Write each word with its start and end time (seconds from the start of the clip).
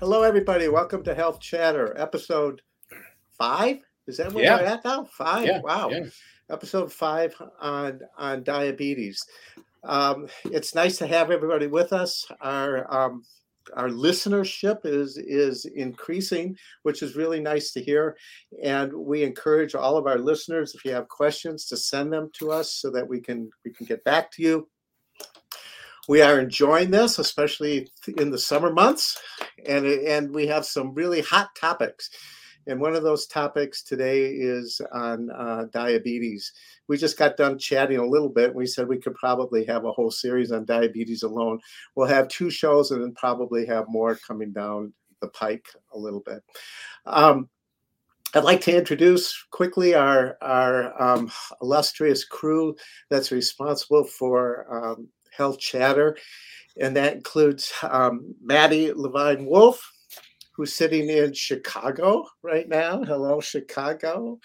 Hello, 0.00 0.22
everybody. 0.22 0.68
Welcome 0.68 1.02
to 1.04 1.14
Health 1.14 1.40
Chatter, 1.40 1.94
episode 1.98 2.62
five. 3.36 3.78
Is 4.06 4.16
that 4.16 4.32
where 4.32 4.44
Yeah. 4.44 4.56
we're 4.60 4.66
at 4.66 4.84
now? 4.84 5.04
Five. 5.04 5.46
Yeah, 5.46 5.60
wow. 5.60 5.90
yeah. 5.90 6.06
Episode 6.50 6.92
five 6.92 7.34
on 7.60 8.00
on 8.16 8.42
diabetes. 8.42 9.24
Um, 9.84 10.28
it's 10.44 10.74
nice 10.74 10.96
to 10.98 11.06
have 11.06 11.30
everybody 11.30 11.66
with 11.66 11.92
us. 11.92 12.26
Our 12.40 12.90
um, 12.92 13.24
our 13.76 13.88
listenership 13.88 14.84
is 14.84 15.16
is 15.16 15.64
increasing, 15.64 16.56
which 16.82 17.02
is 17.02 17.16
really 17.16 17.40
nice 17.40 17.72
to 17.72 17.82
hear. 17.82 18.16
And 18.62 18.92
we 18.92 19.22
encourage 19.22 19.74
all 19.74 19.96
of 19.96 20.06
our 20.06 20.18
listeners, 20.18 20.74
if 20.74 20.84
you 20.84 20.92
have 20.92 21.08
questions, 21.08 21.66
to 21.66 21.76
send 21.76 22.12
them 22.12 22.30
to 22.34 22.50
us 22.50 22.72
so 22.72 22.90
that 22.90 23.08
we 23.08 23.20
can 23.20 23.50
we 23.64 23.72
can 23.72 23.86
get 23.86 24.04
back 24.04 24.30
to 24.32 24.42
you. 24.42 24.68
We 26.08 26.22
are 26.22 26.40
enjoying 26.40 26.90
this, 26.90 27.18
especially 27.18 27.90
in 28.16 28.30
the 28.30 28.38
summer 28.38 28.72
months, 28.72 29.20
and 29.66 29.86
and 29.86 30.34
we 30.34 30.46
have 30.46 30.64
some 30.64 30.94
really 30.94 31.20
hot 31.20 31.50
topics. 31.54 32.10
And 32.68 32.80
one 32.80 32.94
of 32.94 33.02
those 33.02 33.26
topics 33.26 33.82
today 33.82 34.26
is 34.26 34.80
on 34.92 35.30
uh, 35.30 35.64
diabetes. 35.72 36.52
We 36.86 36.98
just 36.98 37.18
got 37.18 37.38
done 37.38 37.58
chatting 37.58 37.96
a 37.96 38.06
little 38.06 38.28
bit. 38.28 38.54
We 38.54 38.66
said 38.66 38.86
we 38.86 38.98
could 38.98 39.14
probably 39.14 39.64
have 39.64 39.86
a 39.86 39.92
whole 39.92 40.10
series 40.10 40.52
on 40.52 40.66
diabetes 40.66 41.22
alone. 41.22 41.60
We'll 41.94 42.08
have 42.08 42.28
two 42.28 42.50
shows 42.50 42.90
and 42.90 43.02
then 43.02 43.14
probably 43.14 43.64
have 43.66 43.88
more 43.88 44.16
coming 44.16 44.52
down 44.52 44.92
the 45.20 45.28
pike 45.28 45.66
a 45.94 45.98
little 45.98 46.20
bit. 46.20 46.42
Um, 47.06 47.48
I'd 48.34 48.44
like 48.44 48.60
to 48.62 48.76
introduce 48.76 49.34
quickly 49.50 49.94
our, 49.94 50.36
our 50.42 51.02
um, 51.02 51.32
illustrious 51.62 52.24
crew 52.24 52.76
that's 53.08 53.32
responsible 53.32 54.04
for 54.04 54.66
um, 54.70 55.08
Health 55.34 55.58
Chatter. 55.58 56.18
And 56.78 56.94
that 56.96 57.14
includes 57.14 57.72
um, 57.82 58.34
Maddie 58.42 58.92
Levine 58.92 59.46
Wolf, 59.46 59.80
who's 60.58 60.74
sitting 60.74 61.08
in 61.08 61.32
Chicago 61.32 62.26
right 62.42 62.68
now. 62.68 63.00
Hello, 63.04 63.40
Chicago. 63.40 64.40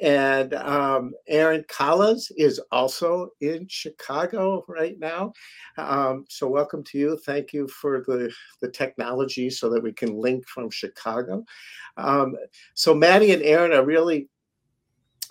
And 0.00 0.54
um, 0.54 1.12
Erin 1.28 1.66
Collins 1.68 2.32
is 2.38 2.58
also 2.72 3.28
in 3.42 3.68
Chicago 3.68 4.64
right 4.66 4.98
now. 4.98 5.34
Um, 5.76 6.24
so, 6.30 6.48
welcome 6.48 6.82
to 6.84 6.98
you. 6.98 7.18
Thank 7.26 7.52
you 7.52 7.68
for 7.68 8.02
the, 8.06 8.32
the 8.62 8.70
technology 8.70 9.50
so 9.50 9.68
that 9.68 9.82
we 9.82 9.92
can 9.92 10.18
link 10.18 10.48
from 10.48 10.70
Chicago. 10.70 11.44
Um, 11.98 12.34
so, 12.72 12.94
Maddie 12.94 13.32
and 13.32 13.42
Aaron 13.42 13.74
are 13.74 13.84
really 13.84 14.30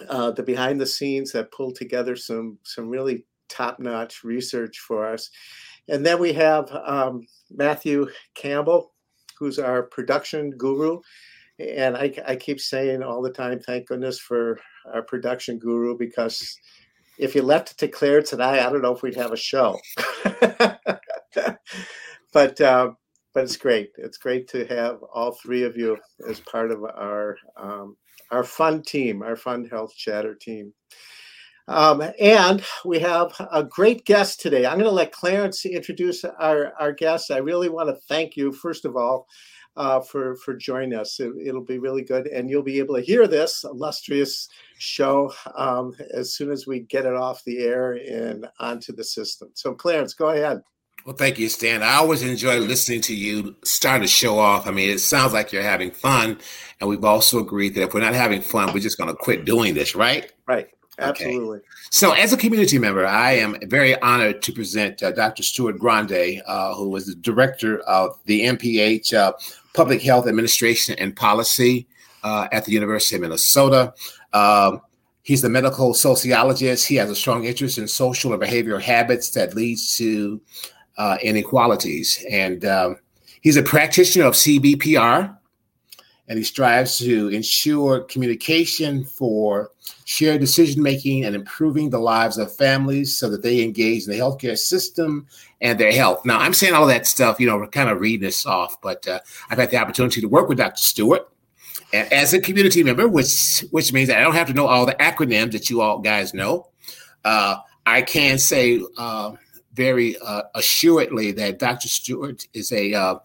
uh, 0.08 0.30
the 0.30 0.44
behind 0.44 0.80
the 0.80 0.86
scenes 0.86 1.32
that 1.32 1.52
pull 1.52 1.72
together 1.72 2.16
some, 2.16 2.60
some 2.62 2.88
really 2.88 3.26
top 3.50 3.80
notch 3.80 4.24
research 4.24 4.78
for 4.78 5.08
us. 5.08 5.32
And 5.90 6.06
then 6.06 6.20
we 6.20 6.34
have 6.34 6.72
um, 6.72 7.26
Matthew 7.50 8.08
Campbell, 8.36 8.93
who's 9.38 9.60
our 9.60 9.84
production 9.84 10.52
guru. 10.52 11.00
And 11.60 11.96
I, 11.96 12.14
I 12.26 12.36
keep 12.36 12.60
saying 12.60 13.04
all 13.04 13.22
the 13.22 13.32
time, 13.32 13.60
thank 13.60 13.88
goodness 13.88 14.20
for 14.20 14.60
our 14.92 15.04
production 15.04 15.60
guru, 15.60 15.98
because 15.98 16.58
if 17.18 17.36
you 17.36 17.44
left 17.44 17.72
it 17.72 17.78
to 17.78 17.88
Claire 17.88 18.24
I, 18.40 18.60
I 18.60 18.70
don't 18.70 18.82
know 18.82 18.96
if 18.96 19.04
we'd 19.04 19.16
have 19.16 19.32
a 19.32 19.38
show. 19.38 19.80
but 22.34 22.60
uh, 22.62 22.92
but 23.34 23.44
it's 23.44 23.58
great. 23.58 23.92
It's 23.98 24.18
great 24.18 24.48
to 24.50 24.66
have 24.66 24.98
all 25.14 25.32
three 25.32 25.64
of 25.64 25.76
you 25.78 25.98
as 26.28 26.40
part 26.42 26.72
of 26.72 26.84
our 26.84 27.38
um, 27.58 27.98
our 28.32 28.44
fun 28.44 28.82
team, 28.82 29.22
our 29.22 29.36
fun 29.36 29.66
health 29.66 29.96
chatter 29.96 30.36
team. 30.36 30.74
Um, 31.68 32.04
and 32.20 32.64
we 32.84 33.00
have 33.00 33.34
a 33.52 33.64
great 33.64 34.06
guest 34.06 34.42
today. 34.42 34.66
I'm 34.66 34.74
going 34.74 34.90
to 34.90 34.92
let 34.92 35.12
Clarence 35.12 35.66
introduce 35.66 36.24
our, 36.24 36.74
our 36.80 36.92
guest. 36.92 37.32
I 37.32 37.38
really 37.38 37.70
want 37.70 37.90
to 37.90 37.96
thank 38.08 38.36
you, 38.36 38.52
first 38.52 38.86
of 38.86 38.98
all, 38.98 39.28
uh, 39.76 40.02
for, 40.02 40.36
for 40.36 40.56
joining 40.56 40.98
us. 40.98 41.20
It, 41.20 41.54
will 41.54 41.64
be 41.64 41.80
really 41.80 42.04
good. 42.04 42.28
And 42.28 42.50
you'll 42.50 42.64
be 42.64 42.80
able 42.80 42.96
to 42.96 43.02
hear 43.02 43.28
this 43.28 43.64
illustrious 43.64 44.50
show 44.78 45.34
um, 45.56 45.94
as 46.14 46.34
soon 46.34 46.52
as 46.52 46.68
we 46.68 46.82
get 46.82 47.06
it 47.06 47.16
off 47.16 47.44
the 47.46 47.60
air 47.60 47.94
and 47.94 48.48
onto 48.60 48.94
the 48.94 49.04
system. 49.04 49.50
So, 49.54 49.74
Clarence, 49.74 50.14
go 50.14 50.30
ahead. 50.30 50.62
Well, 51.06 51.16
thank 51.16 51.38
you, 51.38 51.50
Stan. 51.50 51.84
I 51.84 51.96
always 51.96 52.22
enjoy 52.24 52.60
listening 52.60 53.02
to 53.02 53.16
you 53.16 53.58
start 53.66 54.02
to 54.04 54.08
show 54.08 54.40
off. 54.40 54.68
I 54.68 54.72
mean, 54.72 54.90
it 54.90 55.00
sounds 55.00 55.34
like 55.34 55.52
you're 55.52 55.62
having 55.62 55.92
fun. 55.92 56.40
And 56.80 56.90
we've 56.90 57.04
also 57.04 57.40
agreed 57.40 57.76
that 57.76 57.84
if 57.84 57.94
we're 57.94 58.00
not 58.00 58.14
having 58.14 58.42
fun, 58.42 58.74
we're 58.74 58.80
just 58.80 58.98
going 58.98 59.10
to 59.10 59.16
quit 59.16 59.44
doing 59.44 59.74
this, 59.74 59.96
right? 59.96 60.32
Right. 60.48 60.70
Absolutely. 61.00 61.58
Okay. 61.58 61.66
So, 61.90 62.12
as 62.12 62.34
a 62.34 62.38
community 62.38 62.78
member, 62.78 63.06
I 63.06 63.32
am 63.34 63.58
very 63.64 64.00
honored 64.02 64.42
to 64.44 64.52
present 64.52 65.02
uh, 65.02 65.12
Dr. 65.12 65.44
Stuart 65.44 65.80
Grande, 65.80 66.42
uh, 66.46 66.76
who 66.76 66.96
is 66.96 67.08
the 67.08 67.16
director 67.16 67.80
of 67.82 68.20
the 68.26 68.46
MPH 68.46 69.14
uh, 69.14 69.34
Public 69.74 70.02
Health 70.02 70.28
Administration 70.28 70.96
and 71.00 71.16
Policy 71.16 71.88
uh, 72.24 72.48
at 72.52 72.66
the 72.66 72.72
University 72.72 73.16
of 73.16 73.24
Minnesota. 73.24 73.94
Um, 74.34 74.82
he's 75.24 75.42
the 75.42 75.50
medical 75.50 75.94
sociologist. 75.94 76.88
He 76.88 76.96
has 76.96 77.10
a 77.10 77.16
strong 77.16 77.46
interest 77.46 77.78
in 77.78 77.88
social 77.88 78.34
and 78.34 78.42
behavioral 78.42 78.82
habits 78.82 79.32
that 79.32 79.56
leads 79.56 79.98
to 79.98 80.40
uh, 80.98 81.18
inequalities, 81.24 82.24
and 82.30 82.66
um, 82.66 82.98
he's 83.42 83.58
a 83.58 83.64
practitioner 83.64 84.26
of 84.26 84.36
CBPR 84.36 85.36
and 86.28 86.38
he 86.38 86.44
strives 86.44 86.98
to 86.98 87.28
ensure 87.30 88.02
communication 88.02 89.04
for 89.04 89.72
shared 90.06 90.40
decision 90.40 90.82
making 90.82 91.26
and 91.26 91.36
improving 91.36 91.90
the 91.90 92.00
lives 92.00 92.38
of 92.38 92.56
families 92.56 93.18
so 93.18 93.30
that 93.30 93.44
they 93.44 93.62
engage 93.62 94.06
in 94.06 94.12
the 94.12 94.20
healthcare 94.20 94.58
system 94.58 95.28
and 95.62 95.80
their 95.80 95.92
health. 95.92 96.26
Now, 96.26 96.40
I'm 96.40 96.54
saying 96.54 96.74
all 96.74 96.88
that 96.88 97.08
stuff, 97.08 97.40
you 97.40 97.48
know, 97.48 97.58
we're 97.58 97.68
kind 97.68 97.90
of 97.90 98.00
reading 98.00 98.22
this 98.22 98.46
off, 98.46 98.80
but 98.82 99.08
uh, 99.08 99.20
I've 99.50 99.58
had 99.58 99.72
the 99.72 99.78
opportunity 99.78 100.22
to 100.22 100.28
work 100.28 100.48
with 100.48 100.58
Dr. 100.58 100.82
Stuart 100.82 101.30
as 101.94 102.34
a 102.34 102.42
community 102.42 102.84
member, 102.84 103.08
which 103.08 103.64
which 103.72 103.94
means 103.94 104.10
I 104.10 104.20
don't 104.20 104.34
have 104.34 104.48
to 104.48 104.54
know 104.54 104.68
all 104.68 104.86
the 104.86 104.96
acronyms 104.96 105.52
that 105.52 105.70
you 105.70 105.82
all 105.82 106.00
guys 106.00 106.34
know. 106.34 106.68
Uh, 107.24 107.58
I 107.86 108.02
can 108.02 108.40
say 108.40 108.82
uh, 108.98 109.34
very 109.74 110.18
uh, 110.18 110.44
assuredly 110.56 111.32
that 111.34 111.60
Dr. 111.60 111.88
Stuart 111.88 112.48
is 112.54 112.72
a 112.72 112.94
uh, 112.94 113.16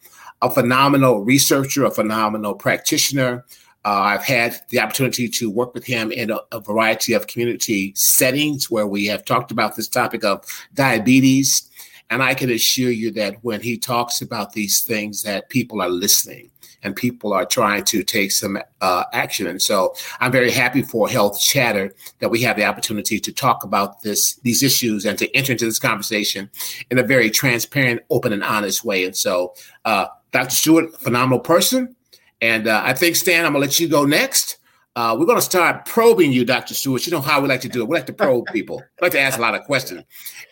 a 0.42 0.50
phenomenal 0.50 1.20
researcher, 1.20 1.84
a 1.84 1.90
phenomenal 1.90 2.54
practitioner. 2.54 3.44
Uh, 3.84 4.00
I've 4.00 4.24
had 4.24 4.56
the 4.70 4.80
opportunity 4.80 5.28
to 5.28 5.50
work 5.50 5.74
with 5.74 5.84
him 5.84 6.12
in 6.12 6.30
a, 6.30 6.38
a, 6.52 6.60
variety 6.60 7.12
of 7.12 7.26
community 7.26 7.92
settings 7.96 8.70
where 8.70 8.86
we 8.86 9.06
have 9.06 9.24
talked 9.24 9.50
about 9.50 9.76
this 9.76 9.88
topic 9.88 10.24
of 10.24 10.44
diabetes. 10.74 11.70
And 12.10 12.22
I 12.22 12.34
can 12.34 12.50
assure 12.50 12.90
you 12.90 13.10
that 13.12 13.36
when 13.42 13.60
he 13.60 13.78
talks 13.78 14.20
about 14.20 14.52
these 14.52 14.82
things, 14.82 15.22
that 15.22 15.48
people 15.48 15.80
are 15.80 15.88
listening 15.88 16.50
and 16.82 16.94
people 16.94 17.32
are 17.32 17.44
trying 17.44 17.84
to 17.84 18.02
take 18.02 18.32
some 18.32 18.58
uh, 18.80 19.04
action. 19.12 19.46
And 19.46 19.60
so 19.60 19.94
I'm 20.20 20.32
very 20.32 20.50
happy 20.50 20.82
for 20.82 21.08
Health 21.08 21.40
Chatter 21.40 21.92
that 22.20 22.30
we 22.30 22.42
have 22.42 22.56
the 22.56 22.64
opportunity 22.64 23.18
to 23.20 23.32
talk 23.32 23.64
about 23.64 24.02
this, 24.02 24.36
these 24.36 24.62
issues 24.62 25.04
and 25.04 25.18
to 25.18 25.34
enter 25.36 25.52
into 25.52 25.64
this 25.64 25.78
conversation 25.78 26.50
in 26.90 26.98
a 26.98 27.02
very 27.02 27.30
transparent, 27.30 28.02
open, 28.10 28.32
and 28.32 28.44
honest 28.44 28.84
way. 28.84 29.04
And 29.04 29.16
so, 29.16 29.54
uh, 29.84 30.06
Dr. 30.32 30.54
Stuart, 30.54 31.00
phenomenal 31.00 31.40
person. 31.40 31.94
And 32.40 32.68
uh, 32.68 32.82
I 32.84 32.92
think, 32.92 33.16
Stan, 33.16 33.44
I'm 33.44 33.52
going 33.52 33.62
to 33.62 33.68
let 33.68 33.80
you 33.80 33.88
go 33.88 34.04
next. 34.04 34.58
Uh, 34.94 35.14
we're 35.18 35.26
going 35.26 35.38
to 35.38 35.42
start 35.42 35.86
probing 35.86 36.32
you, 36.32 36.44
Dr. 36.44 36.74
Stuart. 36.74 37.06
You 37.06 37.12
know 37.12 37.20
how 37.20 37.40
we 37.40 37.48
like 37.48 37.60
to 37.60 37.68
do 37.68 37.82
it. 37.82 37.88
We 37.88 37.96
like 37.96 38.06
to 38.06 38.12
probe 38.12 38.46
people. 38.52 38.78
We 39.00 39.04
like 39.04 39.12
to 39.12 39.20
ask 39.20 39.38
a 39.38 39.40
lot 39.40 39.54
of 39.54 39.64
questions. 39.64 40.04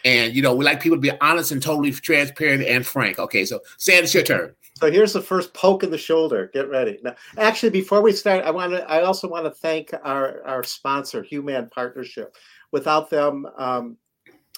And, 0.05 0.35
you 0.35 0.43
know, 0.43 0.55
we 0.55 0.65
like 0.65 0.81
people 0.81 0.97
to 0.97 1.01
be 1.01 1.11
honest 1.21 1.53
and 1.53 1.63
totally 1.63 1.91
transparent 1.91 2.63
and 2.63 2.87
frank. 2.87 3.19
Okay, 3.19 3.45
so, 3.45 3.61
Stan, 3.79 4.05
it's 4.05 4.15
your 4.15 4.23
turn. 4.23 4.55
So 4.79 4.91
here's 4.91 5.15
the 5.15 5.23
first 5.23 5.55
poke 5.55 5.85
in 5.85 5.91
the 5.91 5.99
shoulder. 5.99 6.51
Get 6.53 6.69
ready. 6.69 6.99
Now, 7.03 7.15
actually, 7.39 7.71
before 7.71 8.03
we 8.03 8.13
start, 8.13 8.45
I 8.45 8.51
want 8.51 8.73
to. 8.73 8.89
I 8.89 9.03
also 9.05 9.27
want 9.27 9.47
to 9.47 9.51
thank 9.51 9.95
our 10.05 10.47
our 10.47 10.63
sponsor, 10.63 11.23
Hue-MAN 11.23 11.71
Partnership. 11.71 12.37
Without 12.73 13.09
them, 13.09 13.47
um, 13.57 13.97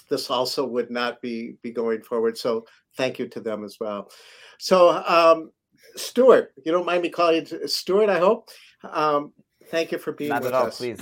this 0.09 0.29
also 0.29 0.65
would 0.65 0.91
not 0.91 1.21
be 1.21 1.55
be 1.61 1.71
going 1.71 2.01
forward. 2.01 2.37
So 2.37 2.65
thank 2.97 3.17
you 3.17 3.29
to 3.29 3.39
them 3.39 3.63
as 3.63 3.77
well. 3.79 4.11
So 4.59 4.89
um, 4.89 5.51
Stuart, 5.95 6.53
you 6.63 6.71
don't 6.71 6.85
mind 6.85 7.01
me 7.01 7.09
calling 7.09 7.47
you 7.49 7.67
Stuart? 7.67 8.09
I 8.09 8.19
hope. 8.19 8.49
Um, 8.83 9.33
thank 9.67 9.91
you 9.91 9.97
for 9.97 10.11
being 10.11 10.29
not 10.29 10.43
with 10.43 10.53
at 10.53 10.59
all. 10.59 10.67
us. 10.67 10.77
Please. 10.77 10.99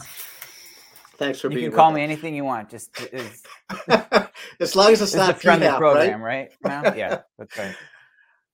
Thanks 1.17 1.41
for 1.41 1.47
you 1.47 1.55
being. 1.55 1.63
You 1.65 1.69
can 1.71 1.77
call 1.77 1.89
us. 1.89 1.95
me 1.95 2.03
anything 2.03 2.35
you 2.35 2.45
want. 2.45 2.69
Just 2.69 2.91
it's, 3.11 3.43
as 4.59 4.75
long 4.75 4.93
as 4.93 5.01
it's 5.01 5.15
not 5.15 5.31
a 5.31 5.33
friendly 5.33 5.67
PHAP, 5.67 5.79
program, 5.79 6.21
right? 6.21 6.49
right? 6.63 6.83
Now? 6.83 6.93
Yeah, 6.93 7.21
that's 7.37 7.57
right. 7.57 7.75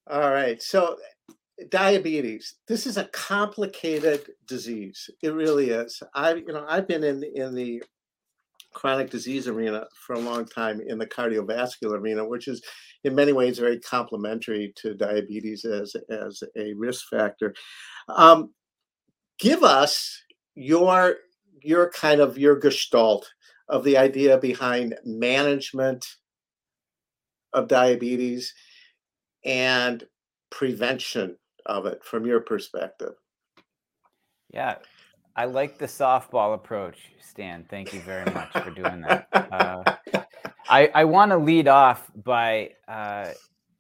All 0.09 0.31
right. 0.31 0.61
So 0.61 0.97
diabetes. 1.69 2.55
This 2.67 2.87
is 2.87 2.97
a 2.97 3.05
complicated 3.05 4.31
disease. 4.47 5.09
It 5.21 5.33
really 5.33 5.69
is. 5.69 6.01
I, 6.13 6.35
you 6.35 6.53
know, 6.53 6.65
I've 6.67 6.87
been 6.87 7.03
in 7.03 7.23
in 7.35 7.53
the 7.53 7.83
chronic 8.73 9.09
disease 9.09 9.47
arena 9.47 9.85
for 10.05 10.13
a 10.13 10.19
long 10.19 10.45
time 10.45 10.81
in 10.85 10.97
the 10.97 11.05
cardiovascular 11.05 11.99
arena, 11.99 12.27
which 12.27 12.47
is 12.47 12.61
in 13.03 13.15
many 13.15 13.31
ways 13.31 13.59
very 13.59 13.79
complementary 13.79 14.73
to 14.77 14.93
diabetes 14.93 15.65
as 15.65 15.95
as 16.09 16.43
a 16.57 16.73
risk 16.73 17.05
factor. 17.09 17.53
Um, 18.09 18.53
give 19.39 19.63
us 19.63 20.21
your 20.55 21.15
your 21.61 21.89
kind 21.91 22.19
of 22.21 22.37
your 22.37 22.57
gestalt 22.57 23.29
of 23.69 23.83
the 23.83 23.97
idea 23.97 24.37
behind 24.37 24.95
management 25.05 26.05
of 27.53 27.67
diabetes 27.67 28.53
and 29.45 30.03
prevention 30.49 31.37
of 31.65 31.85
it 31.85 32.03
from 32.03 32.25
your 32.25 32.41
perspective. 32.41 33.13
Yeah, 34.49 34.75
I 35.35 35.45
like 35.45 35.79
the 35.79 35.87
softball 35.87 36.53
approach, 36.53 37.11
Stan. 37.19 37.65
Thank 37.67 37.91
you 37.91 37.99
very 38.01 38.31
much 38.31 38.51
for 38.51 38.69
doing 38.69 39.01
that. 39.01 39.27
Uh, 39.33 39.83
I, 40.69 40.91
I 40.93 41.05
want 41.05 41.31
to 41.31 41.37
lead 41.37 41.67
off 41.67 42.11
by 42.15 42.73
uh, 42.87 43.31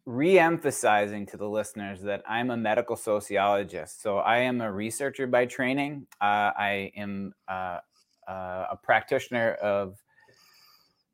re-emphasizing 0.07 1.27
to 1.27 1.37
the 1.37 1.47
listeners 1.47 2.01
that 2.01 2.23
I'm 2.27 2.49
a 2.49 2.57
medical 2.57 2.95
sociologist. 2.95 4.01
So 4.01 4.17
I 4.17 4.39
am 4.39 4.61
a 4.61 4.71
researcher 4.71 5.27
by 5.27 5.45
training. 5.45 6.07
Uh, 6.19 6.51
I 6.57 6.91
am 6.97 7.35
uh, 7.47 7.77
uh, 8.27 8.65
a 8.71 8.79
practitioner 8.81 9.53
of 9.53 10.01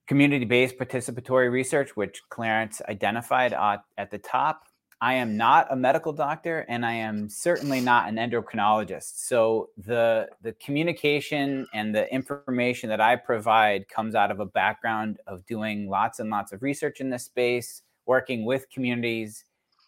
community-based 0.07 0.77
participatory 0.77 1.51
research, 1.51 1.97
which 1.97 2.21
Clarence 2.29 2.81
identified 2.87 3.53
at 3.53 4.09
the 4.09 4.17
top. 4.17 4.68
I 5.01 5.13
am 5.13 5.37
not 5.37 5.67
a 5.71 5.75
medical 5.77 6.11
doctor, 6.11 6.65
and 6.67 6.85
I 6.85 6.93
am 6.93 7.29
certainly 7.29 7.79
not 7.79 8.09
an 8.09 8.15
endocrinologist. 8.15 9.27
So 9.27 9.69
the 9.77 10.27
the 10.41 10.51
communication 10.53 11.67
and 11.73 11.95
the 11.95 12.13
information 12.13 12.89
that 12.89 12.99
I 12.99 13.15
provide 13.15 13.87
comes 13.87 14.13
out 14.13 14.29
of 14.29 14.41
a 14.41 14.45
background 14.45 15.19
of 15.25 15.45
doing 15.45 15.89
lots 15.89 16.19
and 16.19 16.29
lots 16.29 16.51
of 16.51 16.61
research 16.61 16.99
in 16.99 17.09
this 17.09 17.23
space 17.23 17.83
working 18.05 18.43
with 18.43 18.69
communities 18.71 19.45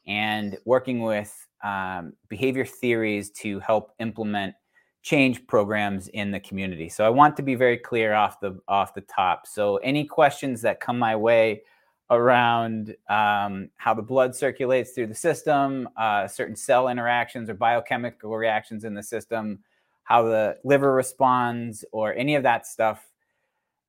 and 0.07 0.57
working 0.63 1.01
with 1.01 1.47
um, 1.63 2.13
behavior 2.29 2.65
theories 2.65 3.31
to 3.31 3.59
help 3.59 3.93
implement 3.99 4.53
change 5.01 5.45
programs 5.47 6.07
in 6.09 6.31
the 6.31 6.39
community. 6.39 6.87
So 6.87 7.03
I 7.03 7.09
want 7.09 7.35
to 7.37 7.41
be 7.41 7.55
very 7.55 7.77
clear 7.77 8.13
off 8.13 8.39
the 8.39 8.59
off 8.67 8.93
the 8.93 9.01
top. 9.01 9.47
So 9.47 9.77
any 9.77 10.05
questions 10.05 10.61
that 10.61 10.79
come 10.79 10.97
my 10.97 11.15
way 11.15 11.63
around 12.11 12.95
um, 13.09 13.69
how 13.77 13.93
the 13.93 14.01
blood 14.01 14.35
circulates 14.35 14.91
through 14.91 15.07
the 15.07 15.15
system, 15.15 15.89
uh, 15.97 16.27
certain 16.27 16.55
cell 16.55 16.89
interactions 16.89 17.49
or 17.49 17.53
biochemical 17.53 18.35
reactions 18.35 18.83
in 18.83 18.93
the 18.93 19.01
system, 19.01 19.59
how 20.03 20.21
the 20.23 20.57
liver 20.63 20.93
responds, 20.93 21.85
or 21.91 22.13
any 22.13 22.35
of 22.35 22.43
that 22.43 22.67
stuff, 22.67 23.07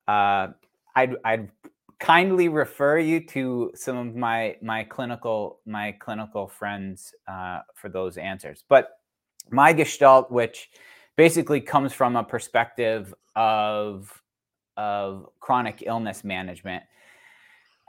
uh, 0.07 0.47
I'd, 0.95 1.15
I'd 1.25 1.49
kindly 1.99 2.49
refer 2.49 2.97
you 2.97 3.25
to 3.25 3.71
some 3.75 3.97
of 3.97 4.15
my 4.15 4.57
my 4.61 4.83
clinical 4.83 5.59
my 5.65 5.93
clinical 5.93 6.47
friends 6.47 7.13
uh, 7.27 7.59
for 7.75 7.89
those 7.89 8.17
answers. 8.17 8.63
But 8.67 8.99
my 9.49 9.73
gestalt, 9.73 10.31
which 10.31 10.69
basically 11.15 11.61
comes 11.61 11.93
from 11.93 12.15
a 12.15 12.23
perspective 12.23 13.13
of 13.35 14.21
of 14.77 15.29
chronic 15.39 15.83
illness 15.85 16.23
management, 16.23 16.83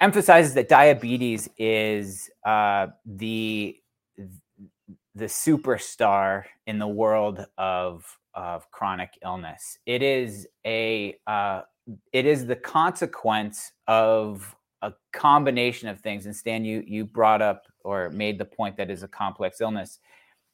emphasizes 0.05 0.53
that 0.53 0.69
diabetes 0.69 1.49
is 1.56 2.31
uh, 2.45 2.89
the 3.06 3.75
the 5.15 5.25
superstar 5.25 6.45
in 6.67 6.79
the 6.79 6.87
world 6.87 7.47
of 7.56 8.19
of 8.35 8.71
chronic 8.71 9.17
illness. 9.25 9.79
It 9.87 10.03
is 10.03 10.47
a 10.67 11.17
uh, 11.27 11.62
it 12.12 12.27
is 12.27 12.47
the 12.47 12.56
consequence 12.56 13.73
of 13.87 14.55
a 14.83 14.93
combination 15.12 15.89
of 15.89 16.01
things. 16.01 16.27
And 16.27 16.37
Stan, 16.37 16.67
you 16.67 16.85
you 16.87 17.06
brought 17.06 17.41
up 17.41 17.62
or 17.83 18.11
made 18.11 18.39
the 18.39 18.45
point 18.45 18.77
that 18.77 18.91
is 18.91 19.03
a 19.03 19.09
complex 19.09 19.62
illness, 19.62 20.01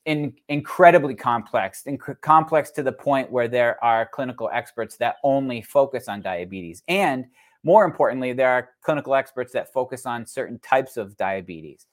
in, 0.04 0.32
incredibly 0.48 1.14
complex, 1.16 1.82
inc- 1.88 2.20
complex 2.20 2.70
to 2.72 2.84
the 2.84 2.92
point 2.92 3.32
where 3.32 3.48
there 3.48 3.82
are 3.82 4.06
clinical 4.06 4.48
experts 4.52 4.96
that 4.98 5.16
only 5.24 5.60
focus 5.60 6.08
on 6.08 6.22
diabetes, 6.22 6.84
and 6.86 7.24
more 7.62 7.84
importantly, 7.84 8.32
there 8.32 8.50
are 8.50 8.70
clinical 8.82 9.14
experts 9.14 9.52
that 9.52 9.72
focus 9.72 10.06
on 10.06 10.26
certain 10.26 10.58
types 10.60 10.96
of 10.96 11.16
diabetes. 11.16 11.86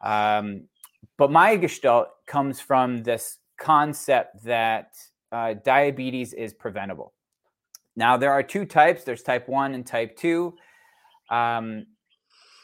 Um, 0.00 0.62
but 1.18 1.30
my 1.30 1.56
gestalt 1.56 2.08
comes 2.26 2.60
from 2.60 3.02
this 3.02 3.38
concept 3.58 4.44
that 4.44 4.94
uh, 5.32 5.54
diabetes 5.64 6.32
is 6.32 6.54
preventable. 6.54 7.12
Now, 7.96 8.16
there 8.16 8.32
are 8.32 8.42
two 8.42 8.64
types 8.64 9.04
there's 9.04 9.22
type 9.22 9.48
1 9.48 9.74
and 9.74 9.86
type 9.86 10.16
2. 10.16 10.54
Um, 11.30 11.86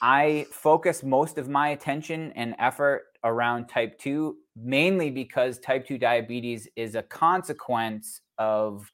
I 0.03 0.47
focus 0.51 1.03
most 1.03 1.39
of 1.39 1.49
my 1.49 1.69
attention 1.69 2.33
and 2.33 2.55
effort 2.59 3.05
around 3.25 3.69
type 3.69 3.99
2, 3.99 4.37
mainly 4.57 5.11
because 5.11 5.59
type 5.59 5.87
2 5.87 5.97
diabetes 5.97 6.69
is 6.77 6.95
a 6.97 7.03
consequence 7.03 8.21
of 8.37 8.91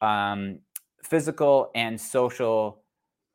um, 0.00 0.58
physical 1.02 1.70
and 1.74 2.00
social 2.00 2.82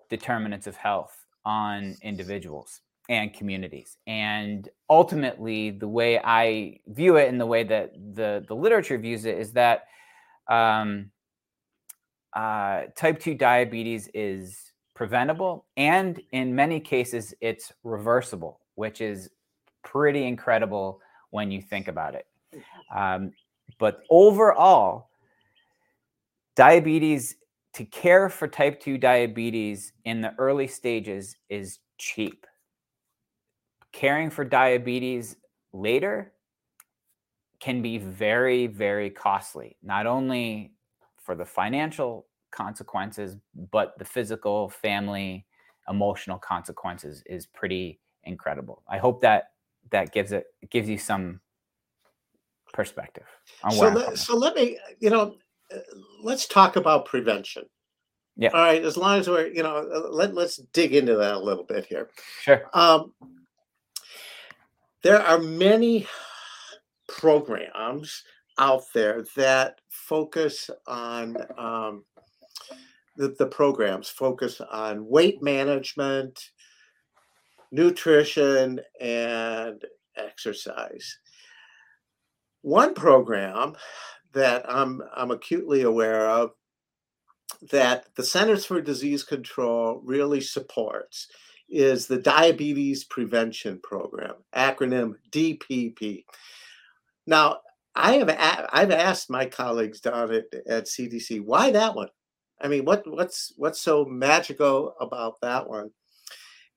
determinants 0.09 0.67
of 0.67 0.75
health 0.75 1.25
on 1.45 1.95
individuals 2.01 2.81
and 3.09 3.33
communities. 3.33 3.97
And 4.07 4.67
ultimately, 4.89 5.71
the 5.71 5.87
way 5.87 6.19
I 6.19 6.79
view 6.87 7.17
it 7.17 7.29
and 7.29 7.39
the 7.39 7.45
way 7.45 7.63
that 7.63 7.93
the, 8.15 8.43
the 8.47 8.55
literature 8.55 8.97
views 8.97 9.25
it 9.25 9.37
is 9.37 9.51
that 9.53 9.85
um, 10.47 11.11
uh, 12.35 12.83
type 12.95 13.19
2 13.19 13.35
diabetes 13.35 14.09
is 14.13 14.73
preventable 14.93 15.65
and 15.75 16.21
in 16.31 16.55
many 16.55 16.79
cases 16.79 17.33
it's 17.41 17.73
reversible 17.83 18.61
which 18.75 19.01
is 19.01 19.29
pretty 19.83 20.25
incredible 20.25 21.01
when 21.31 21.51
you 21.51 21.61
think 21.61 21.89
about 21.89 22.15
it 22.15 22.25
mm-hmm. 22.53 22.97
um, 22.97 23.31
but 23.77 24.03
overall 24.09 25.09
diabetes 26.55 27.35
to 27.75 27.85
care 27.85 28.29
for 28.29 28.47
type 28.47 28.79
2 28.79 28.97
diabetes 28.97 29.93
in 30.05 30.21
the 30.21 30.33
early 30.37 30.67
stages 30.67 31.35
is 31.49 31.79
cheap 31.97 32.45
caring 33.91 34.29
for 34.29 34.43
diabetes 34.43 35.37
later 35.73 36.33
can 37.59 37.81
be 37.81 37.97
very 37.97 38.67
very 38.67 39.09
costly 39.09 39.77
not 39.81 40.05
only 40.05 40.71
for 41.25 41.35
the 41.35 41.45
financial 41.45 42.27
consequences, 42.55 43.37
but 43.71 43.97
the 43.99 44.05
physical, 44.05 44.69
family, 44.69 45.45
emotional 45.89 46.39
consequences 46.39 47.21
is 47.27 47.45
pretty 47.45 47.99
incredible. 48.23 48.81
I 48.87 48.97
hope 48.97 49.21
that 49.21 49.51
that 49.91 50.11
gives 50.13 50.31
it 50.31 50.47
gives 50.71 50.89
you 50.89 50.97
some 50.97 51.41
perspective. 52.73 53.27
so, 53.69 53.89
let, 53.89 54.17
so 54.17 54.35
let 54.35 54.55
me, 54.55 54.79
you 54.99 55.09
know, 55.09 55.35
let's 56.21 56.47
talk 56.47 56.75
about 56.75 57.05
prevention. 57.05 57.63
Yeah. 58.37 58.49
All 58.49 58.61
right. 58.61 58.83
As 58.83 58.97
long 58.97 59.19
as 59.19 59.29
we're, 59.29 59.47
you 59.47 59.63
know, 59.63 59.77
uh, 59.77 60.09
let 60.09 60.33
let's 60.33 60.57
dig 60.73 60.93
into 60.93 61.15
that 61.15 61.35
a 61.35 61.39
little 61.39 61.63
bit 61.63 61.85
here. 61.85 62.09
Sure. 62.41 62.69
Um, 62.73 63.13
there 65.03 65.21
are 65.21 65.39
many 65.39 66.07
programs 67.07 68.23
out 68.57 68.83
there 68.93 69.23
that 69.35 69.79
focus 69.89 70.69
on 70.87 71.37
um, 71.57 72.03
the, 73.15 73.35
the 73.39 73.45
programs 73.45 74.09
focus 74.09 74.61
on 74.71 75.07
weight 75.07 75.41
management, 75.41 76.49
nutrition, 77.71 78.81
and 78.99 79.83
exercise. 80.17 81.17
One 82.61 82.93
program 82.93 83.75
that 84.35 84.65
I'm, 84.69 85.01
I'm 85.15 85.31
acutely 85.31 85.81
aware 85.81 86.29
of 86.29 86.51
that 87.71 88.07
the 88.15 88.23
Centers 88.23 88.65
for 88.65 88.81
Disease 88.81 89.23
Control 89.23 90.01
really 90.03 90.41
supports 90.41 91.27
is 91.69 92.05
the 92.05 92.17
Diabetes 92.19 93.05
Prevention 93.05 93.79
Program, 93.81 94.35
acronym 94.55 95.15
DPP. 95.31 96.25
Now, 97.25 97.59
I 97.95 98.17
have 98.17 98.29
a- 98.29 98.75
I've 98.75 98.91
asked 98.91 99.29
my 99.29 99.45
colleagues 99.45 100.01
down 100.01 100.31
at, 100.33 100.45
at 100.67 100.85
CDC 100.85 101.41
why 101.43 101.71
that 101.71 101.95
one. 101.95 102.09
I 102.61 102.67
mean, 102.67 102.85
what 102.85 103.03
what's 103.07 103.53
what's 103.57 103.81
so 103.81 104.05
magical 104.05 104.95
about 104.99 105.39
that 105.41 105.67
one? 105.67 105.91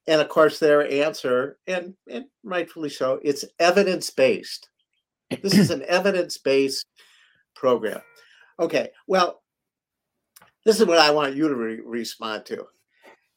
And 0.06 0.20
of 0.20 0.28
course, 0.28 0.58
their 0.58 0.90
answer, 0.90 1.58
and 1.66 1.94
and 2.10 2.24
rightfully 2.42 2.88
so, 2.88 3.20
it's 3.22 3.44
evidence 3.58 4.10
based. 4.10 4.68
This 5.42 5.58
is 5.58 5.70
an 5.70 5.82
evidence 5.82 6.38
based 6.38 6.86
program. 7.58 8.00
Okay, 8.60 8.90
well, 9.06 9.42
this 10.64 10.80
is 10.80 10.86
what 10.86 10.98
I 10.98 11.10
want 11.10 11.36
you 11.36 11.48
to 11.48 11.54
re- 11.54 11.80
respond 11.84 12.46
to. 12.46 12.66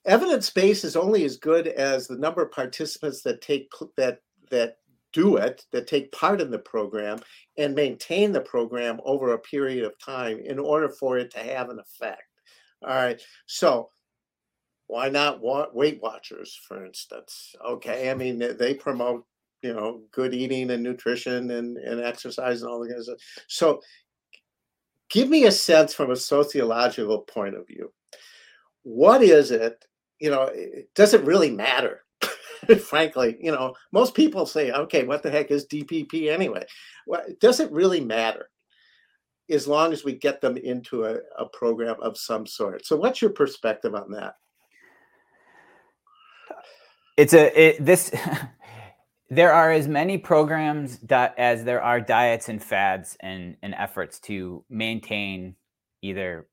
Evidence 0.05 0.49
base 0.49 0.83
is 0.83 0.95
only 0.95 1.25
as 1.25 1.37
good 1.37 1.67
as 1.67 2.07
the 2.07 2.17
number 2.17 2.41
of 2.41 2.51
participants 2.51 3.21
that 3.21 3.41
take 3.41 3.69
that 3.97 4.21
that 4.49 4.77
do 5.13 5.37
it, 5.37 5.65
that 5.71 5.87
take 5.87 6.11
part 6.11 6.41
in 6.41 6.49
the 6.49 6.59
program 6.59 7.19
and 7.57 7.75
maintain 7.75 8.31
the 8.31 8.41
program 8.41 8.99
over 9.03 9.33
a 9.33 9.39
period 9.39 9.83
of 9.83 9.99
time 9.99 10.39
in 10.39 10.57
order 10.57 10.89
for 10.89 11.17
it 11.17 11.31
to 11.31 11.39
have 11.39 11.69
an 11.69 11.79
effect. 11.79 12.23
All 12.83 12.95
right. 12.95 13.21
So 13.45 13.89
why 14.87 15.09
not 15.09 15.41
Weight 15.41 16.01
Watchers, 16.01 16.59
for 16.67 16.85
instance? 16.85 17.55
Okay. 17.65 18.09
I 18.09 18.13
mean, 18.13 18.39
they 18.57 18.73
promote, 18.73 19.25
you 19.61 19.73
know, 19.73 20.01
good 20.11 20.33
eating 20.33 20.71
and 20.71 20.83
nutrition 20.83 21.51
and, 21.51 21.77
and 21.77 22.01
exercise 22.01 22.61
and 22.61 22.71
all 22.71 22.79
the 22.79 23.03
stuff. 23.03 23.17
So 23.47 23.81
give 25.11 25.29
me 25.29 25.45
a 25.45 25.51
sense 25.51 25.93
from 25.93 26.09
a 26.09 26.15
sociological 26.15 27.19
point 27.19 27.55
of 27.55 27.67
view. 27.67 27.91
What 28.83 29.21
is 29.21 29.51
it? 29.51 29.85
You 30.19 30.31
know, 30.31 30.51
does 30.95 31.13
it 31.13 31.23
really 31.23 31.51
matter? 31.51 32.03
Frankly, 32.85 33.37
you 33.39 33.51
know, 33.51 33.75
most 33.91 34.15
people 34.15 34.45
say, 34.45 34.71
okay, 34.71 35.03
what 35.03 35.21
the 35.21 35.31
heck 35.31 35.51
is 35.51 35.67
DPP 35.67 36.31
anyway? 36.31 36.65
Well, 37.05 37.23
does 37.39 37.59
it 37.59 37.71
really 37.71 38.01
matter? 38.01 38.49
As 39.49 39.67
long 39.67 39.91
as 39.91 40.03
we 40.05 40.13
get 40.13 40.39
them 40.39 40.55
into 40.55 41.03
a, 41.03 41.17
a 41.37 41.45
program 41.51 41.97
of 42.01 42.17
some 42.17 42.47
sort. 42.47 42.85
So, 42.85 42.95
what's 42.95 43.21
your 43.21 43.31
perspective 43.31 43.93
on 43.93 44.11
that? 44.11 44.35
It's 47.17 47.33
a 47.33 47.59
it, 47.59 47.85
this 47.85 48.11
there 49.31 49.53
are 49.53 49.71
as 49.71 49.87
many 49.87 50.17
programs 50.17 50.97
that 50.99 51.33
as 51.37 51.63
there 51.63 51.81
are 51.81 52.01
diets 52.01 52.49
and 52.49 52.61
fads 52.61 53.15
and, 53.21 53.55
and 53.63 53.73
efforts 53.75 54.19
to 54.19 54.61
maintain 54.69 55.55
either 56.01 56.47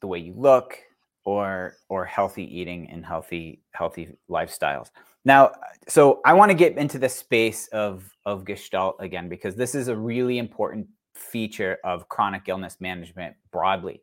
the 0.00 0.06
way 0.06 0.18
you 0.18 0.32
look 0.34 0.78
or 1.24 1.74
or 1.90 2.06
healthy 2.06 2.44
eating 2.44 2.88
and 2.90 3.04
healthy 3.04 3.60
healthy 3.72 4.08
lifestyles. 4.28 4.90
Now 5.26 5.52
so 5.86 6.20
i 6.24 6.32
want 6.32 6.50
to 6.50 6.56
get 6.56 6.78
into 6.78 6.98
the 6.98 7.08
space 7.10 7.68
of 7.68 8.10
of 8.24 8.44
gestalt 8.44 8.96
again 8.98 9.28
because 9.28 9.54
this 9.54 9.74
is 9.74 9.88
a 9.88 9.96
really 9.96 10.38
important 10.38 10.86
feature 11.14 11.76
of 11.84 12.08
chronic 12.08 12.48
illness 12.48 12.78
management 12.80 13.36
broadly. 13.52 14.02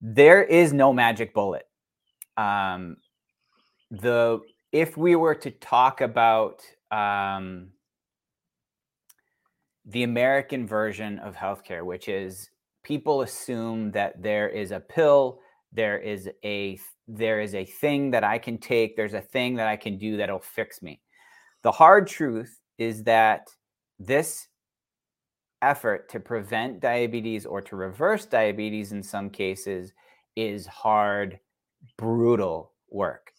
There 0.00 0.44
is 0.44 0.72
no 0.72 0.92
magic 0.92 1.34
bullet. 1.34 1.66
Um, 2.36 2.98
the 3.90 4.40
if 4.72 4.96
we 4.96 5.16
were 5.16 5.34
to 5.34 5.50
talk 5.50 6.00
about 6.00 6.62
um, 6.90 7.68
the 9.84 10.02
American 10.02 10.66
version 10.66 11.18
of 11.20 11.36
healthcare, 11.36 11.84
which 11.84 12.08
is 12.08 12.50
people 12.82 13.22
assume 13.22 13.90
that 13.92 14.22
there 14.22 14.48
is 14.48 14.70
a 14.70 14.80
pill, 14.80 15.40
there 15.72 15.98
is 15.98 16.28
a 16.44 16.78
there 17.08 17.40
is 17.40 17.54
a 17.54 17.64
thing 17.64 18.10
that 18.10 18.24
I 18.24 18.38
can 18.38 18.58
take, 18.58 18.96
there's 18.96 19.14
a 19.14 19.20
thing 19.20 19.54
that 19.56 19.68
I 19.68 19.76
can 19.76 19.96
do 19.96 20.16
that'll 20.16 20.40
fix 20.40 20.82
me. 20.82 21.00
The 21.62 21.70
hard 21.70 22.08
truth 22.08 22.60
is 22.78 23.04
that 23.04 23.48
this 23.98 24.48
effort 25.62 26.08
to 26.10 26.20
prevent 26.20 26.80
diabetes 26.80 27.46
or 27.46 27.60
to 27.62 27.76
reverse 27.76 28.26
diabetes 28.26 28.92
in 28.92 29.02
some 29.02 29.30
cases 29.30 29.92
is 30.34 30.66
hard, 30.66 31.38
brutal 31.96 32.72
work. 32.90 33.32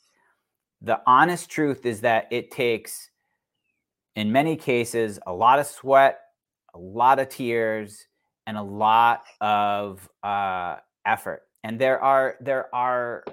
The 0.82 1.02
honest 1.06 1.50
truth 1.50 1.86
is 1.86 2.02
that 2.02 2.28
it 2.32 2.52
takes 2.52 3.10
in 4.18 4.32
many 4.32 4.56
cases, 4.56 5.20
a 5.28 5.32
lot 5.34 5.60
of 5.60 5.68
sweat, 5.68 6.20
a 6.74 6.80
lot 6.80 7.20
of 7.20 7.30
tears, 7.30 8.08
and 8.48 8.58
a 8.58 8.64
lot 8.64 9.24
of 9.42 10.10
uh, 10.24 10.78
effort. 11.06 11.44
And 11.64 11.80
there 11.80 12.02
are 12.02 12.36
there 12.42 12.74
are 12.74 13.24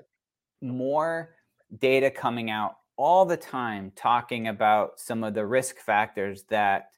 more 0.61 1.31
data 1.79 2.11
coming 2.11 2.51
out 2.51 2.77
all 2.97 3.25
the 3.25 3.37
time 3.37 3.93
talking 3.97 4.49
about 4.49 5.01
some 5.01 5.25
of 5.25 5.33
the 5.33 5.47
risk 5.47 5.79
factors 5.79 6.45
that 6.51 6.91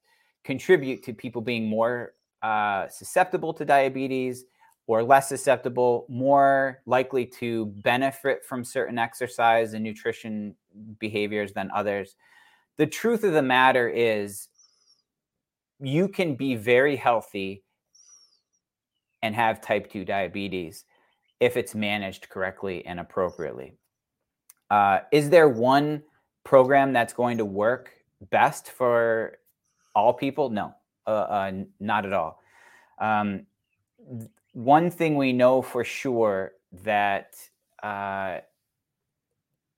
contribute 0.43 1.05
to 1.05 1.13
people 1.13 1.41
being 1.41 1.69
more 1.69 2.15
uh, 2.43 2.89
susceptible 2.89 3.55
to 3.55 3.65
diabetes 3.65 4.47
or 4.89 5.05
less 5.05 5.29
susceptible, 5.29 6.07
more 6.09 6.83
likely 6.87 7.25
to 7.25 7.67
benefit 7.67 8.45
from 8.45 8.65
certain 8.65 8.99
exercise 8.99 9.75
and 9.75 9.85
nutrition 9.85 10.57
behaviors 10.99 11.53
than 11.53 11.71
others 11.73 12.17
the 12.79 12.87
truth 12.87 13.25
of 13.25 13.33
the 13.33 13.43
matter 13.43 13.89
is 13.89 14.49
you 15.81 16.09
can 16.09 16.35
be 16.35 16.55
very 16.55 16.97
healthy 16.97 17.63
and 19.23 19.35
have 19.35 19.61
type 19.61 19.91
2 19.91 20.05
diabetes 20.05 20.85
if 21.41 21.57
it's 21.57 21.75
managed 21.75 22.29
correctly 22.29 22.85
and 22.87 23.01
appropriately. 23.01 23.75
Uh, 24.71 25.01
is 25.13 25.31
there 25.31 25.49
one 25.49 26.03
program 26.45 26.93
that's 26.93 27.13
going 27.13 27.39
to 27.39 27.45
work 27.45 27.91
best 28.31 28.71
for 28.71 29.39
all 29.95 30.13
people? 30.13 30.51
No, 30.51 30.75
uh, 31.07 31.11
uh, 31.11 31.53
not 31.81 32.07
at 32.07 32.13
all. 32.13 32.41
Um, 32.99 33.47
one 34.53 34.91
thing 34.91 35.17
we 35.17 35.33
know 35.33 35.61
for 35.61 35.85
sure 35.85 36.53
that 36.85 37.37
uh, 37.83 38.39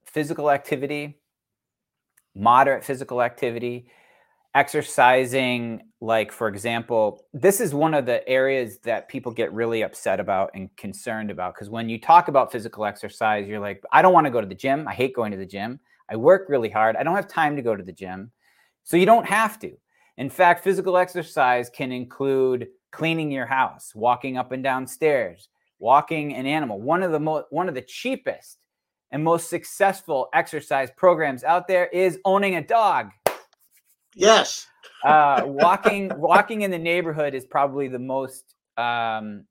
physical 0.05 0.51
activity 0.51 1.19
moderate 2.39 2.85
physical 2.85 3.21
activity, 3.21 3.89
exercising 4.55 5.83
like 6.01 6.33
for 6.33 6.49
example 6.49 7.27
this 7.35 7.61
is 7.61 7.75
one 7.75 7.93
of 7.93 8.07
the 8.07 8.27
areas 8.27 8.79
that 8.79 9.07
people 9.09 9.31
get 9.31 9.53
really 9.53 9.83
upset 9.83 10.19
about 10.19 10.51
and 10.55 10.75
concerned 10.77 11.31
about 11.31 11.55
because 11.55 11.69
when 11.69 11.89
you 11.89 12.01
talk 12.01 12.29
about 12.29 12.51
physical 12.51 12.87
exercise 12.87 13.47
you're 13.47 13.61
like 13.61 13.83
i 13.93 14.01
don't 14.01 14.15
want 14.15 14.27
to 14.27 14.31
go 14.31 14.41
to 14.41 14.47
the 14.47 14.55
gym. 14.55 14.89
I 14.89 14.95
hate 14.95 15.15
going 15.15 15.33
to 15.33 15.37
the 15.37 15.47
gym. 15.47 15.79
I 16.09 16.17
work 16.17 16.49
really 16.49 16.71
hard. 16.71 16.97
I 16.97 17.03
don't 17.03 17.15
have 17.15 17.29
time 17.29 17.57
to 17.57 17.63
go 17.63 17.77
to 17.77 17.83
the 17.83 17.93
gym. 17.93 18.33
So 18.85 18.97
you 18.97 19.05
don't 19.05 19.27
have 19.27 19.59
to. 19.61 19.73
In 20.17 20.31
fact 20.31 20.65
physical 20.65 20.97
exercise 20.97 21.69
can 21.69 21.93
include 21.93 22.69
cleaning 22.91 23.31
your 23.31 23.47
house 23.47 23.93
walking 23.95 24.39
up 24.39 24.51
and 24.53 24.65
down 24.65 24.87
stairs 24.87 25.51
walking 25.79 26.35
an 26.35 26.47
animal. 26.47 26.81
One 26.81 27.03
of 27.03 27.13
the 27.13 27.21
most 27.21 27.45
one 27.51 27.69
of 27.69 27.75
the 27.75 27.83
cheapest 27.83 28.59
and 29.11 29.25
most 29.25 29.49
successful 29.49 30.29
exercise 30.35 30.91
programs 30.97 31.45
out 31.45 31.67
there 31.67 31.87
is 31.87 32.19
owning 32.25 32.57
a 32.57 32.63
dog. 32.63 33.11
Yes. 34.15 34.67
uh, 35.05 35.43
walking 35.47 36.11
walking 36.17 36.63
in 36.63 36.71
the 36.71 36.79
neighborhood 36.79 37.35
is 37.35 37.45
probably 37.45 37.89
the 37.89 37.99
most 37.99 38.55
um, 38.77 39.45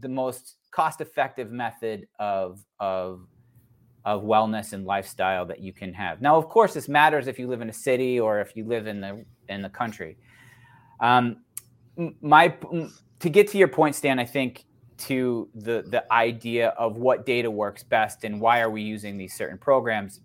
the 0.00 0.08
most 0.08 0.56
cost 0.70 1.00
effective 1.00 1.50
method 1.50 2.06
of 2.18 2.60
of 2.80 3.26
of 4.04 4.22
wellness 4.22 4.72
and 4.72 4.86
lifestyle 4.86 5.44
that 5.44 5.60
you 5.60 5.72
can 5.72 5.92
have. 5.92 6.22
Now, 6.22 6.36
of 6.36 6.48
course, 6.48 6.72
this 6.74 6.88
matters 6.88 7.26
if 7.26 7.38
you 7.38 7.46
live 7.46 7.60
in 7.60 7.68
a 7.68 7.74
city 7.74 8.18
or 8.18 8.40
if 8.40 8.56
you 8.56 8.64
live 8.64 8.86
in 8.86 9.00
the 9.00 9.24
in 9.48 9.62
the 9.62 9.68
country. 9.68 10.16
Um, 11.00 11.44
my 12.20 12.54
to 13.20 13.28
get 13.28 13.48
to 13.48 13.58
your 13.58 13.68
point, 13.68 13.94
Stan, 13.94 14.18
I 14.18 14.24
think 14.24 14.64
to 14.98 15.48
the 15.54 15.82
the 15.86 16.12
idea 16.12 16.68
of 16.70 16.96
what 16.96 17.24
data 17.24 17.50
works 17.50 17.82
best 17.82 18.24
and 18.24 18.40
why 18.40 18.60
are 18.60 18.70
we 18.70 18.82
using 18.82 19.16
these 19.16 19.34
certain 19.34 19.58
programs. 19.58 20.20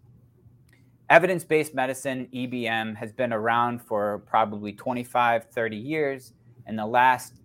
Evidence-based 1.09 1.75
medicine 1.75 2.27
ebm 2.33 2.95
has 2.95 3.11
been 3.11 3.31
around 3.31 3.81
for 3.81 4.23
probably 4.25 4.73
25 4.73 5.45
30 5.45 5.77
years. 5.77 6.33
In 6.67 6.75
the 6.75 6.85
last 6.85 7.35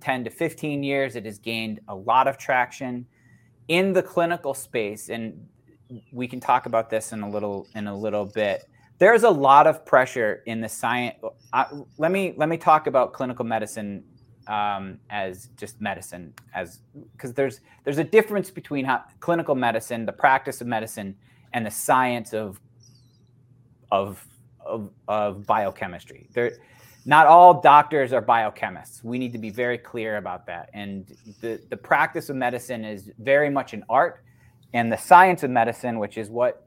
10 0.00 0.24
to 0.24 0.30
15 0.30 0.82
years 0.82 1.14
it 1.14 1.24
has 1.24 1.38
gained 1.38 1.80
a 1.88 1.94
lot 1.94 2.26
of 2.26 2.36
traction. 2.36 3.06
In 3.68 3.92
the 3.92 4.02
clinical 4.02 4.54
space 4.54 5.08
and 5.08 5.46
we 6.10 6.26
can 6.26 6.40
talk 6.40 6.66
about 6.66 6.90
this 6.90 7.12
in 7.12 7.22
a 7.22 7.30
little 7.30 7.68
in 7.74 7.86
a 7.86 7.96
little 7.96 8.24
bit 8.24 8.64
there's 8.98 9.24
a 9.24 9.30
lot 9.30 9.66
of 9.66 9.84
pressure 9.84 10.42
in 10.46 10.60
the 10.60 10.68
science 10.68 11.16
uh, 11.52 11.64
let 11.98 12.10
me 12.10 12.34
let 12.36 12.48
me 12.48 12.56
talk 12.56 12.86
about 12.86 13.12
clinical 13.12 13.44
medicine 13.44 14.02
um, 14.46 14.98
as 15.10 15.48
just 15.56 15.80
medicine 15.80 16.34
as 16.54 16.80
because 17.12 17.32
there's 17.32 17.60
there's 17.84 17.98
a 17.98 18.04
difference 18.04 18.50
between 18.50 18.84
how, 18.84 19.02
clinical 19.20 19.54
medicine 19.54 20.06
the 20.06 20.12
practice 20.12 20.60
of 20.60 20.66
medicine 20.66 21.16
and 21.52 21.64
the 21.66 21.70
science 21.70 22.32
of 22.32 22.60
of 23.90 24.26
of, 24.64 24.90
of 25.08 25.46
biochemistry. 25.46 26.28
There 26.32 26.52
not 27.04 27.26
all 27.26 27.60
doctors 27.60 28.12
are 28.12 28.22
biochemists. 28.22 29.02
We 29.02 29.18
need 29.18 29.32
to 29.32 29.38
be 29.38 29.50
very 29.50 29.76
clear 29.76 30.18
about 30.18 30.46
that. 30.46 30.70
And 30.72 31.12
the 31.40 31.60
the 31.68 31.76
practice 31.76 32.30
of 32.30 32.36
medicine 32.36 32.84
is 32.84 33.10
very 33.18 33.50
much 33.50 33.74
an 33.74 33.84
art 33.88 34.22
and 34.72 34.92
the 34.92 34.96
science 34.96 35.42
of 35.42 35.50
medicine 35.50 35.98
which 35.98 36.16
is 36.18 36.30
what 36.30 36.66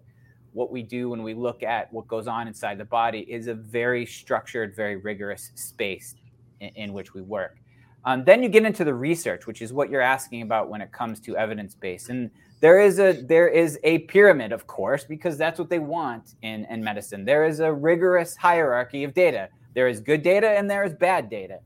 what 0.53 0.72
we 0.72 0.82
do 0.84 1.10
when 1.10 1.24
we 1.24 1.34
look 1.34 1.63
at 1.63 1.91
what 1.91 2.08
goes 2.08 2.27
on 2.27 2.48
inside 2.48 2.77
the 2.77 2.86
body 2.86 3.20
is 3.22 3.48
a 3.48 3.53
very 3.53 4.05
structured 4.05 4.75
very 4.75 4.96
rigorous 4.96 5.51
space 5.55 6.15
in, 6.60 6.70
in 6.75 6.94
which 6.94 7.13
we 7.13 7.22
work 7.22 7.58
um, 8.05 8.24
then 8.24 8.43
you 8.43 8.50
get 8.50 8.65
into 8.65 8.83
the 8.83 8.93
research, 8.93 9.47
which 9.47 9.62
is 9.63 9.74
what 9.74 9.89
you're 9.89 10.01
asking 10.01 10.43
about 10.43 10.69
when 10.69 10.79
it 10.79 10.91
comes 10.91 11.19
to 11.21 11.35
evidence 11.35 11.74
based. 11.74 12.09
And 12.09 12.29
there 12.62 12.79
is 12.79 13.00
a 13.00 13.13
there 13.13 13.47
is 13.47 13.79
a 13.83 14.00
pyramid, 14.00 14.51
of 14.51 14.67
course, 14.67 15.03
because 15.03 15.38
that's 15.38 15.59
what 15.59 15.69
they 15.69 15.79
want 15.79 16.35
in, 16.43 16.65
in 16.69 16.83
medicine. 16.83 17.25
There 17.25 17.45
is 17.45 17.59
a 17.59 17.74
rigorous 17.74 18.35
hierarchy 18.35 19.03
of 19.03 19.13
data. 19.13 19.50
There 19.74 19.88
is 19.88 20.00
good 20.00 20.21
data 20.21 20.50
and 20.51 20.69
there 20.69 20.83
is 20.83 20.93
bad 20.93 21.29
data. 21.29 21.59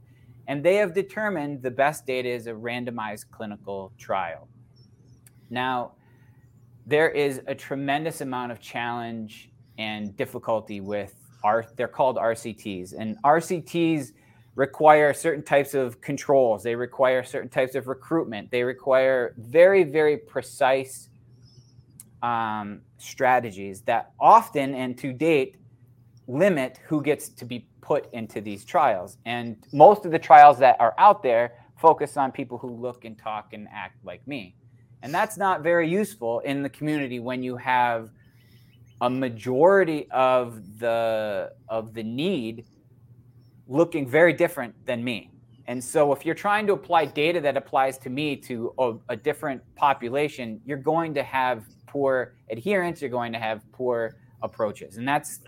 And 0.47 0.63
they 0.63 0.75
have 0.75 0.95
determined 0.95 1.61
the 1.61 1.71
best 1.71 2.07
data 2.07 2.29
is 2.29 2.47
a 2.47 2.53
randomized 2.53 3.29
clinical 3.31 3.91
trial. 3.99 4.47
Now, 5.49 5.93
there 6.87 7.09
is 7.09 7.41
a 7.47 7.53
tremendous 7.53 8.21
amount 8.21 8.51
of 8.51 8.59
challenge 8.59 9.51
and 9.77 10.15
difficulty 10.17 10.81
with 10.81 11.13
our 11.43 11.65
they're 11.75 11.87
called 11.87 12.17
RCTs. 12.17 12.93
And 12.97 13.21
RCTs 13.23 14.13
require 14.59 15.13
certain 15.13 15.41
types 15.41 15.73
of 15.73 16.01
controls. 16.01 16.63
They 16.63 16.75
require 16.75 17.23
certain 17.23 17.47
types 17.47 17.75
of 17.75 17.87
recruitment. 17.87 18.51
They 18.51 18.61
require 18.61 19.33
very, 19.37 19.85
very 19.85 20.17
precise 20.17 21.07
um, 22.21 22.81
strategies 22.97 23.79
that 23.83 24.11
often 24.19 24.75
and 24.75 24.97
to 24.97 25.13
date 25.13 25.55
limit 26.27 26.81
who 26.85 27.01
gets 27.01 27.29
to 27.29 27.45
be 27.45 27.69
put 27.79 28.11
into 28.11 28.41
these 28.41 28.65
trials. 28.65 29.17
And 29.23 29.55
most 29.71 30.03
of 30.03 30.11
the 30.11 30.19
trials 30.19 30.59
that 30.59 30.75
are 30.81 30.93
out 30.97 31.23
there 31.23 31.53
focus 31.77 32.17
on 32.17 32.33
people 32.33 32.57
who 32.57 32.69
look 32.69 33.05
and 33.05 33.17
talk 33.17 33.53
and 33.53 33.65
act 33.73 34.03
like 34.03 34.27
me. 34.27 34.57
And 35.03 35.13
that's 35.13 35.37
not 35.37 35.63
very 35.63 35.89
useful 35.89 36.41
in 36.41 36.63
the 36.63 36.69
community 36.69 37.21
when 37.21 37.41
you 37.41 37.55
have 37.55 38.09
a 38.99 39.09
majority 39.09 40.11
of 40.11 40.79
the 40.79 41.53
of 41.69 41.93
the 41.93 42.03
need 42.03 42.65
looking 43.69 44.07
very 44.07 44.33
different 44.33 44.73
than 44.85 45.03
me. 45.03 45.31
And 45.67 45.81
so 45.81 46.11
if 46.11 46.25
you're 46.25 46.35
trying 46.35 46.65
to 46.67 46.73
apply 46.73 47.05
data 47.05 47.39
that 47.41 47.55
applies 47.55 47.99
to 47.99 48.09
me 48.09 48.35
to 48.37 48.73
a, 48.79 48.93
a 49.09 49.15
different 49.15 49.61
population, 49.75 50.59
you're 50.65 50.77
going 50.77 51.13
to 51.13 51.23
have 51.23 51.63
poor 51.85 52.33
adherence, 52.49 53.01
you're 53.01 53.11
going 53.11 53.31
to 53.31 53.39
have 53.39 53.61
poor 53.71 54.17
approaches. 54.41 54.97
And 54.97 55.07
that's 55.07 55.41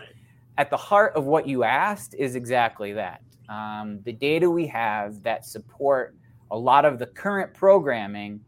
at 0.58 0.70
the 0.70 0.76
heart 0.76 1.14
of 1.16 1.24
what 1.24 1.48
you 1.48 1.64
asked 1.64 2.14
is 2.14 2.36
exactly 2.36 2.92
that. 2.92 3.20
Um, 3.48 3.98
the 4.04 4.12
data 4.12 4.48
we 4.48 4.66
have 4.68 5.22
that 5.24 5.44
support 5.44 6.14
a 6.52 6.56
lot 6.56 6.84
of 6.84 6.98
the 6.98 7.06
current 7.06 7.52
programming 7.52 8.40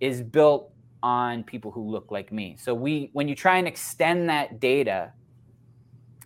is 0.00 0.22
built 0.22 0.72
on 1.02 1.44
people 1.44 1.70
who 1.70 1.88
look 1.88 2.10
like 2.10 2.32
me. 2.32 2.56
So 2.58 2.74
we, 2.74 3.10
when 3.12 3.28
you 3.28 3.36
try 3.36 3.58
and 3.58 3.68
extend 3.68 4.28
that 4.30 4.58
data 4.58 5.12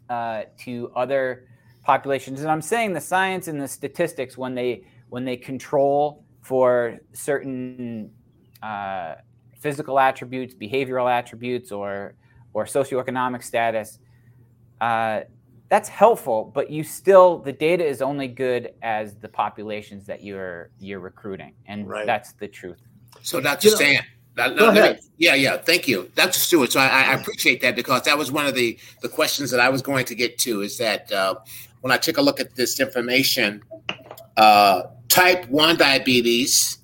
uh, 0.08 0.44
to 0.60 0.90
other 0.96 1.48
populations, 1.84 2.40
and 2.40 2.50
I'm 2.50 2.62
saying 2.62 2.92
the 2.92 3.00
science 3.00 3.48
and 3.48 3.60
the 3.60 3.68
statistics 3.68 4.36
when 4.36 4.54
they 4.54 4.84
when 5.08 5.24
they 5.24 5.36
control 5.36 6.24
for 6.40 6.98
certain 7.12 8.10
uh, 8.62 9.16
physical 9.58 9.98
attributes, 9.98 10.54
behavioral 10.54 11.10
attributes, 11.10 11.72
or 11.72 12.14
or 12.52 12.64
socioeconomic 12.64 13.42
status, 13.42 13.98
uh, 14.80 15.20
that's 15.68 15.88
helpful. 15.88 16.50
But 16.54 16.70
you 16.70 16.84
still 16.84 17.38
the 17.38 17.52
data 17.52 17.84
is 17.84 18.02
only 18.02 18.28
good 18.28 18.74
as 18.82 19.14
the 19.16 19.28
populations 19.28 20.06
that 20.06 20.22
you're 20.22 20.70
you're 20.78 21.00
recruiting, 21.00 21.54
and 21.66 21.88
right. 21.88 22.06
that's 22.06 22.32
the 22.32 22.48
truth. 22.48 22.80
So, 23.22 23.40
Dr. 23.40 23.68
You 23.68 23.76
Stan, 23.76 23.94
know, 24.36 24.54
Go 24.54 24.68
ahead. 24.68 25.00
yeah, 25.16 25.34
yeah. 25.34 25.56
Thank 25.56 25.86
you, 25.86 26.10
Dr. 26.14 26.38
Stuart. 26.38 26.72
So 26.72 26.80
I, 26.80 26.86
I, 26.86 27.14
appreciate 27.14 27.60
that 27.62 27.76
because 27.76 28.02
that 28.02 28.18
was 28.18 28.32
one 28.32 28.46
of 28.46 28.54
the 28.54 28.76
the 29.00 29.08
questions 29.08 29.50
that 29.50 29.60
I 29.60 29.68
was 29.68 29.80
going 29.80 30.04
to 30.06 30.14
get 30.14 30.38
to. 30.38 30.62
Is 30.62 30.76
that 30.78 31.10
uh, 31.12 31.36
when 31.84 31.92
I 31.92 31.98
took 31.98 32.16
a 32.16 32.22
look 32.22 32.40
at 32.40 32.56
this 32.56 32.80
information, 32.80 33.62
uh, 34.38 34.84
type 35.10 35.46
one 35.50 35.76
diabetes 35.76 36.78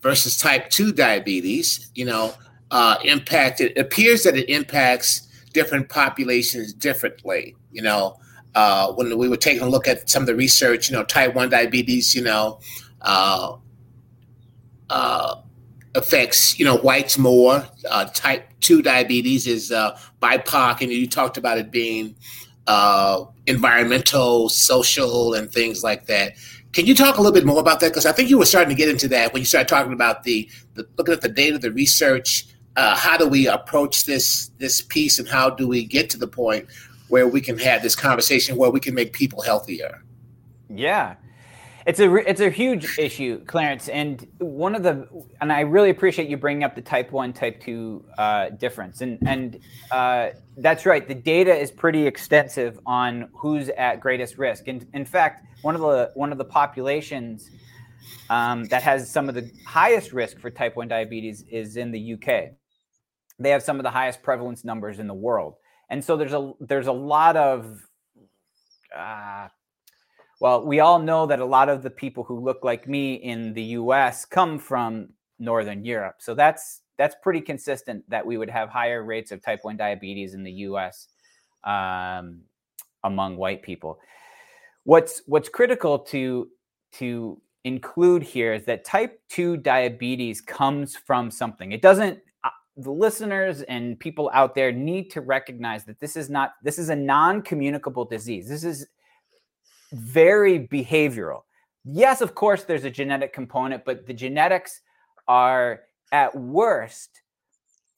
versus 0.00 0.38
type 0.38 0.70
two 0.70 0.90
diabetes, 0.90 1.90
you 1.94 2.06
know, 2.06 2.32
uh, 2.70 2.96
impact. 3.04 3.60
It 3.60 3.76
appears 3.76 4.22
that 4.22 4.38
it 4.38 4.48
impacts 4.48 5.28
different 5.52 5.90
populations 5.90 6.72
differently. 6.72 7.56
You 7.72 7.82
know, 7.82 8.16
uh, 8.54 8.90
when 8.92 9.18
we 9.18 9.28
were 9.28 9.36
taking 9.36 9.62
a 9.62 9.68
look 9.68 9.86
at 9.86 10.08
some 10.08 10.22
of 10.22 10.26
the 10.26 10.34
research, 10.34 10.88
you 10.88 10.96
know, 10.96 11.04
type 11.04 11.34
one 11.34 11.50
diabetes, 11.50 12.14
you 12.14 12.22
know. 12.22 12.58
Uh, 13.02 13.56
uh, 14.88 15.42
affects 15.94 16.58
you 16.58 16.64
know 16.64 16.78
whites 16.78 17.18
more. 17.18 17.66
Uh, 17.90 18.06
type 18.06 18.48
two 18.60 18.80
diabetes 18.80 19.46
is 19.46 19.70
uh, 19.70 19.98
BIPOC, 20.22 20.80
and 20.80 20.90
you 20.90 21.06
talked 21.06 21.36
about 21.36 21.58
it 21.58 21.70
being 21.70 22.14
uh, 22.68 23.24
environmental, 23.46 24.48
social, 24.50 25.34
and 25.34 25.50
things 25.50 25.82
like 25.82 26.06
that. 26.06 26.34
Can 26.72 26.84
you 26.84 26.94
talk 26.94 27.16
a 27.16 27.20
little 27.22 27.32
bit 27.32 27.46
more 27.46 27.58
about 27.58 27.80
that? 27.80 27.88
Because 27.88 28.04
I 28.04 28.12
think 28.12 28.28
you 28.28 28.38
were 28.38 28.44
starting 28.44 28.68
to 28.68 28.76
get 28.76 28.90
into 28.90 29.08
that 29.08 29.32
when 29.32 29.40
you 29.40 29.46
started 29.46 29.68
talking 29.68 29.94
about 29.94 30.22
the, 30.22 30.48
the 30.74 30.86
looking 30.98 31.14
at 31.14 31.22
the 31.22 31.30
data, 31.30 31.58
the 31.58 31.72
research. 31.72 32.46
Uh, 32.76 32.94
how 32.94 33.16
do 33.16 33.26
we 33.26 33.48
approach 33.48 34.04
this 34.04 34.50
this 34.58 34.80
piece, 34.80 35.18
and 35.18 35.26
how 35.26 35.50
do 35.50 35.66
we 35.66 35.84
get 35.84 36.10
to 36.10 36.18
the 36.18 36.28
point 36.28 36.68
where 37.08 37.26
we 37.26 37.40
can 37.40 37.58
have 37.58 37.82
this 37.82 37.96
conversation 37.96 38.56
where 38.56 38.70
we 38.70 38.78
can 38.78 38.94
make 38.94 39.14
people 39.14 39.40
healthier? 39.42 40.04
Yeah, 40.68 41.16
it's 41.88 42.00
a 42.00 42.14
it's 42.16 42.42
a 42.42 42.50
huge 42.50 42.98
issue, 42.98 43.42
Clarence, 43.46 43.88
and 43.88 44.28
one 44.40 44.74
of 44.74 44.82
the 44.82 45.08
and 45.40 45.50
I 45.50 45.60
really 45.60 45.88
appreciate 45.88 46.28
you 46.28 46.36
bringing 46.36 46.62
up 46.62 46.74
the 46.74 46.82
type 46.82 47.12
one, 47.12 47.32
type 47.32 47.62
two 47.62 48.04
uh, 48.18 48.50
difference, 48.50 49.00
and 49.00 49.18
and 49.26 49.58
uh, 49.90 50.28
that's 50.58 50.84
right. 50.84 51.08
The 51.08 51.14
data 51.14 51.56
is 51.56 51.70
pretty 51.70 52.06
extensive 52.06 52.78
on 52.84 53.30
who's 53.32 53.70
at 53.70 54.00
greatest 54.00 54.36
risk, 54.36 54.68
and 54.68 54.86
in 54.92 55.06
fact, 55.06 55.46
one 55.62 55.74
of 55.74 55.80
the 55.80 56.10
one 56.14 56.30
of 56.30 56.36
the 56.36 56.44
populations 56.44 57.48
um, 58.28 58.64
that 58.66 58.82
has 58.82 59.10
some 59.10 59.30
of 59.30 59.34
the 59.34 59.50
highest 59.66 60.12
risk 60.12 60.38
for 60.40 60.50
type 60.50 60.76
one 60.76 60.88
diabetes 60.88 61.46
is 61.50 61.78
in 61.78 61.90
the 61.90 62.12
UK. 62.12 62.50
They 63.38 63.48
have 63.48 63.62
some 63.62 63.78
of 63.78 63.82
the 63.82 63.90
highest 63.90 64.22
prevalence 64.22 64.62
numbers 64.62 64.98
in 64.98 65.06
the 65.06 65.14
world, 65.14 65.54
and 65.88 66.04
so 66.04 66.18
there's 66.18 66.34
a 66.34 66.52
there's 66.60 66.86
a 66.86 66.92
lot 66.92 67.38
of 67.38 67.80
uh, 68.94 69.48
well, 70.40 70.64
we 70.64 70.80
all 70.80 70.98
know 70.98 71.26
that 71.26 71.40
a 71.40 71.44
lot 71.44 71.68
of 71.68 71.82
the 71.82 71.90
people 71.90 72.22
who 72.22 72.38
look 72.38 72.62
like 72.62 72.86
me 72.88 73.14
in 73.14 73.52
the 73.54 73.62
US 73.62 74.24
come 74.24 74.58
from 74.58 75.08
Northern 75.38 75.84
Europe. 75.84 76.16
So 76.18 76.34
that's 76.34 76.82
that's 76.96 77.16
pretty 77.22 77.40
consistent 77.40 78.08
that 78.10 78.26
we 78.26 78.36
would 78.38 78.50
have 78.50 78.68
higher 78.68 79.04
rates 79.04 79.30
of 79.30 79.40
type 79.40 79.60
1 79.62 79.76
diabetes 79.76 80.34
in 80.34 80.42
the 80.42 80.50
US 80.52 81.08
um, 81.64 82.40
among 83.04 83.36
white 83.36 83.62
people. 83.62 83.98
What's 84.84 85.22
what's 85.26 85.48
critical 85.48 85.98
to 86.00 86.48
to 86.92 87.40
include 87.64 88.22
here 88.22 88.54
is 88.54 88.64
that 88.64 88.84
type 88.84 89.20
2 89.28 89.58
diabetes 89.58 90.40
comes 90.40 90.96
from 90.96 91.30
something. 91.30 91.72
It 91.72 91.82
doesn't 91.82 92.20
uh, 92.44 92.50
the 92.76 92.92
listeners 92.92 93.62
and 93.62 93.98
people 93.98 94.30
out 94.32 94.54
there 94.54 94.70
need 94.70 95.10
to 95.10 95.20
recognize 95.20 95.84
that 95.84 95.98
this 95.98 96.16
is 96.16 96.30
not 96.30 96.52
this 96.62 96.78
is 96.78 96.90
a 96.90 96.96
non-communicable 96.96 98.04
disease. 98.04 98.48
This 98.48 98.62
is 98.62 98.86
very 99.92 100.66
behavioral. 100.66 101.42
Yes, 101.84 102.20
of 102.20 102.34
course, 102.34 102.64
there's 102.64 102.84
a 102.84 102.90
genetic 102.90 103.32
component, 103.32 103.84
but 103.84 104.06
the 104.06 104.14
genetics 104.14 104.80
are 105.26 105.80
at 106.12 106.34
worst, 106.34 107.22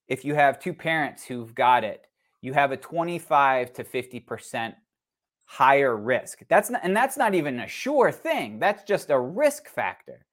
if 0.08 0.24
you 0.24 0.34
have 0.34 0.60
two 0.60 0.74
parents 0.74 1.24
who've 1.24 1.54
got 1.54 1.84
it, 1.84 2.06
you 2.40 2.52
have 2.52 2.72
a 2.72 2.76
25 2.76 3.72
to 3.74 3.84
50% 3.84 4.74
higher 5.44 5.96
risk. 5.96 6.40
That's 6.48 6.70
not, 6.70 6.80
and 6.84 6.96
that's 6.96 7.16
not 7.16 7.34
even 7.34 7.60
a 7.60 7.66
sure 7.68 8.12
thing. 8.12 8.58
That's 8.58 8.84
just 8.84 9.10
a 9.10 9.18
risk 9.18 9.68
factor. 9.68 10.24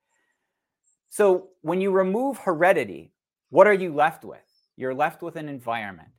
So 1.09 1.49
when 1.61 1.81
you 1.81 1.91
remove 1.91 2.37
heredity, 2.37 3.11
what 3.49 3.67
are 3.67 3.73
you 3.73 3.93
left 3.93 4.23
with? 4.23 4.39
You're 4.75 4.93
left 4.93 5.21
with 5.21 5.35
an 5.35 5.49
environment. 5.49 6.09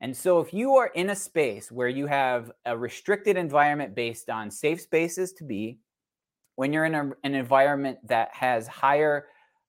And 0.00 0.16
so, 0.16 0.40
if 0.40 0.52
you 0.52 0.76
are 0.76 0.88
in 0.88 1.10
a 1.10 1.16
space 1.16 1.72
where 1.72 1.88
you 1.88 2.06
have 2.06 2.52
a 2.64 2.76
restricted 2.76 3.36
environment 3.36 3.94
based 3.94 4.30
on 4.30 4.50
safe 4.50 4.80
spaces 4.80 5.32
to 5.34 5.44
be, 5.44 5.78
when 6.56 6.72
you're 6.72 6.84
in 6.84 6.94
a, 6.94 7.10
an 7.24 7.34
environment 7.34 7.98
that 8.04 8.30
has 8.32 8.66
higher 8.66 9.26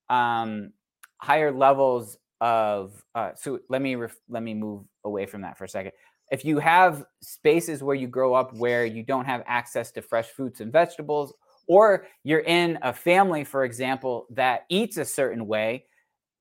um, 0.09 0.71
higher 1.17 1.51
levels 1.51 2.17
of 2.41 3.03
uh, 3.15 3.31
so 3.35 3.59
let 3.69 3.81
me 3.81 3.95
ref, 3.95 4.15
let 4.29 4.43
me 4.43 4.53
move 4.53 4.85
away 5.03 5.25
from 5.25 5.41
that 5.41 5.57
for 5.57 5.65
a 5.65 5.69
second. 5.69 5.91
If 6.31 6.45
you 6.45 6.59
have 6.59 7.05
spaces 7.21 7.83
where 7.83 7.95
you 7.95 8.07
grow 8.07 8.33
up 8.33 8.55
where 8.55 8.85
you 8.85 9.03
don't 9.03 9.25
have 9.25 9.43
access 9.47 9.91
to 9.93 10.01
fresh 10.01 10.27
fruits 10.27 10.61
and 10.61 10.71
vegetables, 10.71 11.33
or 11.67 12.07
you're 12.23 12.39
in 12.39 12.77
a 12.81 12.93
family, 12.93 13.43
for 13.43 13.63
example, 13.63 14.25
that 14.31 14.65
eats 14.69 14.97
a 14.97 15.05
certain 15.05 15.47
way, 15.47 15.85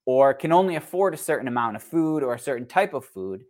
or 0.06 0.32
can 0.32 0.52
only 0.52 0.76
afford 0.76 1.14
a 1.14 1.18
certain 1.18 1.48
amount 1.48 1.76
of 1.76 1.82
food 1.82 2.22
or 2.22 2.34
a 2.34 2.38
certain 2.38 2.66
type 2.66 2.94
of 2.94 3.04
food, 3.04 3.44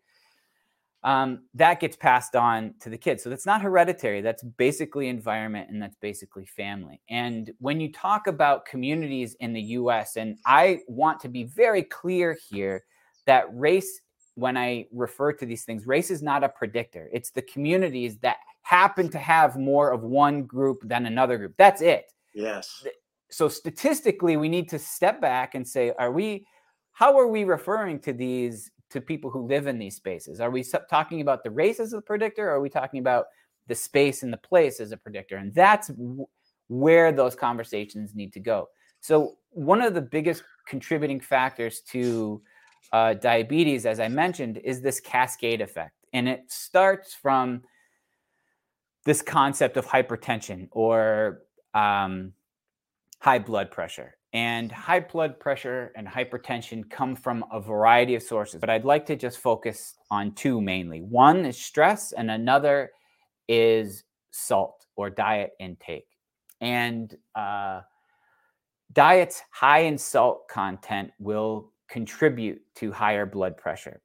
um, 1.05 1.45
that 1.55 1.81
gets 1.81 1.97
passed 1.97 2.35
on 2.35 2.75
to 2.81 2.91
the 2.91 2.99
kids. 2.99 3.23
So 3.23 3.31
that's 3.31 3.47
not 3.47 3.63
hereditary. 3.63 4.21
That's 4.21 4.43
basically 4.43 5.09
environment 5.09 5.71
and 5.71 5.81
that's 5.81 5.97
basically 5.97 6.45
family. 6.45 7.01
And 7.09 7.53
when 7.59 7.81
you 7.81 7.93
talk 7.93 8.27
about 8.27 8.67
communities 8.67 9.37
in 9.41 9.53
the 9.53 9.61
US, 9.61 10.17
and 10.17 10.37
I 10.45 10.81
want 10.89 11.21
to 11.21 11.29
be 11.29 11.45
very 11.45 11.85
clear 11.85 12.37
here 12.51 12.85
that 13.27 13.45
race, 13.53 14.01
when 14.35 14.57
I 14.57 14.87
refer 14.93 15.33
to 15.35 15.47
these 15.47 15.65
things, 15.65 15.87
race 15.87 16.11
is 16.11 16.23
not 16.23 16.43
a 16.43 16.49
predictor. 16.49 17.09
It's 17.13 17.31
the 17.31 17.43
communities 17.43 18.19
that 18.19 18.39
happen 18.63 19.09
to 19.11 19.19
have 19.19 19.57
more 19.57 19.93
of 19.93 20.03
one 20.03 20.45
group 20.45 20.79
than 20.85 21.07
another 21.07 21.39
group. 21.39 21.55
That's 21.57 21.81
it. 21.81 22.13
Yes. 22.35 22.85
So 23.31 23.49
statistically, 23.49 24.37
we 24.37 24.49
need 24.49 24.69
to 24.71 24.79
step 24.79 25.21
back 25.21 25.55
and 25.55 25.67
say, 25.67 25.93
are 25.99 26.11
we, 26.11 26.47
how 26.93 27.19
are 27.19 27.29
we 27.29 27.45
referring 27.45 28.01
to 28.01 28.13
these 28.13 28.71
to 28.91 29.01
people 29.01 29.31
who 29.31 29.47
live 29.47 29.67
in 29.67 29.79
these 29.79 29.97
spaces? 29.97 30.41
Are 30.41 30.51
we 30.51 30.65
talking 30.91 31.21
about 31.21 31.45
the 31.45 31.51
race 31.51 31.81
as 31.81 31.93
a 31.93 32.01
predictor, 32.01 32.49
or 32.49 32.53
are 32.53 32.61
we 32.61 32.71
talking 32.71 33.01
about 33.01 33.27
the 33.67 33.75
space 33.75 34.23
and 34.23 34.33
the 34.33 34.39
place 34.39 34.81
as 34.81 34.93
a 34.93 34.97
predictor? 34.97 35.37
And 35.37 35.55
that's 35.55 35.89
w- 35.89 36.27
where 36.69 37.13
those 37.13 37.35
conversations 37.35 38.15
need 38.15 38.33
to 38.33 38.41
go. 38.41 38.69
So, 39.01 39.37
one 39.51 39.81
of 39.81 39.95
the 39.95 40.03
biggest 40.03 40.43
contributing 40.67 41.21
factors 41.21 41.81
to 41.93 42.43
uh, 42.93 43.15
diabetes, 43.15 43.87
as 43.87 44.01
I 44.01 44.09
mentioned, 44.09 44.59
is 44.59 44.81
this 44.81 45.01
cascade 45.01 45.61
effect. 45.61 45.95
And 46.13 46.29
it 46.29 46.45
starts 46.49 47.15
from 47.15 47.63
this 49.05 49.23
concept 49.23 49.77
of 49.77 49.87
hypertension 49.87 50.69
or 50.71 51.43
um, 51.75 52.33
high 53.21 53.39
blood 53.39 53.71
pressure. 53.71 54.18
And 54.35 54.71
high 54.71 55.01
blood 55.01 55.41
pressure 55.41 55.91
and 55.97 56.07
hypertension 56.07 56.89
come 56.91 57.17
from 57.17 57.45
a 57.51 57.61
variety 57.61 58.15
of 58.15 58.23
sources, 58.23 58.61
but 58.61 58.69
I'd 58.69 58.85
like 58.85 59.07
to 59.07 59.17
just 59.17 59.39
focus 59.39 59.95
on 60.11 60.33
two 60.33 60.61
mainly. 60.61 61.01
One 61.01 61.47
is 61.47 61.57
stress, 61.57 62.13
and 62.13 62.31
another 62.31 62.91
is 63.49 64.05
salt 64.31 64.87
or 64.97 65.09
diet 65.09 65.53
intake. 65.59 66.09
And 66.61 67.17
uh, 67.35 67.81
diets 68.93 69.43
high 69.51 69.81
in 69.81 69.97
salt 69.97 70.47
content 70.49 71.11
will 71.19 71.73
contribute 71.89 72.61
to 72.77 72.93
higher 72.93 73.25
blood 73.25 73.57
pressure. 73.57 74.03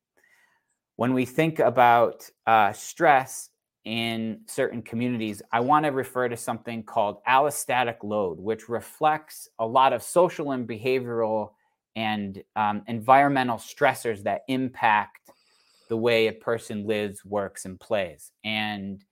When 0.95 1.13
we 1.13 1.25
think 1.25 1.59
about 1.59 2.29
uh, 2.47 2.71
stress 2.71 3.49
in 3.85 4.41
certain 4.47 4.81
communities, 4.81 5.41
I 5.51 5.59
want 5.59 5.85
to 5.85 5.91
refer 5.91 6.29
to 6.29 6.37
something 6.37 6.83
called 6.83 7.17
allostatic 7.27 7.97
load, 8.03 8.39
which 8.39 8.69
reflects 8.69 9.49
a 9.59 9.65
lot 9.65 9.93
of 9.93 10.01
social 10.01 10.51
and 10.51 10.67
behavioral 10.67 11.51
and 11.95 12.41
um, 12.55 12.83
environmental 12.87 13.57
stressors 13.57 14.23
that 14.23 14.41
impact 14.47 15.31
the 15.89 15.97
way 15.97 16.27
a 16.27 16.33
person 16.33 16.87
lives, 16.87 17.25
works, 17.25 17.65
and 17.65 17.79
plays. 17.79 18.31
And 18.43 19.03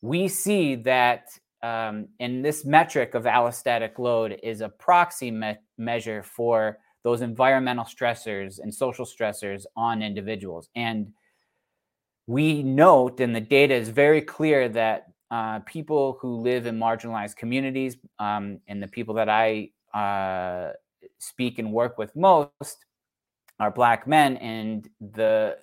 we 0.00 0.28
see 0.28 0.76
that 0.76 1.26
um, 1.62 2.08
and 2.18 2.44
this 2.44 2.64
metric 2.64 3.14
of 3.14 3.24
allostatic 3.24 3.98
load 3.98 4.38
is 4.42 4.60
a 4.60 4.68
proxy 4.68 5.30
me- 5.30 5.58
measure 5.78 6.22
for 6.22 6.78
those 7.04 7.20
environmental 7.20 7.84
stressors 7.84 8.58
and 8.60 8.74
social 8.74 9.04
stressors 9.04 9.64
on 9.76 10.02
individuals. 10.02 10.68
And 10.74 11.12
we 12.32 12.62
note, 12.62 13.20
and 13.20 13.36
the 13.36 13.42
data 13.42 13.74
is 13.74 13.90
very 13.90 14.22
clear, 14.22 14.66
that 14.70 15.08
uh, 15.30 15.58
people 15.60 16.16
who 16.20 16.36
live 16.36 16.64
in 16.64 16.78
marginalized 16.78 17.36
communities 17.36 17.98
um, 18.18 18.58
and 18.68 18.82
the 18.82 18.88
people 18.88 19.14
that 19.16 19.28
I 19.28 19.70
uh, 19.92 20.72
speak 21.18 21.58
and 21.58 21.70
work 21.72 21.98
with 21.98 22.16
most 22.16 22.86
are 23.60 23.70
Black 23.70 24.06
men, 24.06 24.38
and 24.38 24.88
the 25.00 25.58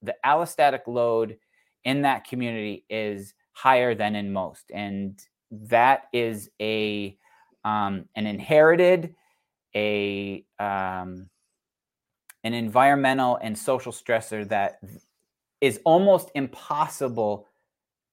the 0.00 0.16
allostatic 0.24 0.86
load 0.86 1.36
in 1.84 2.00
that 2.02 2.24
community 2.24 2.86
is 2.88 3.34
higher 3.52 3.94
than 3.94 4.16
in 4.16 4.32
most. 4.32 4.70
And 4.72 5.22
that 5.50 6.04
is 6.14 6.48
a 6.58 7.18
um, 7.66 8.08
an 8.16 8.26
inherited 8.26 9.14
a 9.76 10.42
um, 10.58 11.28
an 12.44 12.54
environmental 12.54 13.36
and 13.42 13.58
social 13.58 13.92
stressor 13.92 14.48
that 14.48 14.78
is 15.64 15.80
almost 15.86 16.30
impossible 16.34 17.48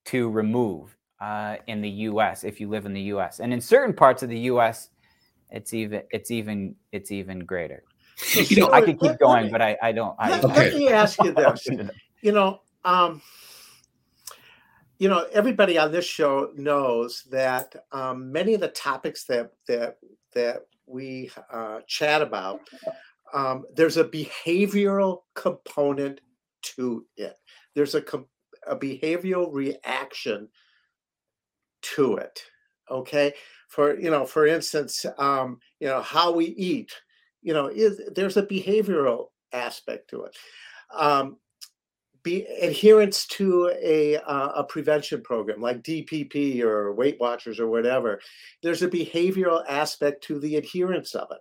to 0.06 0.30
remove 0.30 0.96
uh, 1.20 1.56
in 1.66 1.82
the 1.82 1.90
U.S. 2.08 2.44
if 2.44 2.58
you 2.58 2.68
live 2.70 2.86
in 2.86 2.94
the 2.94 3.02
U.S. 3.02 3.40
and 3.40 3.52
in 3.52 3.60
certain 3.60 3.94
parts 3.94 4.22
of 4.22 4.30
the 4.30 4.38
U.S. 4.38 4.88
it's 5.50 5.74
even 5.74 6.02
it's 6.10 6.30
even 6.30 6.74
it's 6.92 7.10
even 7.10 7.40
greater. 7.40 7.84
You 8.34 8.60
know, 8.60 8.72
I 8.72 8.80
could 8.80 8.98
keep 8.98 9.18
going, 9.18 9.50
but 9.50 9.60
I, 9.60 9.76
I 9.82 9.92
don't. 9.92 10.14
I, 10.18 10.38
okay. 10.38 10.46
let 10.46 10.74
me 10.74 10.88
ask 10.88 11.22
you 11.22 11.32
this. 11.34 11.68
you 12.22 12.32
know, 12.32 12.60
um, 12.84 13.20
you 14.98 15.08
know, 15.08 15.26
everybody 15.32 15.76
on 15.76 15.92
this 15.92 16.06
show 16.06 16.52
knows 16.54 17.24
that 17.30 17.74
um, 17.90 18.32
many 18.32 18.54
of 18.54 18.60
the 18.60 18.68
topics 18.68 19.24
that 19.24 19.52
that 19.66 19.98
that 20.34 20.66
we 20.86 21.30
uh, 21.52 21.80
chat 21.86 22.22
about, 22.22 22.60
um, 23.34 23.64
there's 23.74 23.98
a 23.98 24.04
behavioral 24.04 25.22
component 25.34 26.20
to 26.76 27.06
it. 27.16 27.36
There's 27.74 27.94
a, 27.94 28.02
a 28.66 28.76
behavioral 28.76 29.52
reaction 29.52 30.48
to 31.82 32.16
it. 32.16 32.42
Okay, 32.90 33.32
for 33.68 33.98
you 33.98 34.10
know, 34.10 34.26
for 34.26 34.46
instance, 34.46 35.06
um, 35.18 35.58
you 35.80 35.88
know 35.88 36.02
how 36.02 36.32
we 36.32 36.46
eat. 36.46 36.92
You 37.42 37.54
know, 37.54 37.66
is 37.66 38.00
there's 38.14 38.36
a 38.36 38.46
behavioral 38.46 39.26
aspect 39.52 40.10
to 40.10 40.24
it. 40.24 40.36
Um, 40.94 41.38
be 42.22 42.44
adherence 42.60 43.26
to 43.26 43.72
a 43.82 44.16
uh, 44.16 44.52
a 44.56 44.64
prevention 44.64 45.22
program 45.22 45.60
like 45.60 45.82
DPP 45.82 46.62
or 46.62 46.94
Weight 46.94 47.18
Watchers 47.20 47.58
or 47.58 47.68
whatever. 47.68 48.20
There's 48.62 48.82
a 48.82 48.88
behavioral 48.88 49.64
aspect 49.68 50.24
to 50.24 50.38
the 50.38 50.56
adherence 50.56 51.14
of 51.14 51.28
it. 51.30 51.40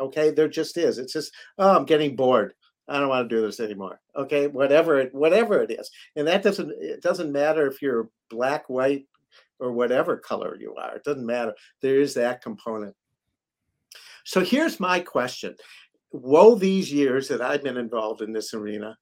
Okay, 0.00 0.30
there 0.30 0.48
just 0.48 0.76
is. 0.78 0.98
It's 0.98 1.12
just 1.12 1.32
oh, 1.58 1.76
I'm 1.76 1.84
getting 1.84 2.16
bored. 2.16 2.54
I 2.90 2.98
don't 2.98 3.08
want 3.08 3.28
to 3.28 3.34
do 3.34 3.40
this 3.40 3.60
anymore. 3.60 4.00
Okay, 4.16 4.46
whatever 4.48 4.98
it 4.98 5.14
whatever 5.14 5.62
it 5.62 5.70
is, 5.70 5.90
and 6.16 6.26
that 6.26 6.42
doesn't 6.42 6.70
it 6.80 7.02
doesn't 7.02 7.32
matter 7.32 7.66
if 7.66 7.80
you're 7.80 8.10
black, 8.28 8.68
white, 8.68 9.06
or 9.58 9.72
whatever 9.72 10.16
color 10.16 10.56
you 10.60 10.74
are. 10.74 10.96
It 10.96 11.04
doesn't 11.04 11.26
matter. 11.26 11.54
There 11.80 12.00
is 12.00 12.14
that 12.14 12.42
component. 12.42 12.94
So 14.24 14.44
here's 14.44 14.80
my 14.80 15.00
question. 15.00 15.54
Woe 16.12 16.56
these 16.56 16.92
years 16.92 17.28
that 17.28 17.40
I've 17.40 17.62
been 17.62 17.76
involved 17.76 18.20
in 18.20 18.32
this 18.32 18.52
arena 18.52 18.98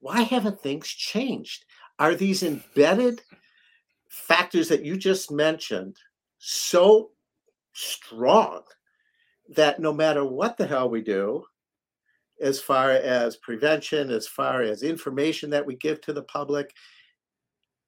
why 0.00 0.22
haven't 0.22 0.60
things 0.60 0.88
changed? 0.88 1.64
Are 1.98 2.14
these 2.14 2.42
embedded 2.42 3.22
factors 4.08 4.68
that 4.68 4.84
you 4.84 4.96
just 4.96 5.30
mentioned 5.30 5.96
so 6.38 7.10
strong 7.72 8.62
that 9.48 9.80
no 9.80 9.92
matter 9.92 10.24
what 10.24 10.56
the 10.56 10.66
hell 10.66 10.88
we 10.88 11.02
do, 11.02 11.44
as 12.40 12.60
far 12.60 12.90
as 12.90 13.36
prevention, 13.36 14.10
as 14.10 14.26
far 14.26 14.62
as 14.62 14.82
information 14.82 15.50
that 15.50 15.64
we 15.64 15.76
give 15.76 16.00
to 16.02 16.12
the 16.12 16.22
public, 16.22 16.74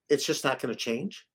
it's 0.08 0.26
just 0.26 0.44
not 0.44 0.60
going 0.60 0.72
to 0.74 0.78
change? 0.78 1.26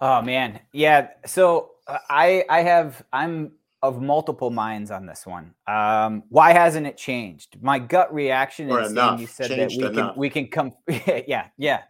Oh 0.00 0.20
man, 0.22 0.60
yeah. 0.72 1.08
So 1.24 1.72
uh, 1.86 1.98
I 2.10 2.44
I 2.50 2.62
have 2.62 3.02
I'm 3.12 3.52
of 3.82 4.02
multiple 4.02 4.50
minds 4.50 4.90
on 4.90 5.06
this 5.06 5.26
one. 5.26 5.54
Um, 5.66 6.24
why 6.28 6.52
hasn't 6.52 6.86
it 6.86 6.96
changed? 6.96 7.56
My 7.62 7.78
gut 7.78 8.12
reaction 8.12 8.70
is 8.70 8.92
you 8.92 9.26
said 9.26 9.48
changed 9.50 9.80
that 9.80 9.92
we 9.92 9.98
enough. 9.98 10.12
can 10.12 10.20
we 10.20 10.30
can 10.30 10.48
come 10.48 10.72
yeah, 11.26 11.48
yeah. 11.56 11.82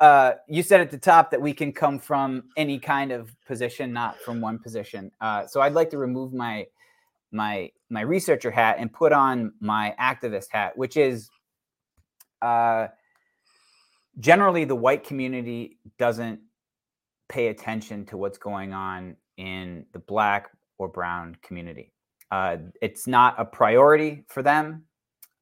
Uh, 0.00 0.32
you 0.48 0.62
said 0.62 0.80
at 0.80 0.90
the 0.90 0.98
top 0.98 1.30
that 1.30 1.40
we 1.40 1.52
can 1.52 1.72
come 1.72 2.00
from 2.00 2.44
any 2.56 2.78
kind 2.78 3.12
of 3.12 3.34
position, 3.46 3.92
not 3.92 4.18
from 4.18 4.40
one 4.40 4.58
position. 4.58 5.10
Uh, 5.20 5.46
so 5.46 5.60
I'd 5.60 5.72
like 5.72 5.88
to 5.90 5.98
remove 5.98 6.32
my 6.32 6.66
my 7.34 7.70
my 7.90 8.00
researcher 8.00 8.50
hat 8.50 8.76
and 8.78 8.92
put 8.92 9.12
on 9.12 9.52
my 9.60 9.94
activist 10.00 10.46
hat, 10.50 10.76
which 10.76 10.96
is 10.96 11.28
uh, 12.42 12.88
generally 14.20 14.64
the 14.64 14.74
white 14.74 15.04
community 15.04 15.78
doesn't 15.98 16.40
pay 17.28 17.48
attention 17.48 18.06
to 18.06 18.16
what's 18.16 18.38
going 18.38 18.72
on 18.72 19.16
in 19.36 19.86
the 19.92 19.98
black 19.98 20.50
or 20.78 20.88
brown 20.88 21.36
community. 21.42 21.92
Uh, 22.30 22.56
it's 22.80 23.06
not 23.06 23.34
a 23.38 23.44
priority 23.44 24.24
for 24.28 24.42
them. 24.42 24.84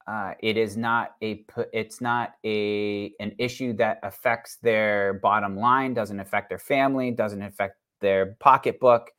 Uh, 0.07 0.35
it 0.41 0.57
is 0.57 0.77
not 0.77 1.13
a 1.23 1.45
it's 1.73 2.01
not 2.01 2.33
a 2.45 3.13
an 3.21 3.33
issue 3.39 3.73
that 3.73 3.99
affects 4.03 4.57
their 4.57 5.15
bottom 5.23 5.57
line, 5.57 5.95
doesn't 5.95 6.19
affect 6.19 6.49
their 6.49 6.59
family, 6.59 7.11
doesn't 7.13 7.43
affect 7.43 7.77
their 8.01 8.37
pocketbook. 8.41 9.11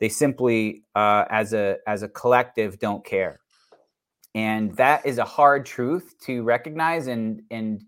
They 0.00 0.08
simply, 0.08 0.84
uh, 0.94 1.24
as 1.30 1.52
a 1.52 1.78
as 1.86 2.02
a 2.02 2.08
collective, 2.08 2.78
don't 2.78 3.04
care, 3.04 3.40
and 4.34 4.74
that 4.76 5.04
is 5.04 5.18
a 5.18 5.24
hard 5.24 5.66
truth 5.66 6.14
to 6.26 6.42
recognize. 6.44 7.08
And 7.08 7.42
and 7.50 7.82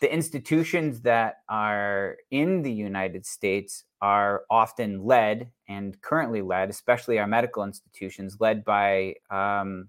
the 0.00 0.12
institutions 0.12 1.00
that 1.02 1.36
are 1.48 2.16
in 2.30 2.62
the 2.62 2.72
United 2.72 3.24
States 3.24 3.84
are 4.00 4.42
often 4.50 5.04
led 5.04 5.50
and 5.68 6.00
currently 6.02 6.42
led, 6.42 6.70
especially 6.70 7.18
our 7.18 7.26
medical 7.26 7.62
institutions, 7.62 8.38
led 8.40 8.64
by 8.64 9.14
um, 9.30 9.88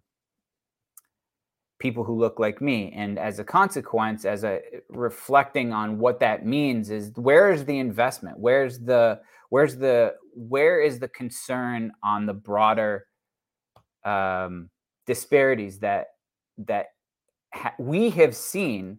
people 1.79 2.03
who 2.03 2.17
look 2.17 2.39
like 2.39 2.61
me. 2.61 2.93
And 2.95 3.17
as 3.17 3.39
a 3.39 3.43
consequence, 3.43 4.23
as 4.23 4.43
a 4.43 4.61
reflecting 4.89 5.73
on 5.73 5.97
what 5.97 6.19
that 6.19 6.45
means, 6.45 6.91
is 6.91 7.11
where 7.15 7.51
is 7.51 7.65
the 7.65 7.79
investment? 7.79 8.37
Where's 8.39 8.79
the 8.79 9.19
where's 9.53 9.75
the 9.75 10.15
where 10.33 10.81
is 10.81 10.97
the 10.97 11.07
concern 11.09 11.91
on 12.03 12.25
the 12.25 12.33
broader 12.33 13.05
um, 14.03 14.67
disparities 15.05 15.77
that 15.77 16.07
that 16.57 16.87
ha- 17.53 17.75
we 17.77 18.09
have 18.09 18.35
seen 18.35 18.97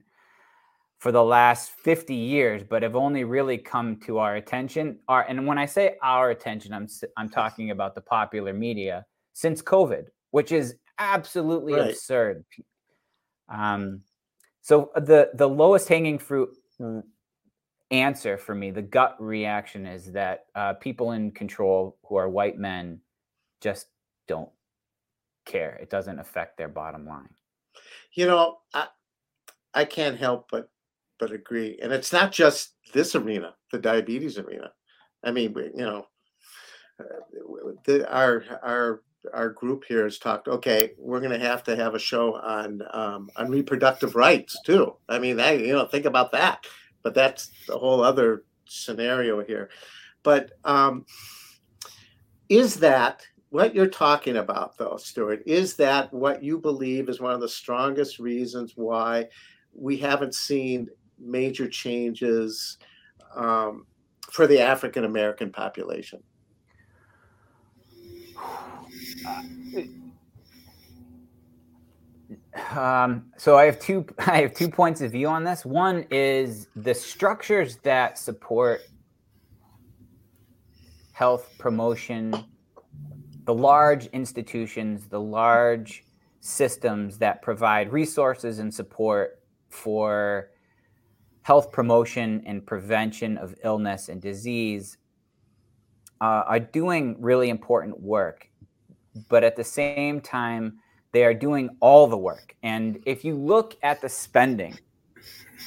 for 0.99 1.11
the 1.11 1.25
last 1.25 1.73
50 1.73 2.15
years 2.15 2.63
but 2.63 2.85
have 2.85 2.95
only 2.95 3.25
really 3.25 3.59
come 3.59 3.97
to 4.07 4.19
our 4.19 4.37
attention 4.37 5.01
our 5.09 5.23
and 5.23 5.45
when 5.45 5.59
i 5.59 5.67
say 5.67 5.97
our 6.05 6.31
attention 6.31 6.73
i'm 6.73 6.87
i'm 7.17 7.29
talking 7.29 7.73
about 7.73 7.97
the 7.97 8.01
popular 8.01 8.53
media 8.53 9.05
since 9.33 9.61
covid 9.61 10.05
which 10.31 10.53
is 10.53 10.77
absolutely 11.01 11.73
right. 11.73 11.91
absurd 11.91 12.45
um 13.49 14.03
so 14.61 14.93
uh, 14.95 15.01
the 15.01 15.31
the 15.35 15.49
lowest 15.49 15.89
hanging 15.89 16.17
fruit 16.17 16.51
answer 17.91 18.37
for 18.37 18.55
me 18.55 18.71
the 18.71 18.83
gut 18.83 19.17
reaction 19.21 19.87
is 19.87 20.13
that 20.13 20.47
uh, 20.55 20.73
people 20.75 21.13
in 21.13 21.31
control 21.31 21.97
who 22.07 22.17
are 22.17 22.29
white 22.29 22.59
men 22.59 22.99
just 23.61 23.89
don't 24.27 24.51
care 25.45 25.79
it 25.81 25.91
doesn't 25.91 26.19
affect 26.19 26.57
their 26.57 26.69
bottom 26.69 27.07
line 27.07 27.29
you 28.15 28.27
know 28.27 28.59
i 28.73 28.87
i 29.75 29.85
can't 29.85 30.19
help 30.19 30.47
but 30.51 30.71
but 31.19 31.33
agree. 31.33 31.79
And 31.83 31.93
it's 31.93 32.13
not 32.13 32.33
just 32.33 32.75
this 32.93 33.15
arena, 33.15 33.55
the 33.73 33.79
diabetes 33.79 34.39
arena. 34.39 34.73
I 35.23 35.31
mean, 35.31 35.55
you 35.57 35.85
know, 35.85 36.07
uh, 37.01 37.73
the, 37.85 38.11
our 38.13 38.45
our 38.63 39.03
our 39.33 39.49
group 39.51 39.85
here 39.89 40.05
has 40.05 40.19
talked. 40.19 40.49
Okay, 40.49 40.93
we're 40.99 41.21
going 41.21 41.39
to 41.39 41.47
have 41.47 41.63
to 41.65 41.77
have 41.77 41.95
a 41.95 41.99
show 41.99 42.37
on 42.37 42.83
um, 42.93 43.31
on 43.37 43.51
reproductive 43.51 44.17
rights 44.17 44.59
too. 44.65 44.95
I 45.09 45.19
mean, 45.19 45.41
I 45.41 45.53
you 45.53 45.73
know 45.73 45.87
think 45.87 46.05
about 46.05 46.33
that, 46.33 46.67
but 47.05 47.15
that's 47.15 47.53
a 47.69 47.79
whole 47.79 48.03
other 48.03 48.45
scenario 48.65 49.45
here. 49.45 49.71
But 50.25 50.53
um, 50.65 51.07
is 52.49 52.77
that 52.77 53.25
what 53.51 53.75
you're 53.75 53.87
talking 53.87 54.39
about, 54.39 54.77
though, 54.79 54.97
Stuart? 54.97 55.45
Is 55.47 55.77
that 55.77 56.13
what 56.13 56.43
you 56.43 56.59
believe 56.59 57.09
is 57.09 57.21
one 57.21 57.35
of 57.35 57.41
the 57.41 57.49
strongest 57.49 58.19
reasons 58.19 58.73
why 58.75 59.29
we 59.73 59.97
haven't 59.99 60.35
seen 60.35 60.89
major 61.21 61.69
changes 61.69 62.79
um, 63.37 63.87
for 64.33 64.49
the 64.49 64.61
African 64.61 65.05
American 65.05 65.53
population? 65.53 66.23
Um, 72.71 73.27
so 73.37 73.59
I 73.59 73.65
have 73.65 73.79
two 73.81 74.07
I 74.19 74.43
have 74.43 74.55
two 74.55 74.69
points 74.69 75.01
of 75.01 75.13
view 75.13 75.29
on 75.29 75.45
this. 75.45 75.65
One 75.65 76.07
is 76.11 76.69
the 76.77 76.95
structures 76.95 77.79
that 77.79 78.19
support 78.19 78.81
health 81.13 81.53
promotion, 81.59 82.35
the 83.45 83.55
large 83.55 84.07
institutions, 84.07 85.07
the 85.07 85.21
large 85.21 86.05
systems 86.41 87.19
that 87.19 87.41
provide 87.41 87.93
resources 87.93 88.59
and 88.59 88.73
support 88.73 89.41
for 89.69 90.51
health 91.43 91.71
promotion 91.73 92.43
and 92.47 92.67
prevention 92.67 93.39
of 93.39 93.55
illness 93.63 94.09
and 94.09 94.21
disease 94.21 94.97
uh, 96.21 96.43
are 96.47 96.61
doing 96.61 97.17
really 97.21 97.51
important 97.51 98.01
work. 98.01 98.49
But 99.29 99.45
at 99.45 99.57
the 99.57 99.65
same 99.65 100.21
time, 100.21 100.79
they 101.15 101.25
are 101.25 101.33
doing 101.33 101.71
all 101.79 102.09
the 102.09 102.17
work. 102.19 102.57
And 102.65 103.01
if 103.07 103.25
you 103.25 103.37
look 103.37 103.77
at 103.85 104.03
the 104.03 104.09
spending, 104.09 104.77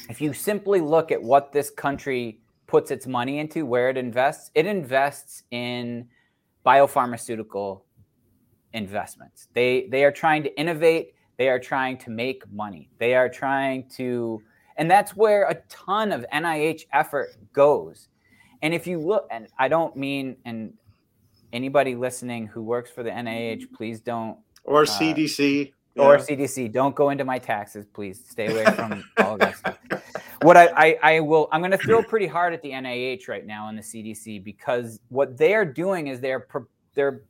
if 0.10 0.20
you 0.20 0.34
simply 0.34 0.82
look 0.82 1.10
at 1.10 1.24
what 1.24 1.54
this 1.54 1.70
country 1.70 2.42
puts 2.68 2.92
its 2.92 3.08
money 3.08 3.40
into, 3.40 3.66
where 3.66 3.90
it 3.90 3.96
invests, 3.96 4.52
it 4.56 4.66
invests 4.66 5.44
in 5.52 6.10
biopharmaceutical 6.66 7.84
investments. 8.74 9.48
They 9.54 9.88
they 9.88 10.04
are 10.04 10.12
trying 10.12 10.44
to 10.44 10.60
innovate, 10.60 11.14
they 11.38 11.48
are 11.48 11.60
trying 11.60 11.98
to 12.00 12.10
make 12.10 12.44
money. 12.52 12.90
They 12.98 13.16
are 13.16 13.30
trying 13.30 13.88
to 13.96 14.42
and 14.76 14.92
that's 14.92 15.16
where 15.16 15.44
a 15.46 15.56
ton 15.70 16.12
of 16.12 16.26
NIH 16.34 16.88
effort 16.92 17.30
goes. 17.54 18.10
And 18.62 18.74
if 18.74 18.86
you 18.86 19.00
look 19.00 19.30
and 19.32 19.48
I 19.58 19.70
don't 19.70 19.96
mean 19.96 20.36
and 20.44 20.74
anybody 21.54 21.96
listening 21.96 22.48
who 22.48 22.62
works 22.62 22.92
for 22.92 23.02
the 23.02 23.12
NIH, 23.12 23.72
please 23.72 24.02
don't 24.02 24.38
or 24.68 24.84
CDC 24.84 25.74
uh, 25.98 26.04
or 26.04 26.18
CDC. 26.18 26.72
Don't 26.72 26.96
go 26.96 27.10
into 27.10 27.24
my 27.24 27.40
taxes, 27.40 27.86
please. 27.92 28.24
Stay 28.28 28.48
away 28.48 28.66
from 28.76 29.04
all 29.18 29.34
of 29.34 29.40
that 29.40 29.58
stuff. 29.58 29.80
What 30.44 30.56
I, 30.56 30.68
I, 30.68 30.98
I 31.16 31.20
will, 31.22 31.50
I'm 31.52 31.62
going 31.62 31.72
to 31.72 31.78
throw 31.78 32.04
pretty 32.04 32.28
hard 32.28 32.54
at 32.54 32.62
the 32.62 32.70
NIH 32.70 33.28
right 33.28 33.46
now 33.46 33.70
and 33.70 33.78
the 33.78 33.82
CDC 33.82 34.44
because 34.44 35.00
what 35.10 35.38
they're 35.38 35.66
doing 35.66 36.08
is 36.08 36.22
they're 36.22 36.48
they're 36.94 37.24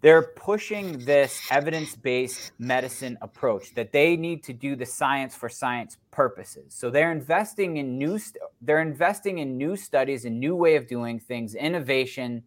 they're 0.00 0.22
pushing 0.22 0.98
this 1.06 1.40
evidence-based 1.50 2.52
medicine 2.58 3.16
approach 3.22 3.74
that 3.74 3.90
they 3.90 4.18
need 4.18 4.44
to 4.44 4.52
do 4.52 4.76
the 4.76 4.84
science 4.84 5.34
for 5.34 5.48
science 5.48 5.96
purposes. 6.10 6.74
So 6.74 6.90
they're 6.90 7.10
investing 7.10 7.78
in 7.78 7.96
new 7.96 8.18
st- 8.18 8.36
they're 8.60 8.82
investing 8.82 9.38
in 9.38 9.56
new 9.56 9.76
studies, 9.76 10.26
a 10.26 10.30
new 10.30 10.54
way 10.54 10.76
of 10.76 10.86
doing 10.86 11.18
things, 11.18 11.54
innovation 11.54 12.42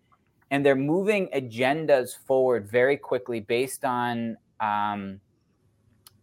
and 0.52 0.66
they're 0.66 0.76
moving 0.76 1.30
agendas 1.36 2.18
forward 2.26 2.70
very 2.70 2.98
quickly 2.98 3.40
based 3.40 3.84
on 3.84 4.38
um, 4.60 5.20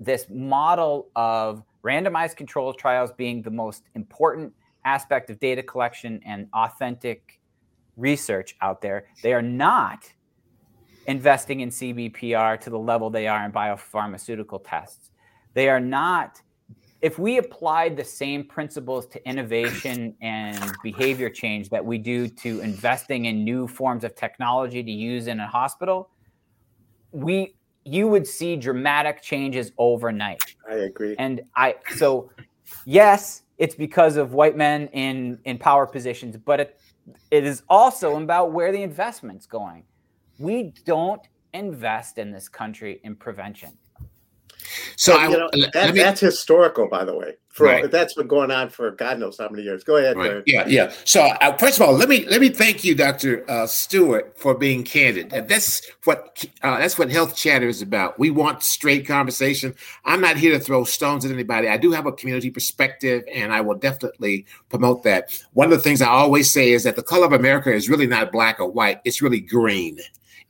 this 0.00 0.26
model 0.30 1.08
of 1.14 1.62
randomized 1.84 2.36
controlled 2.36 2.78
trials 2.78 3.12
being 3.12 3.42
the 3.42 3.50
most 3.50 3.84
important 3.94 4.52
aspect 4.84 5.30
of 5.30 5.38
data 5.38 5.62
collection 5.62 6.20
and 6.24 6.48
authentic 6.54 7.40
research 7.96 8.56
out 8.60 8.80
there. 8.80 9.06
They 9.22 9.32
are 9.32 9.42
not 9.42 10.10
investing 11.06 11.60
in 11.60 11.68
CBPR 11.68 12.60
to 12.60 12.70
the 12.70 12.78
level 12.78 13.10
they 13.10 13.28
are 13.28 13.44
in 13.44 13.52
biopharmaceutical 13.52 14.60
tests. 14.64 15.10
They 15.52 15.68
are 15.68 15.80
not 15.80 16.40
if 17.04 17.18
we 17.18 17.36
applied 17.36 17.98
the 17.98 18.02
same 18.02 18.42
principles 18.42 19.06
to 19.06 19.28
innovation 19.28 20.16
and 20.22 20.74
behavior 20.82 21.28
change 21.28 21.68
that 21.68 21.84
we 21.84 21.98
do 21.98 22.26
to 22.28 22.60
investing 22.60 23.26
in 23.26 23.44
new 23.44 23.68
forms 23.68 24.04
of 24.04 24.14
technology 24.14 24.82
to 24.82 24.90
use 24.90 25.26
in 25.26 25.38
a 25.38 25.46
hospital, 25.46 26.08
we 27.12 27.56
you 27.84 28.08
would 28.08 28.26
see 28.26 28.56
dramatic 28.56 29.20
changes 29.20 29.70
overnight. 29.76 30.40
I 30.66 30.76
agree. 30.76 31.14
And 31.18 31.42
I 31.54 31.74
so 31.94 32.30
yes, 32.86 33.42
it's 33.58 33.74
because 33.74 34.16
of 34.16 34.32
white 34.32 34.56
men 34.56 34.88
in 34.94 35.38
in 35.44 35.58
power 35.58 35.86
positions, 35.86 36.38
but 36.38 36.58
it, 36.58 36.80
it 37.30 37.44
is 37.44 37.64
also 37.68 38.16
about 38.16 38.52
where 38.52 38.72
the 38.72 38.82
investment's 38.82 39.44
going. 39.44 39.84
We 40.38 40.72
don't 40.86 41.20
invest 41.52 42.16
in 42.16 42.32
this 42.32 42.48
country 42.48 43.02
in 43.04 43.14
prevention. 43.14 43.76
So 44.96 45.16
I, 45.16 45.28
know, 45.28 45.48
that, 45.72 45.94
me, 45.94 46.00
that's 46.00 46.20
historical, 46.20 46.88
by 46.88 47.04
the 47.04 47.16
way. 47.16 47.36
For 47.54 47.66
right. 47.66 47.88
that's 47.88 48.14
been 48.14 48.26
going 48.26 48.50
on 48.50 48.68
for 48.68 48.90
God 48.90 49.20
knows 49.20 49.38
how 49.38 49.48
many 49.48 49.62
years. 49.62 49.84
Go 49.84 49.96
ahead. 49.96 50.16
Right. 50.16 50.42
Yeah, 50.44 50.66
yeah. 50.66 50.92
So 51.04 51.22
uh, 51.22 51.56
first 51.56 51.78
of 51.78 51.86
all, 51.86 51.94
let 51.94 52.08
me 52.08 52.26
let 52.26 52.40
me 52.40 52.48
thank 52.48 52.82
you, 52.82 52.96
Doctor 52.96 53.48
uh, 53.48 53.68
Stuart, 53.68 54.36
for 54.36 54.56
being 54.56 54.82
candid. 54.82 55.32
And 55.32 55.48
that's 55.48 55.88
what 56.02 56.44
uh, 56.62 56.78
that's 56.78 56.98
what 56.98 57.12
Health 57.12 57.36
Chatter 57.36 57.68
is 57.68 57.80
about. 57.80 58.18
We 58.18 58.30
want 58.30 58.64
straight 58.64 59.06
conversation. 59.06 59.72
I'm 60.04 60.20
not 60.20 60.36
here 60.36 60.50
to 60.50 60.58
throw 60.58 60.82
stones 60.82 61.24
at 61.24 61.30
anybody. 61.30 61.68
I 61.68 61.76
do 61.76 61.92
have 61.92 62.06
a 62.06 62.12
community 62.12 62.50
perspective, 62.50 63.22
and 63.32 63.52
I 63.52 63.60
will 63.60 63.76
definitely 63.76 64.46
promote 64.68 65.04
that. 65.04 65.40
One 65.52 65.66
of 65.66 65.78
the 65.78 65.82
things 65.82 66.02
I 66.02 66.08
always 66.08 66.52
say 66.52 66.72
is 66.72 66.82
that 66.82 66.96
the 66.96 67.04
color 67.04 67.26
of 67.26 67.32
America 67.32 67.72
is 67.72 67.88
really 67.88 68.08
not 68.08 68.32
black 68.32 68.58
or 68.58 68.68
white. 68.68 69.00
It's 69.04 69.22
really 69.22 69.40
green. 69.40 70.00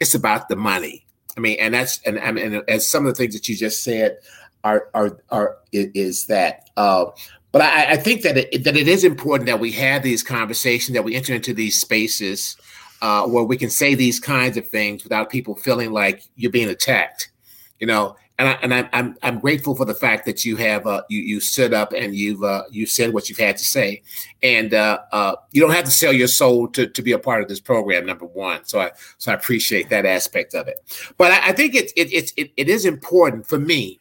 It's 0.01 0.15
about 0.15 0.49
the 0.49 0.57
money 0.57 1.04
I 1.37 1.41
mean, 1.41 1.57
and 1.61 1.75
that's 1.75 2.01
and 2.03 2.19
and, 2.19 2.39
and 2.39 2.63
as 2.69 2.87
some 2.89 3.07
of 3.07 3.13
the 3.13 3.17
things 3.17 3.35
that 3.35 3.49
you 3.49 3.57
just 3.57 3.83
said 3.83 4.19
are 4.63 4.89
are 4.95 5.19
are 5.31 5.59
is 5.73 6.27
that. 6.27 6.71
Uh, 6.77 7.07
but 7.53 7.63
I, 7.63 7.93
I 7.93 7.97
think 7.97 8.23
that 8.23 8.37
it, 8.37 8.65
that 8.65 8.77
it 8.77 8.89
is 8.89 9.05
important 9.05 9.47
that 9.47 9.61
we 9.61 9.71
have 9.73 10.03
these 10.03 10.23
conversations, 10.25 10.95
that 10.95 11.05
we 11.05 11.15
enter 11.15 11.35
into 11.35 11.55
these 11.55 11.81
spaces 11.81 12.57
uh, 13.01 13.27
where 13.27 13.45
we 13.45 13.57
can 13.57 13.71
say 13.71 13.95
these 13.95 14.19
kinds 14.19 14.57
of 14.57 14.67
things 14.69 15.05
without 15.05 15.31
people 15.31 15.55
feeling 15.55 15.93
like 15.93 16.25
you're 16.37 16.51
being 16.51 16.69
attacked. 16.69 17.31
You 17.79 17.87
know, 17.87 18.17
and 18.39 18.49
I, 18.49 18.53
and 18.63 18.75
I, 18.75 18.89
I'm 18.93 19.17
I'm 19.23 19.39
grateful 19.39 19.77
for 19.77 19.85
the 19.85 19.95
fact 19.95 20.25
that 20.27 20.45
you 20.45 20.57
have 20.57 20.87
uh, 20.87 21.03
you 21.09 21.21
you 21.21 21.41
stood 21.41 21.73
up 21.73 21.93
and 21.93 22.17
you've 22.17 22.43
uh, 22.43 22.65
you 22.71 22.85
said 22.85 23.13
what 23.13 23.29
you've 23.29 23.39
had 23.39 23.57
to 23.57 23.65
say, 23.65 24.03
and 24.43 24.75
uh, 24.75 24.99
uh, 25.13 25.37
you 25.53 25.61
don't 25.61 25.71
have 25.71 25.85
to 25.85 25.91
sell 25.91 26.13
your 26.13 26.27
soul 26.27 26.67
to, 26.69 26.89
to 26.89 27.03
be 27.03 27.13
a 27.13 27.19
part 27.19 27.43
of 27.43 27.49
this 27.49 27.61
program. 27.61 28.07
Number 28.07 28.27
one, 28.27 28.65
so 28.65 28.81
I 28.81 28.91
so 29.19 29.31
I 29.31 29.35
appreciate 29.37 29.89
that 29.91 30.05
aspect 30.05 30.55
of 30.55 30.67
it. 30.67 30.77
But 31.17 31.31
I, 31.31 31.51
I 31.51 31.53
think 31.53 31.77
it 31.77 31.93
it, 31.95 32.33
it 32.37 32.51
it 32.57 32.69
is 32.69 32.85
important 32.85 33.47
for 33.47 33.59
me 33.59 34.01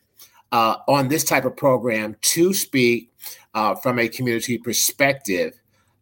uh, 0.52 0.78
on 0.88 1.10
this 1.10 1.24
type 1.24 1.46
of 1.46 1.56
program 1.56 2.16
to 2.22 2.56
speak 2.56 3.12
uh, 3.54 3.76
from 3.76 4.00
a 4.00 4.08
community 4.08 4.58
perspective 4.58 5.60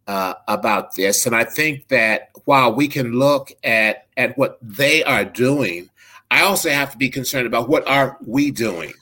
uh, 0.08 0.36
about 0.48 0.96
this, 0.96 1.26
and 1.26 1.36
I 1.36 1.44
think 1.44 1.90
that 1.90 2.30
while 2.46 2.74
we 2.74 2.88
can 2.88 3.12
look 3.12 3.52
at 3.66 4.08
at 4.16 4.38
what 4.38 4.58
they 4.62 5.04
are 5.04 5.26
doing 5.26 5.90
I 6.32 6.44
also 6.44 6.70
have 6.70 6.92
to 6.94 6.98
be 6.98 7.10
concerned 7.10 7.46
about 7.46 7.68
what 7.68 7.86
are 7.88 8.18
we 8.26 8.52
doing. 8.52 8.94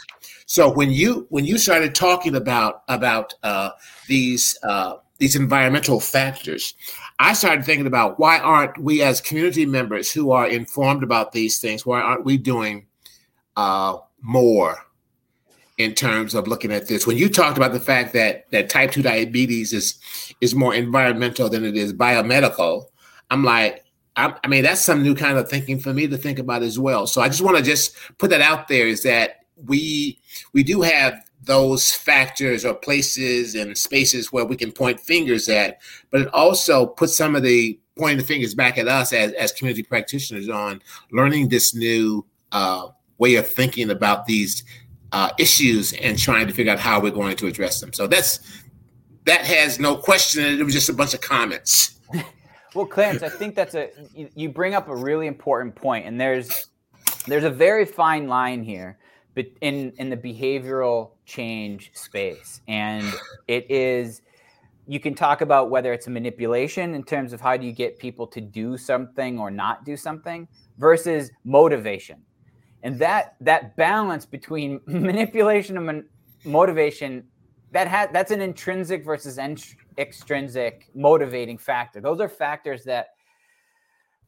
So 0.47 0.67
when 0.67 0.89
you 0.89 1.27
when 1.29 1.45
you 1.45 1.59
started 1.59 1.93
talking 1.93 2.35
about 2.35 2.81
about 2.87 3.35
uh, 3.43 3.69
these 4.07 4.57
uh, 4.63 4.95
these 5.19 5.35
environmental 5.35 5.99
factors, 5.99 6.73
I 7.19 7.33
started 7.33 7.65
thinking 7.65 7.85
about 7.85 8.19
why 8.19 8.39
aren't 8.39 8.79
we 8.79 9.03
as 9.03 9.21
community 9.21 9.67
members 9.67 10.11
who 10.11 10.31
are 10.31 10.47
informed 10.47 11.03
about 11.03 11.31
these 11.31 11.59
things, 11.59 11.85
why 11.85 12.01
aren't 12.01 12.25
we 12.25 12.35
doing 12.37 12.87
uh, 13.55 13.97
more 14.21 14.77
in 15.77 15.93
terms 15.93 16.33
of 16.33 16.47
looking 16.47 16.71
at 16.71 16.87
this? 16.87 17.05
When 17.05 17.15
you 17.15 17.29
talked 17.29 17.57
about 17.57 17.73
the 17.73 17.79
fact 17.79 18.13
that 18.13 18.49
that 18.49 18.71
type 18.71 18.91
two 18.91 19.03
diabetes 19.03 19.71
is 19.71 19.99
is 20.41 20.55
more 20.55 20.73
environmental 20.73 21.47
than 21.47 21.63
it 21.63 21.77
is 21.77 21.93
biomedical, 21.93 22.85
I'm 23.29 23.43
like, 23.43 23.85
I, 24.19 24.38
I 24.43 24.47
mean, 24.47 24.63
that's 24.63 24.84
some 24.84 25.01
new 25.01 25.15
kind 25.15 25.38
of 25.38 25.49
thinking 25.49 25.79
for 25.79 25.93
me 25.93 26.08
to 26.08 26.17
think 26.17 26.39
about 26.39 26.62
as 26.62 26.77
well. 26.77 27.08
So 27.08 27.21
I 27.21 27.29
just 27.29 27.41
want 27.41 27.58
to 27.58 27.63
just 27.63 27.95
put 28.17 28.29
that 28.32 28.41
out 28.41 28.67
there 28.67 28.88
is 28.88 29.03
that 29.03 29.45
we 29.65 30.19
we 30.53 30.63
do 30.63 30.82
have 30.82 31.13
those 31.43 31.91
factors 31.91 32.65
or 32.65 32.73
places 32.73 33.55
and 33.55 33.77
spaces 33.77 34.32
where 34.32 34.45
we 34.45 34.58
can 34.58 34.71
point 34.71 34.99
fingers 34.99 35.47
at, 35.47 35.79
but 36.12 36.21
it 36.21 36.34
also 36.34 36.86
puts 36.86 37.15
some 37.15 37.36
of 37.36 37.43
the 37.43 37.79
pointing 37.97 38.17
the 38.17 38.23
fingers 38.23 38.53
back 38.53 38.77
at 38.77 38.88
us 38.88 39.13
as, 39.13 39.32
as 39.34 39.51
community 39.51 39.84
practitioners 39.84 40.49
on 40.49 40.82
learning 41.12 41.49
this 41.49 41.73
new 41.73 42.25
uh, 42.51 42.88
way 43.17 43.36
of 43.36 43.47
thinking 43.47 43.89
about 43.89 44.25
these 44.25 44.63
uh, 45.12 45.29
issues 45.39 45.93
and 45.93 46.17
trying 46.17 46.47
to 46.47 46.53
figure 46.53 46.71
out 46.71 46.79
how 46.79 46.99
we're 46.99 47.12
going 47.12 47.36
to 47.36 47.47
address 47.47 47.79
them. 47.79 47.93
So 47.93 48.05
that's 48.05 48.39
that 49.25 49.45
has 49.45 49.79
no 49.79 49.95
question. 49.95 50.60
It 50.60 50.63
was 50.63 50.73
just 50.73 50.89
a 50.89 50.93
bunch 50.93 51.13
of 51.13 51.21
comments. 51.21 51.99
Well, 52.75 52.86
Clarence, 52.86 53.23
I 53.23 53.29
think 53.29 53.55
that's 53.55 53.75
a 53.75 53.89
you 54.13 54.49
bring 54.49 54.75
up 54.75 54.89
a 54.89 54.95
really 54.95 55.27
important 55.27 55.75
point, 55.75 56.05
and 56.05 56.19
there's 56.19 56.67
there's 57.25 57.43
a 57.43 57.49
very 57.49 57.86
fine 57.86 58.27
line 58.27 58.63
here, 58.63 58.99
but 59.34 59.45
in 59.62 59.91
in 59.97 60.10
the 60.10 60.17
behavioral 60.17 61.12
change 61.25 61.91
space, 61.93 62.62
and 62.67 63.12
it 63.47 63.69
is 63.71 64.21
you 64.88 64.99
can 64.99 65.13
talk 65.13 65.41
about 65.41 65.69
whether 65.69 65.93
it's 65.93 66.08
a 66.08 66.10
manipulation 66.10 66.95
in 66.95 67.03
terms 67.03 67.32
of 67.32 67.41
how 67.41 67.55
do 67.55 67.65
you 67.65 67.71
get 67.71 67.99
people 67.99 68.25
to 68.25 68.41
do 68.41 68.75
something 68.75 69.38
or 69.38 69.51
not 69.51 69.86
do 69.86 69.95
something 69.95 70.47
versus 70.79 71.32
motivation. 71.43 72.19
And 72.82 72.97
that 72.99 73.36
that 73.41 73.75
balance 73.77 74.25
between 74.25 74.79
manipulation 74.88 75.77
and 75.77 76.03
motivation 76.43 77.23
that 77.71 77.88
has 77.88 78.10
that's 78.13 78.32
an 78.32 78.41
intrinsic 78.41 79.03
versus 79.03 79.38
extrinsic 79.99 80.89
motivating 80.95 81.57
factor 81.57 81.99
those 81.99 82.19
are 82.19 82.29
factors 82.29 82.83
that 82.83 83.09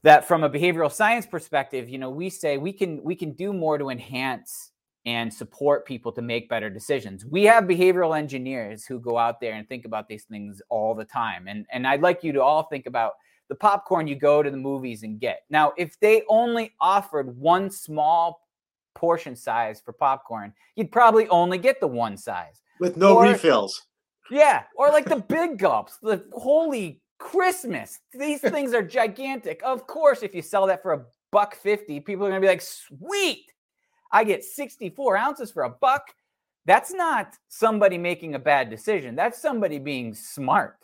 that 0.03 0.27
from 0.27 0.43
a 0.43 0.49
behavioral 0.49 0.91
science 0.91 1.25
perspective 1.25 1.89
you 1.89 1.97
know 1.97 2.09
we 2.09 2.29
say 2.29 2.57
we 2.57 2.73
can 2.73 3.01
we 3.03 3.15
can 3.15 3.31
do 3.33 3.53
more 3.53 3.77
to 3.77 3.89
enhance 3.89 4.71
and 5.05 5.33
support 5.33 5.85
people 5.85 6.11
to 6.11 6.21
make 6.21 6.49
better 6.49 6.69
decisions 6.69 7.25
we 7.25 7.43
have 7.43 7.63
behavioral 7.63 8.17
engineers 8.17 8.85
who 8.85 8.99
go 8.99 9.17
out 9.17 9.39
there 9.39 9.53
and 9.53 9.67
think 9.67 9.85
about 9.85 10.07
these 10.07 10.25
things 10.25 10.61
all 10.69 10.93
the 10.93 11.05
time 11.05 11.47
and 11.47 11.65
and 11.71 11.87
i'd 11.87 12.01
like 12.01 12.23
you 12.23 12.31
to 12.33 12.41
all 12.41 12.63
think 12.63 12.85
about 12.85 13.13
the 13.51 13.55
popcorn 13.55 14.07
you 14.07 14.15
go 14.15 14.41
to 14.41 14.49
the 14.49 14.55
movies 14.55 15.03
and 15.03 15.19
get. 15.19 15.41
Now, 15.49 15.73
if 15.77 15.99
they 15.99 16.23
only 16.29 16.73
offered 16.79 17.37
one 17.37 17.69
small 17.69 18.47
portion 18.95 19.35
size 19.35 19.81
for 19.83 19.91
popcorn, 19.91 20.53
you'd 20.77 20.89
probably 20.89 21.27
only 21.27 21.57
get 21.57 21.81
the 21.81 21.87
one 21.87 22.15
size 22.15 22.61
with 22.79 22.95
no 22.95 23.17
or, 23.17 23.23
refills. 23.23 23.87
Yeah, 24.31 24.63
or 24.75 24.89
like 24.89 25.05
the 25.05 25.17
big 25.17 25.59
gulps. 25.59 25.97
The 26.01 26.23
holy 26.33 27.01
Christmas. 27.19 27.99
These 28.13 28.41
things 28.49 28.73
are 28.73 28.81
gigantic. 28.81 29.61
Of 29.63 29.85
course, 29.85 30.23
if 30.23 30.33
you 30.33 30.41
sell 30.41 30.65
that 30.67 30.81
for 30.81 30.93
a 30.93 31.05
buck 31.31 31.55
50, 31.55 31.99
people 31.99 32.25
are 32.25 32.29
going 32.29 32.41
to 32.41 32.45
be 32.45 32.51
like, 32.51 32.61
"Sweet. 32.61 33.45
I 34.11 34.23
get 34.23 34.43
64 34.43 35.17
ounces 35.17 35.51
for 35.51 35.63
a 35.63 35.69
buck." 35.69 36.03
That's 36.65 36.93
not 36.93 37.35
somebody 37.49 37.97
making 37.97 38.35
a 38.35 38.39
bad 38.39 38.69
decision. 38.69 39.15
That's 39.15 39.41
somebody 39.41 39.79
being 39.79 40.13
smart 40.13 40.77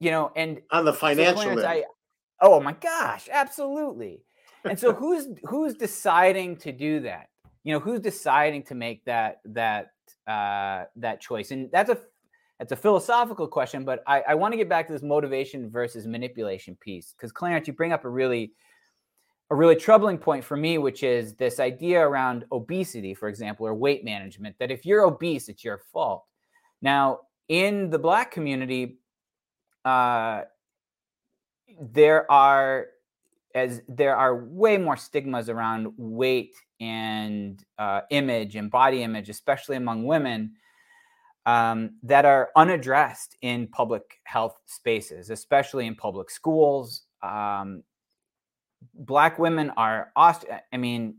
you 0.00 0.10
know, 0.10 0.32
and 0.36 0.60
on 0.70 0.84
the 0.84 0.92
financial 0.92 1.36
so 1.36 1.54
Clarence, 1.54 1.64
I, 1.64 1.84
oh 2.40 2.60
my 2.60 2.72
gosh, 2.72 3.28
absolutely. 3.30 4.22
And 4.64 4.78
so 4.78 4.92
who's 4.94 5.28
who's 5.44 5.74
deciding 5.74 6.56
to 6.58 6.72
do 6.72 7.00
that? 7.00 7.28
You 7.64 7.74
know, 7.74 7.80
who's 7.80 8.00
deciding 8.00 8.62
to 8.64 8.74
make 8.74 9.04
that 9.06 9.40
that 9.46 9.88
uh, 10.26 10.84
that 10.96 11.20
choice? 11.20 11.50
And 11.50 11.70
that's 11.70 11.90
a 11.90 11.98
that's 12.58 12.72
a 12.72 12.76
philosophical 12.76 13.46
question, 13.46 13.84
but 13.84 14.02
I, 14.06 14.22
I 14.28 14.34
want 14.34 14.52
to 14.52 14.56
get 14.56 14.68
back 14.68 14.86
to 14.86 14.92
this 14.92 15.02
motivation 15.02 15.68
versus 15.68 16.06
manipulation 16.06 16.74
piece 16.76 17.12
because 17.12 17.30
Clarence, 17.30 17.66
you 17.66 17.74
bring 17.74 17.92
up 17.92 18.04
a 18.04 18.08
really 18.08 18.52
a 19.50 19.54
really 19.54 19.76
troubling 19.76 20.18
point 20.18 20.42
for 20.42 20.56
me, 20.56 20.78
which 20.78 21.02
is 21.02 21.34
this 21.34 21.60
idea 21.60 22.00
around 22.00 22.44
obesity, 22.50 23.14
for 23.14 23.28
example, 23.28 23.66
or 23.66 23.74
weight 23.74 24.04
management. 24.04 24.56
That 24.58 24.70
if 24.70 24.84
you're 24.84 25.04
obese, 25.04 25.48
it's 25.48 25.64
your 25.64 25.78
fault. 25.92 26.24
Now, 26.82 27.20
in 27.48 27.90
the 27.90 27.98
Black 27.98 28.30
community, 28.30 28.98
uh, 29.84 30.42
there 31.80 32.30
are 32.30 32.86
as 33.54 33.82
there 33.88 34.16
are 34.16 34.44
way 34.44 34.78
more 34.78 34.96
stigmas 34.96 35.48
around 35.48 35.92
weight 35.96 36.54
and 36.80 37.62
uh, 37.78 38.02
image 38.10 38.56
and 38.56 38.70
body 38.70 39.02
image, 39.02 39.28
especially 39.28 39.76
among 39.76 40.04
women, 40.04 40.52
um, 41.46 41.92
that 42.02 42.24
are 42.24 42.50
unaddressed 42.56 43.36
in 43.40 43.68
public 43.68 44.20
health 44.24 44.58
spaces, 44.66 45.30
especially 45.30 45.86
in 45.86 45.94
public 45.94 46.30
schools. 46.30 47.02
Um, 47.22 47.82
black 48.94 49.38
women 49.38 49.70
are, 49.76 50.10
I 50.16 50.76
mean, 50.76 51.16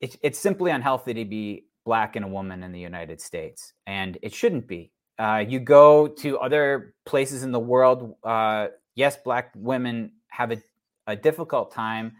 it's 0.00 0.16
it's 0.22 0.38
simply 0.38 0.70
unhealthy 0.70 1.14
to 1.14 1.24
be 1.24 1.66
black 1.84 2.16
and 2.16 2.24
a 2.24 2.28
woman 2.28 2.62
in 2.62 2.72
the 2.72 2.80
United 2.80 3.20
States, 3.20 3.72
and 3.86 4.18
it 4.22 4.32
shouldn't 4.32 4.66
be. 4.66 4.92
Uh, 5.18 5.44
you 5.46 5.58
go 5.58 6.06
to 6.06 6.38
other 6.38 6.94
places 7.04 7.42
in 7.42 7.50
the 7.50 7.58
world. 7.58 8.14
Uh, 8.22 8.68
yes, 8.94 9.16
black 9.16 9.52
women 9.56 10.12
have 10.28 10.52
a, 10.52 10.62
a 11.08 11.16
difficult 11.16 11.72
time, 11.72 12.12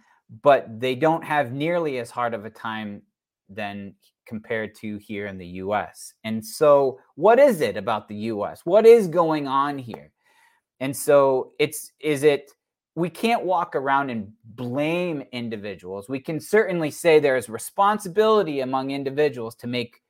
but 0.43 0.81
they 0.81 0.95
don't 0.95 1.25
have 1.25 1.53
nearly 1.53 1.99
as 1.99 2.11
hard 2.11 2.35
of 2.35 2.45
a 2.45 2.51
time 2.51 3.03
than 3.49 3.95
compared 4.27 4.75
to 4.75 4.99
here 4.99 5.27
in 5.27 5.39
the 5.39 5.47
US. 5.47 6.13
And 6.25 6.45
so, 6.45 7.01
what 7.15 7.39
is 7.39 7.61
it 7.61 7.77
about 7.77 8.09
the 8.09 8.17
US? 8.33 8.61
What 8.65 8.87
is 8.87 9.09
going 9.09 9.49
on 9.49 9.79
here? 9.79 10.13
And 10.81 10.97
so, 10.97 11.53
it's 11.59 11.93
is 12.01 12.23
it 12.23 12.53
we 12.95 13.09
can't 13.09 13.45
walk 13.45 13.77
around 13.77 14.11
and 14.11 14.33
blame 14.45 15.23
individuals. 15.31 16.09
We 16.09 16.19
can 16.19 16.41
certainly 16.41 16.91
say 16.91 17.21
there 17.21 17.37
is 17.37 17.49
responsibility 17.49 18.61
among 18.61 18.91
individuals 18.91 19.55
to 19.57 19.69
make 19.69 20.03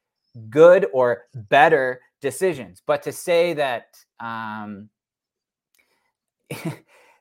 good 0.48 0.86
or 0.92 1.24
better 1.34 2.00
decisions. 2.22 2.82
But 2.84 3.02
to 3.02 3.12
say 3.12 3.52
that 3.54 3.98
um, 4.20 4.88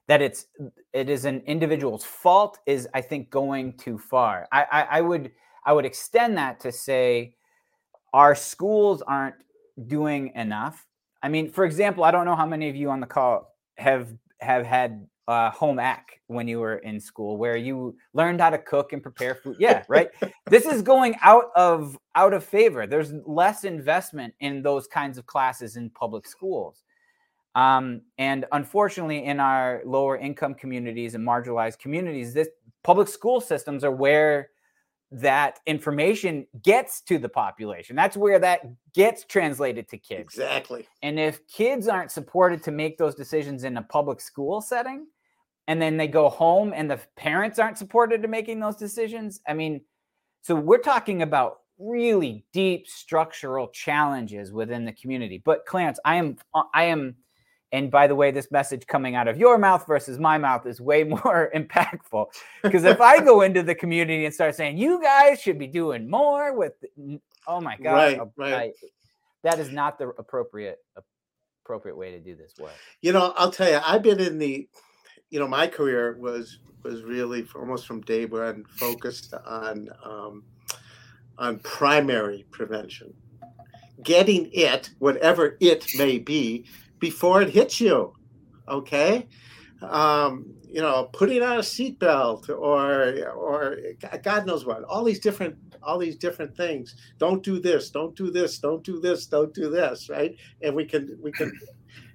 that 0.08 0.22
it's 0.22 0.48
it 0.94 1.10
is 1.10 1.26
an 1.26 1.42
individual's 1.46 2.04
fault 2.04 2.60
is, 2.66 2.88
I 2.94 3.02
think, 3.02 3.30
going 3.30 3.74
too 3.74 3.98
far. 3.98 4.48
I, 4.52 4.64
I, 4.72 4.82
I 4.82 5.02
would 5.02 5.32
I 5.66 5.74
would 5.74 5.86
extend 5.86 6.38
that 6.38 6.60
to 6.62 6.72
say 6.72 7.34
our 8.14 8.36
schools 8.36 9.02
aren't 9.02 9.36
doing 9.88 10.32
enough. 10.36 10.86
I 11.22 11.30
mean, 11.30 11.52
for 11.52 11.66
example, 11.66 12.04
I 12.04 12.12
don't 12.12 12.26
know 12.26 12.36
how 12.36 12.46
many 12.46 12.70
of 12.70 12.76
you 12.76 12.90
on 12.90 13.00
the 13.00 13.08
call 13.08 13.54
have 13.78 14.14
have 14.40 14.66
had 14.66 15.08
uh, 15.28 15.52
home 15.52 15.78
ec 15.78 16.22
when 16.28 16.48
you 16.48 16.60
were 16.60 16.78
in 16.78 17.00
school 17.00 17.36
where 17.36 17.58
you 17.58 17.98
learned 18.14 18.40
how 18.40 18.50
to 18.50 18.58
cook 18.58 18.94
and 18.94 19.04
prepare 19.04 19.36
food 19.36 19.58
yeah 19.60 19.84
right 19.90 20.10
this 20.50 20.66
is 20.66 20.82
going 20.82 21.16
out 21.22 21.52
of 21.56 21.98
out 22.16 22.34
of 22.34 22.46
favor 22.46 22.88
there's 22.88 23.12
less 23.26 23.66
investment 23.66 24.34
in 24.40 24.62
those 24.62 24.88
kinds 24.88 25.18
of 25.18 25.26
classes 25.26 25.76
in 25.76 25.90
public 25.90 26.26
schools 26.26 26.84
um, 27.58 28.02
and 28.18 28.46
unfortunately 28.54 29.26
in 29.26 29.40
our 29.40 29.82
lower 29.86 30.18
income 30.18 30.54
communities 30.54 31.16
and 31.16 31.28
marginalized 31.28 31.80
communities 31.80 32.34
this 32.34 32.48
public 32.84 33.10
school 33.10 33.42
systems 33.42 33.84
are 33.84 33.92
where 33.92 34.50
that 35.12 35.60
information 35.66 36.46
gets 36.62 37.02
to 37.02 37.18
the 37.18 37.30
population. 37.30 37.96
That's 37.96 38.18
where 38.18 38.40
that 38.40 38.62
gets 38.94 39.24
translated 39.24 39.88
to 39.90 39.98
kids. 39.98 40.22
Exactly. 40.22 40.88
And 41.02 41.20
if 41.20 41.48
kids 41.48 41.88
aren't 41.88 42.12
supported 42.12 42.62
to 42.64 42.72
make 42.72 42.98
those 42.98 43.16
decisions 43.16 43.64
in 43.64 43.78
a 43.78 43.82
public 43.82 44.20
school 44.20 44.60
setting, 44.60 45.08
and 45.68 45.82
then 45.82 45.98
they 45.98 46.08
go 46.08 46.30
home 46.30 46.74
and 46.74 46.90
the 46.90 47.00
parents 47.16 47.60
aren't 47.60 47.78
supported 47.78 48.22
to 48.22 48.28
making 48.28 48.60
those 48.60 48.76
decisions. 48.76 49.42
I 49.48 49.54
mean, 49.54 49.82
so 50.42 50.56
we're 50.56 50.78
talking 50.78 51.22
about 51.22 51.60
really 51.78 52.46
deep 52.54 52.88
structural 52.88 53.68
challenges 53.70 54.52
within 54.52 54.86
the 54.86 54.94
community. 54.94 55.42
But 55.44 55.66
Clarence, 55.66 56.00
I 56.06 56.16
am 56.16 56.38
I 56.74 56.86
am 56.86 57.16
and 57.72 57.92
by 57.92 58.08
the 58.08 58.16
way, 58.16 58.32
this 58.32 58.50
message 58.52 58.88
coming 58.88 59.16
out 59.16 59.28
of 59.28 59.38
your 59.38 59.58
mouth 59.58 59.86
versus 59.86 60.20
my 60.20 60.38
mouth 60.38 60.66
is 60.66 60.80
way 60.80 61.04
more 61.04 61.52
impactful. 61.56 62.28
Because 62.64 62.84
if 62.84 63.02
I 63.02 63.20
go 63.20 63.42
into 63.42 63.64
the 63.64 63.76
community 63.76 64.26
and 64.26 64.34
start 64.34 64.56
saying, 64.56 64.78
you 64.78 65.02
guys 65.02 65.42
should 65.42 65.60
be 65.60 65.68
doing 65.68 66.10
more 66.10 66.54
with, 66.54 66.74
oh 67.48 67.62
my 67.62 67.78
God, 67.78 67.94
right, 67.94 68.20
right. 68.38 68.54
I, 68.54 68.72
that 69.44 69.60
is 69.60 69.72
not 69.72 69.98
the 69.98 70.10
appropriate 70.18 70.80
appropriate 71.66 71.98
way 71.98 72.12
to 72.12 72.20
do 72.20 72.36
this 72.36 72.54
work. 72.58 72.72
You 73.02 73.12
know, 73.12 73.34
I'll 73.36 73.52
tell 73.52 73.70
you, 73.70 73.80
I've 73.84 74.02
been 74.02 74.22
in 74.22 74.38
the 74.38 74.68
you 75.30 75.40
know, 75.40 75.48
my 75.48 75.68
career 75.68 76.18
was 76.20 76.60
was 76.84 77.04
really 77.04 77.46
almost 77.56 77.86
from 77.86 78.02
day 78.02 78.26
one 78.26 78.64
focused 78.70 79.34
on 79.46 79.90
um, 80.04 80.44
on 81.38 81.60
primary 81.60 82.46
prevention, 82.52 83.14
getting 84.04 84.50
it, 84.54 84.92
whatever 85.00 85.58
it 85.60 85.86
may 85.98 86.18
be, 86.18 86.66
before 87.00 87.42
it 87.42 87.50
hits 87.50 87.80
you. 87.80 88.14
Okay, 88.68 89.28
um, 89.82 90.54
you 90.70 90.82
know, 90.82 91.10
putting 91.14 91.42
on 91.42 91.58
a 91.58 91.62
seatbelt 91.62 92.50
or 92.50 93.30
or 93.32 93.78
God 94.24 94.46
knows 94.46 94.66
what, 94.66 94.84
all 94.84 95.04
these 95.04 95.20
different 95.20 95.56
all 95.84 95.98
these 95.98 96.18
different 96.18 96.56
things. 96.56 96.96
Don't 97.18 97.44
do 97.44 97.60
this. 97.60 97.90
Don't 97.90 98.16
do 98.16 98.30
this. 98.30 98.60
Don't 98.60 98.84
do 98.84 99.00
this. 99.00 99.26
Don't 99.28 99.54
do 99.54 99.70
this. 99.70 100.10
Right? 100.10 100.36
And 100.62 100.76
we 100.76 100.86
can 100.86 101.18
we 101.22 101.32
can 101.32 101.52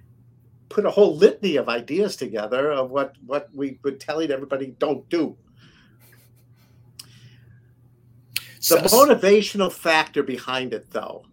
put 0.69 0.85
a 0.85 0.91
whole 0.91 1.15
litany 1.15 1.55
of 1.55 1.69
ideas 1.69 2.15
together 2.15 2.71
of 2.71 2.91
what 2.91 3.15
what 3.25 3.49
we've 3.53 3.81
been 3.81 3.97
telling 3.97 4.31
everybody 4.31 4.75
don't 4.77 5.07
do. 5.09 5.37
The 8.69 8.77
motivational 8.77 9.71
factor 9.71 10.23
behind 10.23 10.73
it, 10.73 10.89
though, 10.91 11.25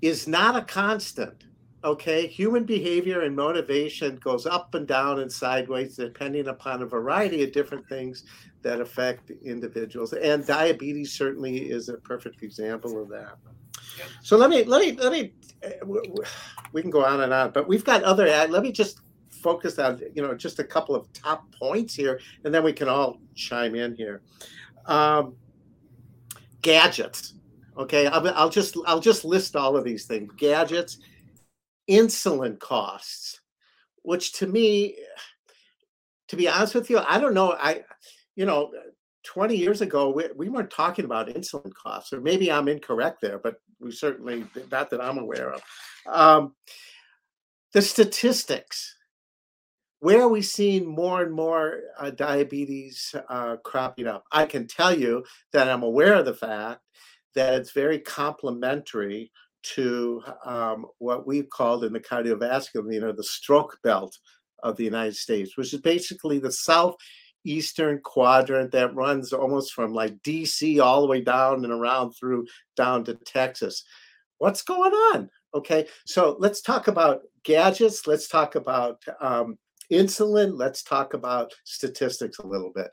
is 0.00 0.28
not 0.28 0.54
a 0.54 0.62
constant. 0.62 1.44
Okay, 1.84 2.26
human 2.26 2.64
behavior 2.64 3.20
and 3.20 3.36
motivation 3.36 4.16
goes 4.16 4.46
up 4.46 4.74
and 4.74 4.88
down 4.88 5.20
and 5.20 5.30
sideways 5.30 5.96
depending 5.96 6.48
upon 6.48 6.80
a 6.80 6.86
variety 6.86 7.44
of 7.44 7.52
different 7.52 7.86
things 7.88 8.24
that 8.62 8.80
affect 8.80 9.30
individuals. 9.44 10.14
And 10.14 10.46
diabetes 10.46 11.12
certainly 11.12 11.70
is 11.70 11.90
a 11.90 11.98
perfect 11.98 12.42
example 12.42 13.02
of 13.02 13.10
that. 13.10 13.36
So 14.22 14.38
let 14.38 14.48
me 14.48 14.64
let 14.64 14.80
me 14.80 14.92
let 14.92 15.12
me 15.12 15.34
we 16.72 16.80
can 16.80 16.90
go 16.90 17.04
on 17.04 17.20
and 17.20 17.32
on, 17.34 17.50
but 17.50 17.68
we've 17.68 17.84
got 17.84 18.02
other. 18.02 18.26
Let 18.26 18.62
me 18.62 18.72
just 18.72 19.00
focus 19.30 19.78
on 19.78 20.00
you 20.14 20.22
know 20.22 20.34
just 20.34 20.58
a 20.58 20.64
couple 20.64 20.94
of 20.94 21.12
top 21.12 21.44
points 21.52 21.94
here, 21.94 22.18
and 22.44 22.54
then 22.54 22.64
we 22.64 22.72
can 22.72 22.88
all 22.88 23.20
chime 23.34 23.74
in 23.74 23.94
here. 23.94 24.22
Um, 24.86 25.36
gadgets. 26.62 27.34
Okay, 27.76 28.06
I'll, 28.06 28.26
I'll 28.30 28.48
just 28.48 28.76
I'll 28.86 29.00
just 29.00 29.24
list 29.24 29.54
all 29.54 29.76
of 29.76 29.84
these 29.84 30.06
things: 30.06 30.32
gadgets, 30.36 30.98
insulin 31.88 32.58
costs, 32.58 33.40
which 34.02 34.32
to 34.34 34.46
me, 34.46 34.96
to 36.28 36.36
be 36.36 36.48
honest 36.48 36.74
with 36.74 36.90
you, 36.90 36.98
I 36.98 37.18
don't 37.18 37.34
know. 37.34 37.52
I, 37.52 37.82
you 38.36 38.46
know, 38.46 38.72
20 39.24 39.56
years 39.56 39.80
ago, 39.80 40.10
we, 40.10 40.28
we 40.36 40.48
weren't 40.48 40.70
talking 40.70 41.04
about 41.04 41.28
insulin 41.28 41.72
costs, 41.74 42.12
or 42.12 42.20
maybe 42.20 42.50
I'm 42.50 42.68
incorrect 42.68 43.20
there, 43.20 43.38
but 43.38 43.56
we 43.80 43.90
certainly, 43.90 44.44
not 44.70 44.90
that 44.90 45.00
I'm 45.00 45.18
aware 45.18 45.52
of. 45.52 45.62
Um, 46.06 46.54
the 47.72 47.82
statistics 47.82 48.94
where 50.04 50.20
are 50.20 50.28
we 50.28 50.42
seeing 50.42 50.84
more 50.84 51.22
and 51.22 51.32
more 51.32 51.80
uh, 51.98 52.10
diabetes 52.10 53.14
uh, 53.30 53.56
cropping 53.64 54.06
up? 54.06 54.24
I 54.30 54.44
can 54.44 54.66
tell 54.66 54.94
you 54.94 55.24
that 55.54 55.66
I'm 55.66 55.82
aware 55.82 56.12
of 56.16 56.26
the 56.26 56.34
fact 56.34 56.82
that 57.34 57.54
it's 57.54 57.70
very 57.70 58.00
complementary 58.00 59.32
to 59.74 60.22
um, 60.44 60.86
what 60.98 61.26
we've 61.26 61.48
called 61.50 61.84
in 61.84 61.92
the 61.92 62.00
cardiovascular, 62.00 62.92
know, 63.00 63.12
the 63.12 63.24
stroke 63.24 63.78
belt 63.82 64.16
of 64.62 64.76
the 64.76 64.84
United 64.84 65.16
States, 65.16 65.56
which 65.56 65.72
is 65.72 65.80
basically 65.80 66.38
the 66.38 66.52
southeastern 66.52 68.00
quadrant 68.02 68.72
that 68.72 68.94
runs 68.94 69.32
almost 69.32 69.72
from 69.72 69.92
like 69.92 70.16
DC 70.22 70.82
all 70.82 71.02
the 71.02 71.08
way 71.08 71.20
down 71.20 71.64
and 71.64 71.72
around 71.72 72.12
through 72.12 72.46
down 72.76 73.04
to 73.04 73.14
Texas. 73.14 73.84
What's 74.38 74.62
going 74.62 74.92
on? 74.92 75.30
Okay, 75.54 75.86
so 76.06 76.36
let's 76.38 76.60
talk 76.60 76.88
about 76.88 77.22
gadgets. 77.44 78.06
Let's 78.06 78.28
talk 78.28 78.56
about 78.56 79.00
um, 79.20 79.56
insulin, 79.90 80.58
let's 80.58 80.82
talk 80.82 81.14
about 81.14 81.52
statistics 81.64 82.38
a 82.38 82.46
little 82.46 82.72
bit. 82.74 82.88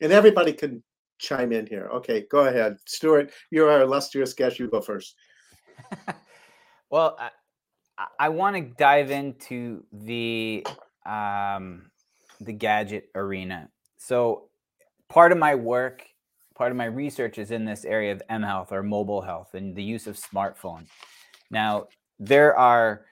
And 0.00 0.12
everybody 0.12 0.52
can 0.52 0.82
chime 1.18 1.52
in 1.52 1.66
here. 1.66 1.88
Okay, 1.94 2.26
go 2.30 2.46
ahead. 2.46 2.76
Stuart, 2.86 3.32
you're 3.50 3.70
our 3.70 3.82
illustrious 3.82 4.32
guest. 4.32 4.58
You 4.58 4.68
go 4.68 4.80
first. 4.80 5.14
well, 6.90 7.16
I, 7.18 7.30
I 8.18 8.28
want 8.28 8.56
to 8.56 8.62
dive 8.62 9.10
into 9.10 9.84
the 9.92 10.66
um, 11.06 11.90
the 12.40 12.52
gadget 12.52 13.08
arena. 13.14 13.68
So, 13.98 14.48
part 15.08 15.32
of 15.32 15.38
my 15.38 15.54
work, 15.54 16.06
part 16.54 16.70
of 16.70 16.76
my 16.76 16.86
research 16.86 17.38
is 17.38 17.50
in 17.50 17.64
this 17.64 17.84
area 17.84 18.12
of 18.12 18.22
M 18.28 18.42
health 18.42 18.72
or 18.72 18.82
mobile 18.82 19.20
health 19.20 19.54
and 19.54 19.74
the 19.74 19.82
use 19.82 20.06
of 20.06 20.16
smartphones. 20.16 20.88
Now, 21.50 21.88
there 22.18 22.56
are 22.56 23.04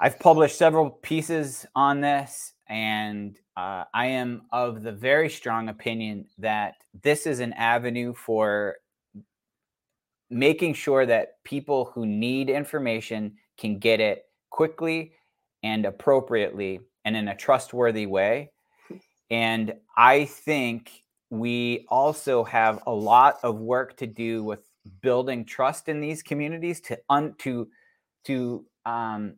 I've 0.00 0.20
published 0.20 0.56
several 0.56 0.90
pieces 0.90 1.66
on 1.74 2.00
this, 2.00 2.52
and 2.68 3.36
uh, 3.56 3.84
I 3.92 4.06
am 4.06 4.42
of 4.52 4.82
the 4.82 4.92
very 4.92 5.28
strong 5.28 5.68
opinion 5.68 6.26
that 6.38 6.74
this 7.02 7.26
is 7.26 7.40
an 7.40 7.52
avenue 7.54 8.14
for 8.14 8.76
making 10.30 10.74
sure 10.74 11.06
that 11.06 11.42
people 11.44 11.86
who 11.94 12.06
need 12.06 12.50
information 12.50 13.34
can 13.58 13.78
get 13.78 14.00
it 14.00 14.24
quickly 14.50 15.12
and 15.62 15.86
appropriately 15.86 16.80
and 17.04 17.16
in 17.16 17.28
a 17.28 17.36
trustworthy 17.36 18.06
way. 18.06 18.50
And 19.30 19.74
I 19.96 20.26
think 20.26 21.02
we 21.30 21.86
also 21.88 22.44
have 22.44 22.82
a 22.86 22.92
lot 22.92 23.38
of 23.42 23.58
work 23.58 23.96
to 23.98 24.06
do 24.06 24.42
with 24.44 24.62
building 25.02 25.44
trust 25.44 25.88
in 25.88 26.00
these 26.00 26.22
communities 26.22 26.80
to 26.80 26.98
un- 27.10 27.34
to 27.38 27.68
to 28.24 28.64
um, 28.86 29.34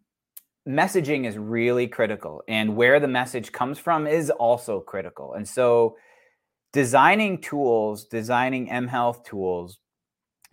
messaging 0.68 1.26
is 1.26 1.36
really 1.38 1.88
critical 1.88 2.42
and 2.46 2.76
where 2.76 3.00
the 3.00 3.08
message 3.08 3.50
comes 3.50 3.78
from 3.78 4.06
is 4.06 4.30
also 4.30 4.78
critical 4.78 5.32
and 5.34 5.48
so 5.48 5.96
designing 6.72 7.40
tools 7.40 8.04
designing 8.04 8.70
m 8.70 8.86
health 8.86 9.24
tools 9.24 9.78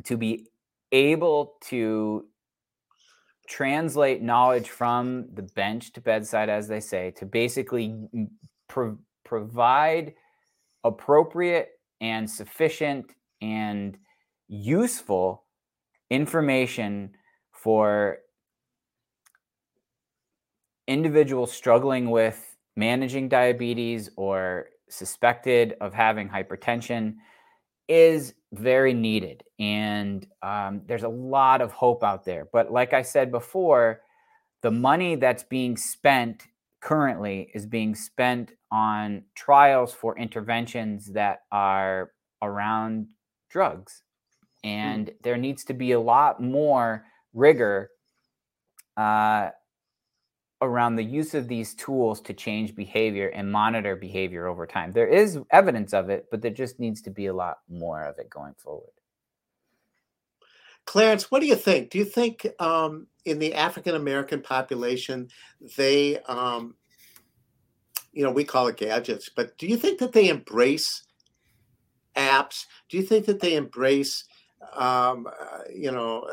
to 0.05 0.17
be 0.17 0.47
able 0.91 1.55
to 1.61 2.25
translate 3.47 4.21
knowledge 4.21 4.69
from 4.69 5.27
the 5.33 5.41
bench 5.41 5.93
to 5.93 6.01
bedside 6.01 6.49
as 6.49 6.67
they 6.67 6.79
say 6.79 7.11
to 7.11 7.25
basically 7.25 7.95
pro- 8.67 8.97
provide 9.23 10.13
appropriate 10.83 11.69
and 12.01 12.29
sufficient 12.29 13.13
and 13.41 13.97
useful 14.47 15.43
information 16.09 17.11
for 17.51 18.19
individuals 20.87 21.51
struggling 21.51 22.09
with 22.09 22.55
managing 22.75 23.27
diabetes 23.27 24.09
or 24.15 24.67
suspected 24.89 25.75
of 25.81 25.93
having 25.93 26.29
hypertension 26.29 27.15
is 27.88 28.33
very 28.53 28.93
needed. 28.93 29.43
And 29.59 30.27
um, 30.41 30.81
there's 30.85 31.03
a 31.03 31.09
lot 31.09 31.61
of 31.61 31.71
hope 31.71 32.03
out 32.03 32.25
there. 32.25 32.47
But 32.51 32.71
like 32.71 32.93
I 32.93 33.01
said 33.01 33.31
before, 33.31 34.01
the 34.61 34.71
money 34.71 35.15
that's 35.15 35.43
being 35.43 35.77
spent 35.77 36.47
currently 36.81 37.49
is 37.53 37.65
being 37.65 37.95
spent 37.95 38.53
on 38.71 39.23
trials 39.35 39.93
for 39.93 40.17
interventions 40.17 41.07
that 41.13 41.39
are 41.51 42.11
around 42.41 43.07
drugs. 43.49 44.03
Hmm. 44.63 44.69
And 44.69 45.07
mm. 45.07 45.13
there 45.23 45.38
needs 45.38 45.63
to 45.65 45.73
be 45.73 45.91
a 45.91 45.99
lot 45.99 46.41
more 46.41 47.05
rigor 47.33 47.89
uh, 48.95 49.49
around 50.61 50.95
the 50.95 51.03
use 51.03 51.33
of 51.33 51.47
these 51.47 51.75
tools 51.75 52.19
to 52.21 52.33
change 52.33 52.75
behavior 52.75 53.29
and 53.29 53.51
monitor 53.51 53.95
behavior 53.95 54.47
over 54.47 54.65
time. 54.65 54.91
There 54.91 55.07
is 55.07 55.39
evidence 55.51 55.93
of 55.93 56.09
it, 56.09 56.25
but 56.31 56.41
there 56.41 56.51
just 56.51 56.79
needs 56.79 57.01
to 57.03 57.11
be 57.11 57.27
a 57.27 57.33
lot 57.33 57.59
more 57.69 58.03
of 58.03 58.17
it 58.17 58.29
going 58.29 58.55
forward. 58.57 58.89
Clarence, 60.85 61.29
what 61.29 61.41
do 61.41 61.47
you 61.47 61.55
think? 61.55 61.89
Do 61.89 61.97
you 61.97 62.05
think 62.05 62.47
um, 62.59 63.07
in 63.25 63.39
the 63.39 63.53
African 63.53 63.95
American 63.95 64.41
population, 64.41 65.27
they, 65.75 66.17
um, 66.21 66.75
you 68.13 68.23
know, 68.23 68.31
we 68.31 68.45
call 68.45 68.67
it 68.67 68.77
gadgets, 68.77 69.29
but 69.29 69.57
do 69.57 69.67
you 69.67 69.75
think 69.75 69.99
that 69.99 70.13
they 70.13 70.29
embrace 70.29 71.03
apps? 72.15 72.65
Do 72.89 72.97
you 72.97 73.03
think 73.03 73.25
that 73.25 73.41
they 73.41 73.55
embrace, 73.55 74.23
um, 74.73 75.27
uh, 75.27 75.59
you 75.73 75.91
know, 75.91 76.27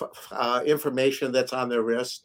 uh, 0.00 0.06
uh, 0.32 0.62
information 0.64 1.32
that's 1.32 1.52
on 1.52 1.68
their 1.68 1.82
wrist. 1.82 2.24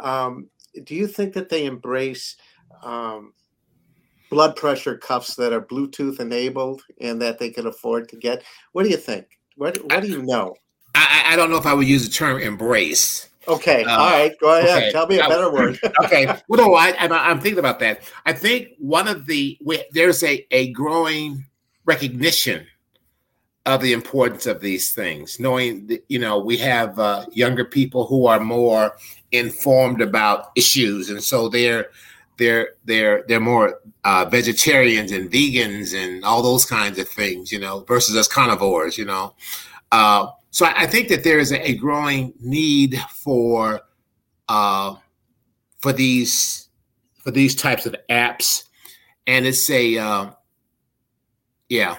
Um, 0.00 0.48
do 0.84 0.94
you 0.94 1.06
think 1.06 1.34
that 1.34 1.48
they 1.48 1.64
embrace 1.66 2.36
um, 2.82 3.32
blood 4.30 4.56
pressure 4.56 4.96
cuffs 4.96 5.34
that 5.36 5.52
are 5.52 5.60
Bluetooth 5.60 6.20
enabled 6.20 6.82
and 7.00 7.20
that 7.22 7.38
they 7.38 7.50
can 7.50 7.66
afford 7.66 8.08
to 8.10 8.16
get? 8.16 8.42
What 8.72 8.84
do 8.84 8.90
you 8.90 8.96
think? 8.96 9.26
What, 9.56 9.78
what 9.90 10.02
do 10.02 10.08
you 10.08 10.22
know? 10.22 10.54
I, 10.94 11.24
I 11.28 11.36
don't 11.36 11.50
know 11.50 11.58
if 11.58 11.66
I 11.66 11.74
would 11.74 11.88
use 11.88 12.04
the 12.06 12.12
term 12.12 12.40
embrace. 12.40 13.28
Okay, 13.46 13.82
uh, 13.84 13.98
all 13.98 14.10
right, 14.10 14.32
go 14.40 14.58
ahead. 14.58 14.82
Okay. 14.82 14.92
Tell 14.92 15.06
me 15.06 15.18
a 15.18 15.26
better 15.26 15.50
word. 15.50 15.78
okay, 16.04 16.26
well, 16.48 16.68
no, 16.68 16.74
I, 16.74 16.92
am 16.98 17.40
thinking 17.40 17.58
about 17.58 17.78
that. 17.80 18.02
I 18.26 18.32
think 18.34 18.68
one 18.78 19.08
of 19.08 19.24
the 19.24 19.58
there's 19.92 20.22
a 20.22 20.46
a 20.50 20.70
growing 20.72 21.46
recognition 21.86 22.66
of 23.68 23.82
the 23.82 23.92
importance 23.92 24.46
of 24.46 24.60
these 24.60 24.94
things, 24.94 25.38
knowing 25.38 25.86
that, 25.88 26.02
you 26.08 26.18
know, 26.18 26.38
we 26.38 26.56
have 26.56 26.98
uh, 26.98 27.26
younger 27.32 27.66
people 27.66 28.06
who 28.06 28.26
are 28.26 28.40
more 28.40 28.96
informed 29.32 30.00
about 30.00 30.52
issues. 30.56 31.10
And 31.10 31.22
so 31.22 31.50
they're, 31.50 31.90
they're, 32.38 32.70
they're, 32.86 33.24
they're 33.28 33.40
more 33.40 33.80
uh, 34.04 34.24
vegetarians 34.24 35.12
and 35.12 35.30
vegans 35.30 35.94
and 35.94 36.24
all 36.24 36.42
those 36.42 36.64
kinds 36.64 36.98
of 36.98 37.08
things, 37.10 37.52
you 37.52 37.60
know, 37.60 37.80
versus 37.80 38.16
us 38.16 38.26
carnivores, 38.26 38.96
you 38.96 39.04
know. 39.04 39.34
Uh, 39.92 40.28
so 40.50 40.64
I, 40.64 40.84
I, 40.84 40.86
think 40.86 41.08
that 41.08 41.22
there 41.22 41.38
is 41.38 41.52
a, 41.52 41.70
a 41.70 41.74
growing 41.74 42.32
need 42.40 42.98
for, 43.10 43.82
uh, 44.48 44.94
for 45.76 45.92
these, 45.92 46.68
for 47.18 47.30
these 47.30 47.54
types 47.54 47.84
of 47.84 47.94
apps. 48.08 48.64
And 49.26 49.46
it's 49.46 49.68
a, 49.68 49.98
uh, 49.98 50.30
yeah, 51.68 51.98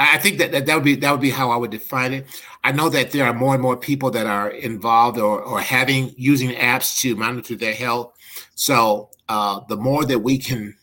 I 0.00 0.16
think 0.16 0.38
that, 0.38 0.50
that 0.52 0.64
that 0.64 0.74
would 0.74 0.84
be 0.84 0.94
that 0.96 1.10
would 1.10 1.20
be 1.20 1.30
how 1.30 1.50
I 1.50 1.56
would 1.56 1.70
define 1.70 2.14
it. 2.14 2.26
I 2.64 2.72
know 2.72 2.88
that 2.88 3.10
there 3.10 3.26
are 3.26 3.34
more 3.34 3.52
and 3.52 3.62
more 3.62 3.76
people 3.76 4.10
that 4.12 4.26
are 4.26 4.48
involved 4.50 5.18
or, 5.18 5.42
or 5.42 5.60
having 5.60 6.14
using 6.16 6.50
apps 6.50 6.98
to 7.00 7.14
monitor 7.16 7.54
their 7.54 7.74
health. 7.74 8.16
So 8.54 9.10
uh, 9.28 9.60
the 9.68 9.76
more 9.76 10.06
that 10.06 10.18
we 10.18 10.38
can, 10.38 10.74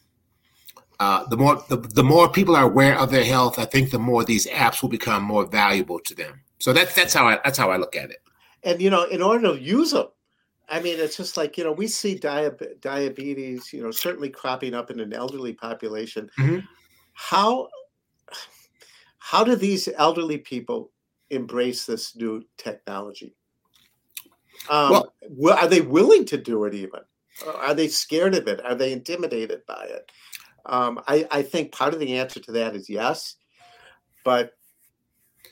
uh, 1.00 1.26
the 1.30 1.38
more 1.38 1.64
the, 1.68 1.78
the 1.78 2.04
more 2.04 2.30
people 2.30 2.56
are 2.56 2.66
aware 2.66 2.98
of 2.98 3.10
their 3.10 3.26
health, 3.26 3.58
I 3.58 3.66
think 3.66 3.90
the 3.90 3.98
more 3.98 4.24
these 4.24 4.46
apps 4.48 4.84
will 4.84 4.90
become 4.90 5.24
more 5.24 5.48
valuable 5.48 6.00
to 6.02 6.14
them. 6.14 6.42
So 6.60 6.72
that's 6.72 6.94
that's 6.94 7.14
how 7.14 7.28
I 7.28 7.40
that's 7.44 7.58
how 7.58 7.72
I 7.72 7.78
look 7.78 7.96
at 7.96 8.12
it. 8.12 8.22
And 8.64 8.80
you 8.80 8.92
know, 8.92 9.06
in 9.06 9.24
order 9.24 9.54
to 9.54 9.60
use 9.60 9.92
them, 9.92 10.08
I 10.70 10.80
mean, 10.80 11.00
it's 11.00 11.18
just 11.18 11.38
like 11.38 11.58
you 11.58 11.64
know, 11.64 11.72
we 11.72 11.88
see 11.88 12.20
diab- 12.20 12.82
diabetes, 12.82 13.74
you 13.74 13.82
know, 13.82 13.90
certainly 13.90 14.30
cropping 14.30 14.76
up 14.76 14.92
in 14.92 15.00
an 15.00 15.12
elderly 15.12 15.54
population. 15.54 16.30
Mm-hmm. 16.38 16.60
How 17.14 17.68
how 19.30 19.44
do 19.44 19.58
these 19.58 19.90
elderly 19.98 20.38
people 20.38 20.90
embrace 21.32 21.86
this 21.86 22.16
new 22.16 22.46
technology? 22.58 23.36
Um, 24.70 25.04
well, 25.30 25.58
are 25.58 25.68
they 25.68 25.82
willing 25.82 26.24
to 26.28 26.38
do 26.38 26.64
it 26.64 26.74
even? 26.74 27.02
Are 27.46 27.74
they 27.74 27.90
scared 27.90 28.36
of 28.36 28.48
it? 28.48 28.64
Are 28.64 28.74
they 28.74 28.94
intimidated 28.94 29.66
by 29.68 29.84
it? 29.90 30.10
Um, 30.66 31.02
I, 31.10 31.28
I 31.30 31.42
think 31.42 31.74
part 31.74 31.94
of 31.94 32.00
the 32.00 32.18
answer 32.18 32.40
to 32.40 32.54
that 32.54 32.74
is 32.74 32.90
yes, 32.90 33.36
but 34.24 34.57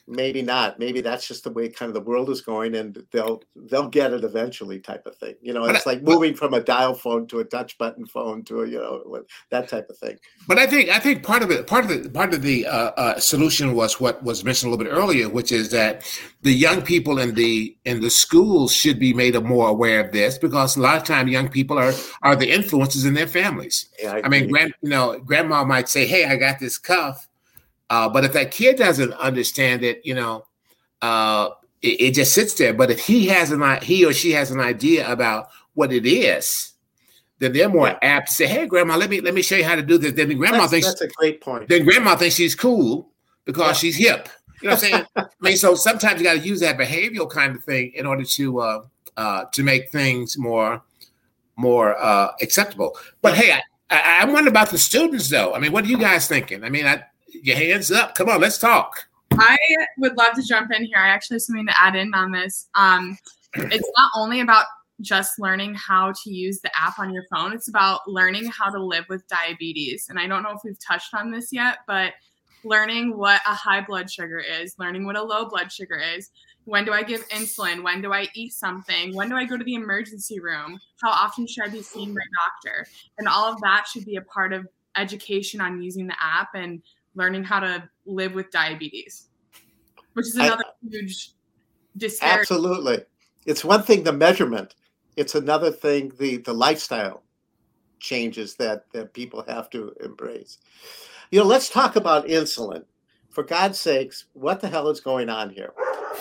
maybe 0.07 0.41
not. 0.41 0.79
Maybe 0.79 1.01
that's 1.01 1.27
just 1.27 1.43
the 1.43 1.51
way 1.51 1.69
kind 1.69 1.89
of 1.89 1.93
the 1.93 2.01
world 2.01 2.29
is 2.29 2.41
going, 2.41 2.75
and 2.75 3.03
they'll 3.11 3.41
they'll 3.55 3.87
get 3.87 4.13
it 4.13 4.23
eventually, 4.23 4.79
type 4.79 5.05
of 5.05 5.17
thing. 5.17 5.35
You 5.41 5.53
know, 5.53 5.65
it's 5.65 5.85
like 5.85 6.01
moving 6.01 6.35
from 6.35 6.53
a 6.53 6.61
dial 6.61 6.93
phone 6.93 7.27
to 7.27 7.39
a 7.39 7.45
touch 7.45 7.77
button 7.77 8.05
phone 8.05 8.43
to 8.45 8.61
a 8.61 8.67
you 8.67 8.77
know 8.77 9.23
that 9.49 9.69
type 9.69 9.89
of 9.89 9.97
thing. 9.97 10.17
But 10.47 10.59
I 10.59 10.67
think 10.67 10.89
I 10.89 10.99
think 10.99 11.23
part 11.23 11.43
of 11.43 11.51
it, 11.51 11.67
part 11.67 11.85
of 11.85 12.03
the 12.03 12.09
part 12.09 12.33
of 12.33 12.41
the 12.41 12.67
uh, 12.67 12.91
uh, 12.97 13.19
solution 13.19 13.73
was 13.73 13.99
what 13.99 14.21
was 14.23 14.43
mentioned 14.43 14.69
a 14.69 14.75
little 14.75 14.85
bit 14.85 14.93
earlier, 14.93 15.29
which 15.29 15.51
is 15.51 15.71
that 15.71 16.03
the 16.41 16.53
young 16.53 16.81
people 16.81 17.19
in 17.19 17.33
the 17.33 17.75
in 17.85 18.01
the 18.01 18.09
schools 18.09 18.73
should 18.73 18.99
be 18.99 19.13
made 19.13 19.35
more 19.43 19.69
aware 19.69 19.99
of 19.99 20.11
this 20.11 20.37
because 20.37 20.75
a 20.75 20.81
lot 20.81 20.97
of 20.97 21.03
time 21.03 21.27
young 21.27 21.49
people 21.49 21.77
are 21.77 21.93
are 22.21 22.35
the 22.35 22.51
influences 22.51 23.05
in 23.05 23.13
their 23.13 23.27
families. 23.27 23.89
Yeah, 23.99 24.13
I, 24.13 24.21
I 24.25 24.29
mean, 24.29 24.49
grand 24.49 24.73
you 24.81 24.89
know, 24.89 25.19
grandma 25.19 25.63
might 25.63 25.89
say, 25.89 26.05
"Hey, 26.05 26.25
I 26.25 26.35
got 26.35 26.59
this 26.59 26.77
cuff." 26.77 27.27
Uh, 27.89 28.09
but 28.09 28.25
if 28.25 28.33
that 28.33 28.51
kid 28.51 28.77
doesn't 28.77 29.13
understand 29.13 29.83
it, 29.83 30.01
you 30.03 30.15
know, 30.15 30.45
uh, 31.01 31.49
it, 31.81 32.01
it, 32.01 32.13
just 32.13 32.33
sits 32.33 32.53
there. 32.55 32.73
But 32.73 32.89
if 32.89 32.99
he 32.99 33.27
has 33.27 33.51
an 33.51 33.81
he 33.81 34.05
or 34.05 34.13
she 34.13 34.31
has 34.31 34.51
an 34.51 34.59
idea 34.59 35.09
about 35.11 35.49
what 35.75 35.93
it 35.93 36.05
is, 36.05 36.73
then 37.39 37.53
they're 37.53 37.69
more 37.69 37.87
yeah. 37.87 37.99
apt 38.01 38.29
to 38.29 38.33
say, 38.33 38.47
"Hey, 38.47 38.65
grandma, 38.65 38.95
let 38.95 39.09
me 39.09 39.21
let 39.21 39.33
me 39.33 39.41
show 39.41 39.55
you 39.55 39.65
how 39.65 39.75
to 39.75 39.83
do 39.83 39.97
this." 39.97 40.13
Then 40.13 40.35
grandma 40.37 40.59
that's, 40.59 40.71
thinks 40.71 40.87
that's 40.87 41.01
a 41.01 41.07
great 41.07 41.41
point. 41.41 41.67
Then 41.69 41.83
grandma 41.83 42.15
thinks 42.15 42.35
she's 42.35 42.55
cool 42.55 43.11
because 43.45 43.67
yeah. 43.67 43.73
she's 43.73 43.95
hip. 43.97 44.29
You 44.61 44.69
know 44.69 44.75
what 44.75 44.83
I'm 44.83 44.91
saying? 44.91 45.05
I 45.15 45.25
mean, 45.41 45.57
so 45.57 45.75
sometimes 45.75 46.19
you 46.19 46.25
got 46.25 46.33
to 46.33 46.39
use 46.39 46.61
that 46.61 46.77
behavioral 46.77 47.29
kind 47.29 47.55
of 47.55 47.63
thing 47.63 47.91
in 47.93 48.05
order 48.05 48.23
to 48.23 48.59
uh, 48.59 48.81
uh, 49.17 49.45
to 49.53 49.63
make 49.63 49.89
things 49.89 50.37
more 50.37 50.81
more 51.55 51.95
uh, 51.97 52.31
acceptable. 52.41 52.97
But 53.21 53.35
hey, 53.35 53.51
I, 53.51 53.61
I, 53.89 54.21
I 54.21 54.25
wonder 54.25 54.49
about 54.49 54.71
the 54.71 54.77
students 54.77 55.29
though. 55.29 55.53
I 55.53 55.59
mean, 55.59 55.71
what 55.71 55.83
are 55.83 55.87
you 55.87 55.97
guys 55.97 56.27
thinking? 56.27 56.63
I 56.63 56.69
mean, 56.69 56.85
I 56.85 57.03
your 57.43 57.55
hands 57.55 57.91
up. 57.91 58.15
Come 58.15 58.29
on, 58.29 58.41
let's 58.41 58.57
talk. 58.57 59.07
I 59.33 59.57
would 59.97 60.17
love 60.17 60.33
to 60.35 60.43
jump 60.43 60.71
in 60.71 60.85
here. 60.85 60.97
I 60.97 61.09
actually 61.09 61.35
have 61.35 61.41
something 61.41 61.67
to 61.67 61.81
add 61.81 61.95
in 61.95 62.13
on 62.13 62.31
this. 62.31 62.69
Um, 62.75 63.17
it's 63.55 63.91
not 63.97 64.11
only 64.15 64.41
about 64.41 64.65
just 65.01 65.39
learning 65.39 65.75
how 65.75 66.13
to 66.23 66.31
use 66.31 66.61
the 66.61 66.71
app 66.77 66.99
on 66.99 67.13
your 67.13 67.25
phone, 67.29 67.53
it's 67.53 67.67
about 67.67 68.07
learning 68.07 68.45
how 68.45 68.69
to 68.69 68.81
live 68.81 69.05
with 69.09 69.27
diabetes. 69.27 70.07
And 70.09 70.19
I 70.19 70.27
don't 70.27 70.43
know 70.43 70.51
if 70.51 70.61
we've 70.63 70.79
touched 70.79 71.13
on 71.13 71.31
this 71.31 71.51
yet, 71.51 71.79
but 71.87 72.13
learning 72.63 73.17
what 73.17 73.41
a 73.45 73.53
high 73.53 73.81
blood 73.81 74.09
sugar 74.09 74.39
is, 74.39 74.75
learning 74.79 75.05
what 75.05 75.17
a 75.17 75.23
low 75.23 75.47
blood 75.49 75.71
sugar 75.71 75.97
is. 75.97 76.31
When 76.63 76.83
do 76.83 76.93
I 76.93 77.03
give 77.03 77.27
insulin? 77.29 77.83
When 77.83 78.01
do 78.01 78.11
I 78.11 78.27
eat 78.33 78.53
something? 78.53 79.13
When 79.13 79.29
do 79.29 79.35
I 79.35 79.45
go 79.45 79.55
to 79.55 79.63
the 79.63 79.75
emergency 79.75 80.39
room? 80.39 80.79
How 81.01 81.11
often 81.11 81.45
should 81.45 81.65
I 81.65 81.69
be 81.69 81.83
seeing 81.83 82.13
my 82.13 82.21
doctor? 82.43 82.87
And 83.19 83.27
all 83.27 83.51
of 83.51 83.61
that 83.61 83.85
should 83.91 84.05
be 84.05 84.15
a 84.15 84.21
part 84.21 84.51
of 84.51 84.65
education 84.97 85.61
on 85.61 85.81
using 85.81 86.07
the 86.07 86.15
app 86.21 86.49
and 86.55 86.81
learning 87.15 87.43
how 87.43 87.59
to 87.59 87.89
live 88.05 88.33
with 88.33 88.51
diabetes, 88.51 89.27
which 90.13 90.27
is 90.27 90.35
another 90.35 90.63
I, 90.65 90.87
huge 90.89 91.31
disparity. 91.97 92.41
Absolutely. 92.41 92.99
It's 93.45 93.63
one 93.63 93.83
thing 93.83 94.03
the 94.03 94.13
measurement, 94.13 94.75
it's 95.15 95.35
another 95.35 95.71
thing 95.71 96.11
the 96.19 96.37
the 96.37 96.53
lifestyle 96.53 97.23
changes 97.99 98.55
that 98.55 98.91
that 98.93 99.13
people 99.13 99.43
have 99.47 99.69
to 99.71 99.93
embrace. 100.03 100.57
You 101.31 101.39
know, 101.39 101.45
let's 101.45 101.69
talk 101.69 101.95
about 101.95 102.27
insulin. 102.27 102.83
For 103.29 103.43
God's 103.43 103.79
sakes, 103.79 104.25
what 104.33 104.61
the 104.61 104.69
hell 104.69 104.87
is 104.89 105.01
going 105.01 105.29
on 105.29 105.49
here? 105.49 105.73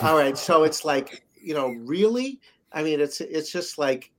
All 0.03 0.17
right, 0.17 0.37
so 0.37 0.65
it's 0.65 0.85
like, 0.85 1.25
you 1.41 1.55
know, 1.55 1.69
really? 1.69 2.41
I 2.73 2.83
mean, 2.83 3.01
it's 3.01 3.21
it's 3.21 3.53
just 3.53 3.79
like 3.79 4.11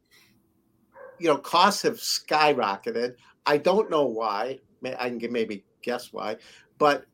you 1.20 1.28
know, 1.28 1.38
costs 1.38 1.82
have 1.84 1.96
skyrocketed. 1.96 3.16
I 3.46 3.58
don't 3.58 3.90
know 3.90 4.06
why. 4.06 4.60
I 5.00 5.10
can 5.10 5.32
maybe 5.32 5.64
guess 5.82 6.14
why, 6.14 6.38
but 6.78 7.06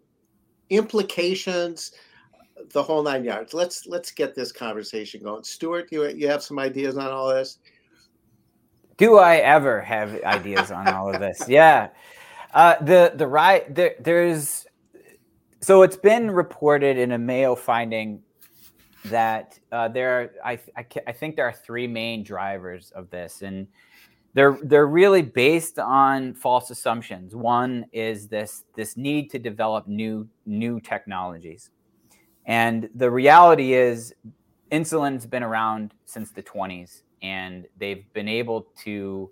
implications, 0.69 1.93
the 2.73 2.83
whole 2.83 3.03
nine 3.03 3.23
yards. 3.23 3.53
Let's 3.53 3.85
let's 3.85 4.11
get 4.11 4.35
this 4.35 4.51
conversation 4.51 5.23
going. 5.23 5.43
Stuart, 5.43 5.89
you 5.91 6.07
you 6.09 6.27
have 6.27 6.43
some 6.43 6.59
ideas 6.59 6.97
on 6.97 7.11
all 7.11 7.29
this? 7.29 7.59
Do 8.97 9.17
I 9.17 9.37
ever 9.37 9.81
have 9.81 10.21
ideas 10.23 10.71
on 10.71 10.87
all 10.87 11.13
of 11.13 11.19
this? 11.19 11.43
Yeah. 11.47 11.89
Uh, 12.53 12.75
the 12.83 13.13
the 13.15 13.27
right 13.27 13.73
there, 13.73 13.95
there's 13.99 14.65
so 15.61 15.83
it's 15.83 15.95
been 15.95 16.29
reported 16.29 16.97
in 16.97 17.13
a 17.13 17.17
Mayo 17.17 17.55
finding 17.55 18.21
that 19.05 19.57
uh, 19.71 19.87
there 19.87 20.19
are 20.19 20.31
I, 20.43 20.59
I, 20.75 20.85
I 21.07 21.11
think 21.13 21.35
there 21.35 21.45
are 21.45 21.53
three 21.53 21.87
main 21.87 22.23
drivers 22.23 22.91
of 22.91 23.09
this 23.09 23.41
and 23.41 23.67
they're 24.33 24.57
they're 24.63 24.87
really 24.87 25.21
based 25.21 25.77
on 25.77 26.33
false 26.33 26.69
assumptions. 26.69 27.35
One 27.35 27.85
is 27.91 28.27
this 28.27 28.63
this 28.75 28.95
need 28.95 29.29
to 29.31 29.39
develop 29.39 29.87
new 29.87 30.27
new 30.45 30.79
technologies, 30.79 31.69
and 32.45 32.89
the 32.95 33.11
reality 33.11 33.73
is, 33.73 34.13
insulin's 34.71 35.25
been 35.25 35.43
around 35.43 35.93
since 36.05 36.31
the 36.31 36.43
20s, 36.43 37.03
and 37.21 37.67
they've 37.77 38.05
been 38.13 38.29
able 38.29 38.67
to 38.83 39.29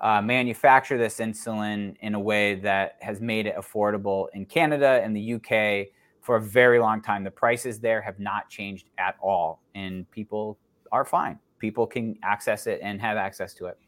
uh, 0.00 0.20
manufacture 0.20 0.98
this 0.98 1.18
insulin 1.18 1.96
in 2.00 2.14
a 2.14 2.20
way 2.20 2.56
that 2.56 2.96
has 3.00 3.20
made 3.20 3.46
it 3.46 3.56
affordable 3.56 4.26
in 4.34 4.44
Canada 4.44 5.00
and 5.02 5.16
the 5.16 5.34
UK 5.34 5.88
for 6.20 6.36
a 6.36 6.40
very 6.40 6.80
long 6.80 7.00
time. 7.00 7.22
The 7.22 7.30
prices 7.30 7.78
there 7.78 8.02
have 8.02 8.18
not 8.18 8.48
changed 8.48 8.90
at 8.98 9.16
all, 9.22 9.62
and 9.76 10.10
people 10.10 10.58
are 10.90 11.04
fine. 11.04 11.38
People 11.60 11.86
can 11.86 12.18
access 12.24 12.66
it 12.66 12.80
and 12.82 13.00
have 13.00 13.16
access 13.16 13.54
to 13.54 13.66
it. 13.66 13.78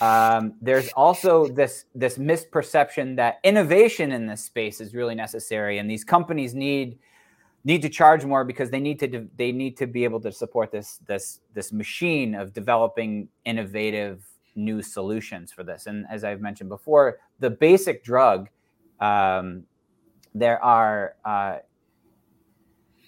Um, 0.00 0.54
there's 0.60 0.88
also 0.92 1.46
this 1.46 1.86
this 1.94 2.18
misperception 2.18 3.16
that 3.16 3.38
innovation 3.44 4.12
in 4.12 4.26
this 4.26 4.44
space 4.44 4.80
is 4.80 4.94
really 4.94 5.14
necessary, 5.14 5.78
and 5.78 5.90
these 5.90 6.04
companies 6.04 6.54
need 6.54 6.98
need 7.64 7.82
to 7.82 7.88
charge 7.88 8.24
more 8.24 8.44
because 8.44 8.70
they 8.70 8.80
need 8.80 8.98
to 9.00 9.08
de- 9.08 9.28
they 9.36 9.52
need 9.52 9.76
to 9.78 9.86
be 9.86 10.04
able 10.04 10.20
to 10.20 10.32
support 10.32 10.70
this 10.70 10.98
this 11.06 11.40
this 11.54 11.72
machine 11.72 12.34
of 12.34 12.52
developing 12.52 13.28
innovative 13.44 14.24
new 14.54 14.82
solutions 14.82 15.52
for 15.52 15.64
this. 15.64 15.86
And 15.86 16.06
as 16.10 16.24
I've 16.24 16.40
mentioned 16.40 16.68
before, 16.68 17.18
the 17.40 17.50
basic 17.50 18.04
drug 18.04 18.48
um, 19.00 19.64
there 20.34 20.62
are 20.62 21.16
uh, 21.24 21.58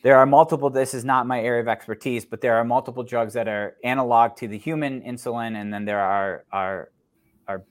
there 0.02 0.16
are 0.16 0.26
multiple 0.26 0.70
this 0.70 0.94
is 0.94 1.04
not 1.04 1.26
my 1.26 1.40
area 1.40 1.60
of 1.60 1.68
expertise 1.68 2.24
but 2.24 2.40
there 2.40 2.54
are 2.54 2.64
multiple 2.64 3.02
drugs 3.02 3.34
that 3.34 3.48
are 3.48 3.76
analog 3.84 4.36
to 4.36 4.48
the 4.48 4.58
human 4.58 5.00
insulin 5.02 5.60
and 5.60 5.72
then 5.72 5.84
there 5.84 6.00
are 6.00 6.44
are 6.52 6.90
are, 7.48 7.64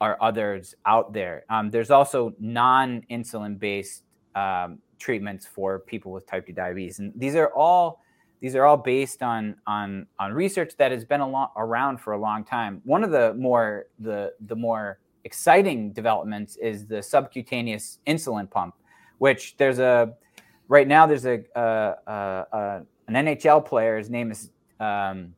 are 0.00 0.16
others 0.20 0.74
out 0.84 1.12
there. 1.12 1.44
Um, 1.48 1.70
there's 1.70 1.90
also 1.90 2.34
non-insulin 2.38 3.58
based 3.58 4.04
um, 4.34 4.78
treatments 4.98 5.46
for 5.46 5.80
people 5.80 6.12
with 6.12 6.26
type 6.26 6.46
2 6.46 6.52
diabetes. 6.52 6.98
And 6.98 7.12
these 7.16 7.34
are 7.34 7.52
all 7.54 8.00
these 8.42 8.54
are 8.54 8.66
all 8.66 8.76
based 8.76 9.22
on 9.22 9.56
on 9.66 10.06
on 10.20 10.32
research 10.34 10.76
that 10.76 10.92
has 10.92 11.06
been 11.06 11.22
around 11.56 11.98
for 11.98 12.12
a 12.12 12.18
long 12.18 12.44
time. 12.44 12.82
One 12.84 13.02
of 13.02 13.10
the 13.10 13.32
more 13.34 13.86
the 13.98 14.34
the 14.46 14.56
more 14.56 14.98
exciting 15.24 15.92
developments 15.92 16.56
is 16.56 16.86
the 16.86 17.02
subcutaneous 17.02 17.98
insulin 18.06 18.48
pump 18.48 18.74
which 19.18 19.56
there's 19.56 19.78
a 19.78 20.12
right 20.68 20.86
now 20.86 21.06
there's 21.06 21.26
a, 21.26 21.44
an 23.08 23.14
NHL 23.14 23.64
player. 23.64 23.98
His 23.98 24.10
name 24.10 24.30
is 24.30 24.50
um, 24.80 25.34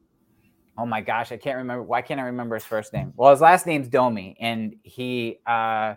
oh 0.79 0.87
my 0.87 1.01
gosh, 1.01 1.33
I 1.33 1.37
can't 1.37 1.59
remember. 1.59 1.83
Why 1.83 2.01
can't 2.01 2.21
I 2.21 2.25
remember 2.25 2.55
his 2.55 2.65
first 2.65 2.93
name? 2.93 3.13
Well, 3.17 3.33
his 3.33 3.41
last 3.41 3.67
name's 3.67 3.89
Domi, 3.89 4.37
and 4.41 4.77
he 4.85 5.41
uh, 5.47 5.95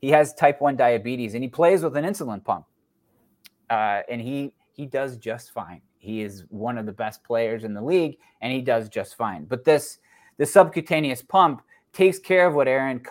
he 0.00 0.08
has 0.08 0.34
type 0.34 0.60
one 0.60 0.76
diabetes, 0.76 1.34
and 1.34 1.44
he 1.44 1.48
plays 1.48 1.82
with 1.82 1.96
an 1.96 2.04
insulin 2.04 2.42
pump, 2.42 2.64
uh, 3.70 4.00
and 4.10 4.20
he 4.20 4.54
he 4.72 4.86
does 4.86 5.18
just 5.18 5.52
fine. 5.52 5.82
He 5.98 6.22
is 6.22 6.44
one 6.48 6.78
of 6.78 6.86
the 6.86 6.92
best 6.92 7.22
players 7.22 7.62
in 7.62 7.74
the 7.74 7.82
league, 7.82 8.18
and 8.40 8.52
he 8.52 8.62
does 8.62 8.88
just 8.88 9.16
fine. 9.16 9.44
But 9.44 9.64
this 9.64 9.98
the 10.38 10.46
subcutaneous 10.46 11.22
pump 11.22 11.62
takes 11.92 12.18
care 12.18 12.46
of 12.46 12.54
what 12.54 12.66
Erin 12.66 13.02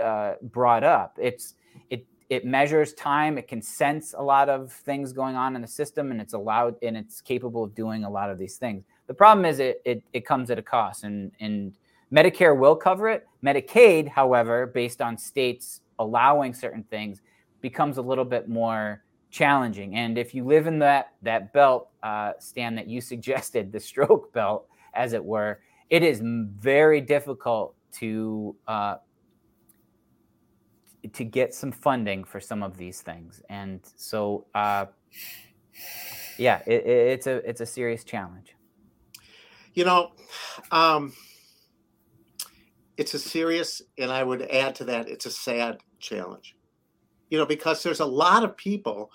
uh, 0.00 0.34
brought 0.42 0.84
up. 0.84 1.16
It's 1.20 1.54
it 1.88 2.06
measures 2.44 2.94
time 2.94 3.36
it 3.38 3.48
can 3.48 3.60
sense 3.60 4.14
a 4.16 4.22
lot 4.22 4.48
of 4.48 4.72
things 4.72 5.12
going 5.12 5.36
on 5.36 5.56
in 5.56 5.62
the 5.62 5.68
system 5.68 6.10
and 6.10 6.20
it's 6.20 6.32
allowed 6.32 6.76
and 6.82 6.96
it's 6.96 7.20
capable 7.20 7.64
of 7.64 7.74
doing 7.74 8.04
a 8.04 8.10
lot 8.10 8.30
of 8.30 8.38
these 8.38 8.56
things. 8.56 8.84
The 9.06 9.14
problem 9.14 9.44
is 9.44 9.58
it 9.58 9.82
it, 9.84 10.02
it 10.12 10.24
comes 10.24 10.50
at 10.50 10.58
a 10.58 10.62
cost 10.62 11.04
and 11.04 11.32
and 11.40 11.74
medicare 12.12 12.56
will 12.56 12.76
cover 12.76 13.08
it. 13.08 13.26
Medicaid 13.44 14.08
however 14.08 14.66
based 14.66 15.02
on 15.02 15.18
states 15.18 15.80
allowing 15.98 16.54
certain 16.54 16.84
things 16.84 17.20
becomes 17.60 17.98
a 17.98 18.02
little 18.02 18.24
bit 18.24 18.48
more 18.48 19.02
challenging. 19.30 19.96
And 19.96 20.16
if 20.16 20.34
you 20.34 20.44
live 20.44 20.66
in 20.66 20.78
that 20.78 21.12
that 21.22 21.52
belt 21.52 21.88
uh, 22.02 22.32
stan 22.38 22.74
that 22.76 22.86
you 22.86 23.00
suggested 23.12 23.72
the 23.72 23.80
stroke 23.80 24.32
belt 24.32 24.66
as 24.94 25.12
it 25.12 25.24
were 25.24 25.60
it 25.90 26.04
is 26.04 26.20
very 26.22 27.00
difficult 27.00 27.74
to 27.92 28.54
uh, 28.68 28.96
to 31.12 31.24
get 31.24 31.54
some 31.54 31.72
funding 31.72 32.24
for 32.24 32.40
some 32.40 32.62
of 32.62 32.76
these 32.76 33.00
things. 33.00 33.42
And 33.48 33.80
so, 33.96 34.46
uh, 34.54 34.86
yeah, 36.38 36.62
it, 36.66 36.86
it's 36.86 37.26
a 37.26 37.36
it's 37.48 37.60
a 37.60 37.66
serious 37.66 38.04
challenge. 38.04 38.54
You 39.74 39.84
know, 39.84 40.12
um, 40.70 41.12
it's 42.96 43.14
a 43.14 43.18
serious, 43.18 43.82
and 43.98 44.10
I 44.10 44.22
would 44.22 44.42
add 44.42 44.74
to 44.76 44.84
that, 44.84 45.08
it's 45.08 45.26
a 45.26 45.30
sad 45.30 45.78
challenge. 46.00 46.56
You 47.30 47.38
know, 47.38 47.46
because 47.46 47.82
there's 47.82 48.00
a 48.00 48.06
lot 48.06 48.44
of 48.44 48.56
people 48.56 49.10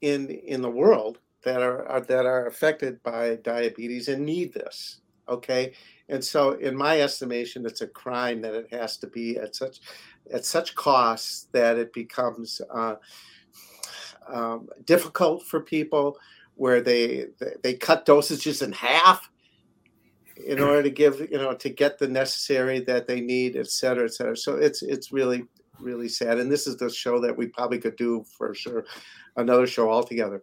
in 0.00 0.30
in 0.30 0.62
the 0.62 0.70
world 0.70 1.18
that 1.42 1.62
are, 1.62 1.86
are 1.86 2.00
that 2.00 2.26
are 2.26 2.46
affected 2.46 3.02
by 3.02 3.36
diabetes 3.36 4.08
and 4.08 4.24
need 4.24 4.52
this. 4.52 5.00
Okay, 5.28 5.72
and 6.08 6.24
so 6.24 6.52
in 6.52 6.76
my 6.76 7.00
estimation, 7.00 7.66
it's 7.66 7.80
a 7.80 7.88
crime 7.88 8.40
that 8.42 8.54
it 8.54 8.72
has 8.72 8.96
to 8.98 9.08
be 9.08 9.36
at 9.36 9.56
such 9.56 9.80
at 10.32 10.44
such 10.44 10.74
costs 10.74 11.48
that 11.52 11.78
it 11.78 11.92
becomes 11.92 12.60
uh, 12.74 12.96
um, 14.28 14.68
difficult 14.84 15.44
for 15.44 15.60
people 15.60 16.18
where 16.54 16.80
they 16.80 17.26
they 17.62 17.74
cut 17.74 18.06
dosages 18.06 18.62
in 18.62 18.72
half 18.72 19.30
in 20.46 20.60
order 20.60 20.82
to 20.82 20.90
give 20.90 21.20
you 21.20 21.38
know 21.38 21.54
to 21.54 21.68
get 21.68 21.98
the 21.98 22.08
necessary 22.08 22.80
that 22.80 23.06
they 23.06 23.20
need 23.20 23.56
et 23.56 23.70
cetera 23.70 24.04
et 24.04 24.14
cetera. 24.14 24.36
So 24.36 24.56
it's 24.56 24.82
it's 24.82 25.12
really 25.12 25.44
really 25.78 26.08
sad. 26.08 26.38
And 26.38 26.50
this 26.50 26.66
is 26.66 26.76
the 26.78 26.90
show 26.90 27.20
that 27.20 27.36
we 27.36 27.48
probably 27.48 27.78
could 27.78 27.96
do 27.96 28.24
for 28.36 28.54
sure 28.54 28.86
another 29.36 29.66
show 29.66 29.90
altogether. 29.90 30.42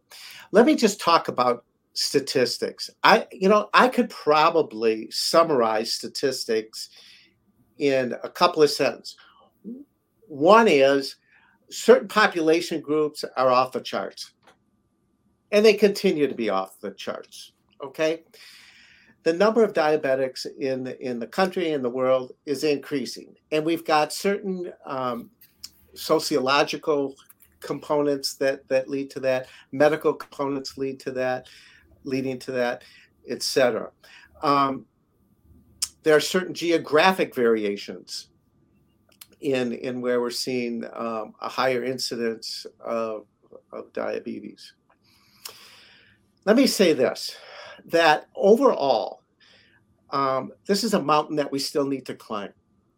Let 0.52 0.68
me 0.68 0.76
just 0.76 1.02
talk 1.02 1.28
about 1.28 1.66
statistics. 1.94 2.90
I 3.04 3.28
you 3.32 3.50
know 3.50 3.70
i 3.74 3.88
could 3.88 4.10
probably 4.10 5.10
summarize 5.12 5.94
statistics 5.94 6.90
in 7.78 8.16
a 8.24 8.30
couple 8.30 8.64
of 8.64 8.70
sentences 8.70 9.16
one 10.28 10.68
is 10.68 11.18
certain 11.70 12.08
population 12.08 12.82
groups 12.82 13.24
are 13.38 13.50
off 13.50 13.72
the 13.72 13.82
charts. 13.82 14.32
And 15.52 15.64
they 15.64 15.74
continue 15.74 16.28
to 16.28 16.36
be 16.36 16.50
off 16.50 16.80
the 16.80 16.92
charts 16.92 17.54
okay? 17.84 18.24
The 19.24 19.34
number 19.34 19.64
of 19.64 19.74
diabetics 19.74 20.46
in 20.60 20.84
the, 20.84 21.00
in 21.02 21.20
the 21.20 21.28
country 21.28 21.72
and 21.72 21.84
the 21.84 21.90
world 21.90 22.34
is 22.46 22.64
increasing, 22.64 23.36
and 23.52 23.64
we've 23.64 23.86
got 23.86 24.12
certain 24.12 24.74
um, 24.86 25.30
sociological 25.94 27.16
components 27.60 28.34
that 28.36 28.68
that 28.68 28.90
lead 28.90 29.10
to 29.12 29.22
that, 29.22 29.48
medical 29.72 30.14
components 30.14 30.78
lead 30.78 31.00
to 31.02 31.12
that, 31.12 31.48
leading 32.04 32.38
to 32.40 32.52
that, 32.52 32.84
etc. 33.30 33.92
Um, 34.42 34.86
there 36.04 36.16
are 36.16 36.22
certain 36.22 36.54
geographic 36.54 37.34
variations 37.34 38.28
in 39.44 39.74
in 39.74 40.02
where 40.02 40.22
we're 40.22 40.30
seeing 40.30 40.86
um, 40.94 41.34
a 41.42 41.50
higher 41.50 41.84
incidence 41.84 42.66
of, 42.80 43.26
of 43.72 43.92
diabetes. 43.94 44.74
Let 46.46 46.56
me 46.56 46.68
say 46.68 46.94
this 46.94 47.36
that 47.86 48.28
overall, 48.36 49.22
um, 50.10 50.52
this 50.66 50.84
is 50.84 50.94
a 50.94 51.02
mountain 51.02 51.36
that 51.36 51.52
we 51.52 51.60
still 51.60 51.86
need 51.86 52.06
to 52.06 52.16
climb. 52.16 52.54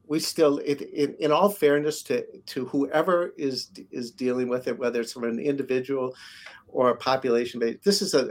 We 0.08 0.20
still, 0.20 0.60
it, 0.60 0.82
in, 1.20 1.32
all 1.32 1.50
fairness 1.50 2.04
to, 2.04 2.24
to 2.40 2.66
whoever 2.66 3.34
is 3.38 3.72
is 3.92 4.12
dealing 4.12 4.48
with 4.48 4.68
it, 4.68 4.78
whether 4.78 5.02
it's 5.02 5.14
from 5.14 5.24
an 5.24 5.40
individual 5.40 6.14
or 6.68 6.90
a 6.90 6.96
population 6.96 7.60
base, 7.60 7.78
this 7.84 8.02
is 8.02 8.14
a, 8.14 8.30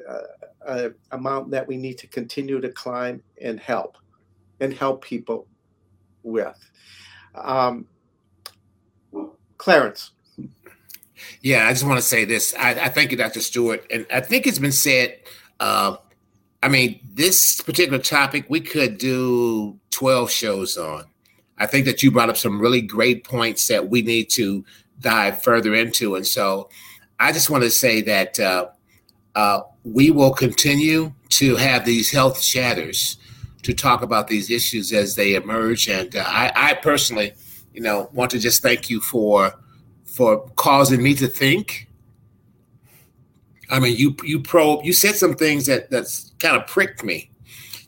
a, 0.66 0.90
a 1.10 1.18
mountain 1.18 1.50
that 1.50 1.66
we 1.66 1.76
need 1.76 1.98
to 1.98 2.06
continue 2.06 2.60
to 2.60 2.68
climb 2.68 3.22
and 3.40 3.58
help, 3.58 3.96
and 4.60 4.72
help 4.72 5.02
people 5.02 5.48
with. 6.22 6.58
Um, 7.34 7.86
Clarence. 9.64 10.10
Yeah, 11.40 11.66
I 11.66 11.72
just 11.72 11.84
want 11.84 11.98
to 11.98 12.06
say 12.06 12.24
this. 12.24 12.54
I, 12.58 12.70
I, 12.70 12.88
thank 12.88 13.10
you, 13.10 13.16
Dr. 13.16 13.40
Stuart, 13.40 13.84
and 13.90 14.06
I 14.12 14.20
think 14.20 14.46
it's 14.46 14.58
been 14.58 14.72
said 14.72 15.18
uh, 15.60 15.96
I 16.62 16.68
mean, 16.68 16.98
this 17.12 17.60
particular 17.60 17.98
topic 17.98 18.46
we 18.48 18.60
could 18.60 18.96
do 18.96 19.78
12 19.90 20.30
shows 20.30 20.78
on. 20.78 21.04
I 21.58 21.66
think 21.66 21.84
that 21.84 22.02
you 22.02 22.10
brought 22.10 22.30
up 22.30 22.38
some 22.38 22.58
really 22.58 22.80
great 22.80 23.22
points 23.22 23.68
that 23.68 23.90
we 23.90 24.00
need 24.00 24.30
to 24.30 24.64
dive 25.00 25.42
further 25.42 25.74
into. 25.74 26.16
And 26.16 26.26
so 26.26 26.70
I 27.20 27.32
just 27.32 27.50
want 27.50 27.64
to 27.64 27.70
say 27.70 28.00
that 28.02 28.40
uh, 28.40 28.68
uh, 29.34 29.60
we 29.84 30.10
will 30.10 30.32
continue 30.32 31.12
to 31.30 31.56
have 31.56 31.84
these 31.84 32.10
health 32.10 32.42
chatters 32.42 33.18
to 33.62 33.74
talk 33.74 34.02
about 34.02 34.28
these 34.28 34.50
issues 34.50 34.90
as 34.90 35.16
they 35.16 35.34
emerge. 35.34 35.86
And 35.86 36.16
uh, 36.16 36.24
I, 36.26 36.50
I 36.54 36.74
personally, 36.74 37.34
you 37.74 37.82
know, 37.82 38.08
want 38.12 38.30
to 38.30 38.38
just 38.38 38.62
thank 38.62 38.88
you 38.88 39.00
for 39.00 39.52
for 40.04 40.48
causing 40.56 41.02
me 41.02 41.14
to 41.14 41.26
think 41.26 41.88
I 43.70 43.80
mean, 43.80 43.96
you 43.96 44.16
you 44.22 44.40
probe. 44.40 44.84
You 44.84 44.92
said 44.92 45.14
some 45.14 45.34
things 45.34 45.66
that 45.66 45.90
that's 45.90 46.32
kind 46.38 46.56
of 46.56 46.66
pricked 46.66 47.04
me, 47.04 47.30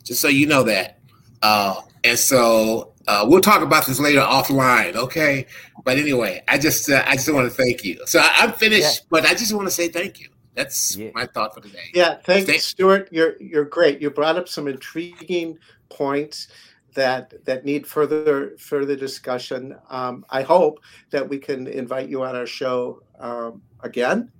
just 0.02 0.20
so 0.20 0.28
you 0.28 0.46
know 0.46 0.62
that. 0.64 0.98
Uh, 1.42 1.80
and 2.04 2.18
so 2.18 2.92
uh, 3.06 3.24
we'll 3.28 3.40
talk 3.40 3.62
about 3.62 3.86
this 3.86 4.00
later 4.00 4.20
offline, 4.20 4.94
okay? 4.96 5.46
But 5.84 5.98
anyway, 5.98 6.42
I 6.48 6.58
just 6.58 6.90
uh, 6.90 7.04
I 7.06 7.14
just 7.14 7.32
want 7.32 7.50
to 7.50 7.54
thank 7.54 7.84
you. 7.84 8.00
So 8.06 8.20
I, 8.20 8.44
am 8.44 8.52
finished, 8.52 9.02
yeah. 9.02 9.06
but 9.10 9.26
I 9.26 9.34
just 9.34 9.52
want 9.54 9.66
to 9.66 9.70
say 9.70 9.88
thank 9.88 10.20
you. 10.20 10.28
That's 10.54 10.96
yeah. 10.96 11.10
my 11.14 11.26
thought 11.26 11.54
for 11.54 11.60
today. 11.60 11.90
Yeah, 11.92 12.16
thanks, 12.24 12.48
Stay- 12.48 12.58
Stuart. 12.58 13.08
You're 13.12 13.40
you're 13.40 13.64
great. 13.64 14.00
You 14.00 14.10
brought 14.10 14.36
up 14.36 14.48
some 14.48 14.68
intriguing 14.68 15.58
points 15.88 16.48
that 16.96 17.44
that 17.44 17.64
need 17.64 17.86
further 17.86 18.56
further 18.58 18.96
discussion. 18.96 19.76
Um, 19.88 20.24
I 20.30 20.42
hope 20.42 20.80
that 21.10 21.26
we 21.28 21.38
can 21.38 21.68
invite 21.68 22.08
you 22.08 22.24
on 22.24 22.34
our 22.34 22.46
show 22.46 23.02
um, 23.20 23.62
again 23.80 24.32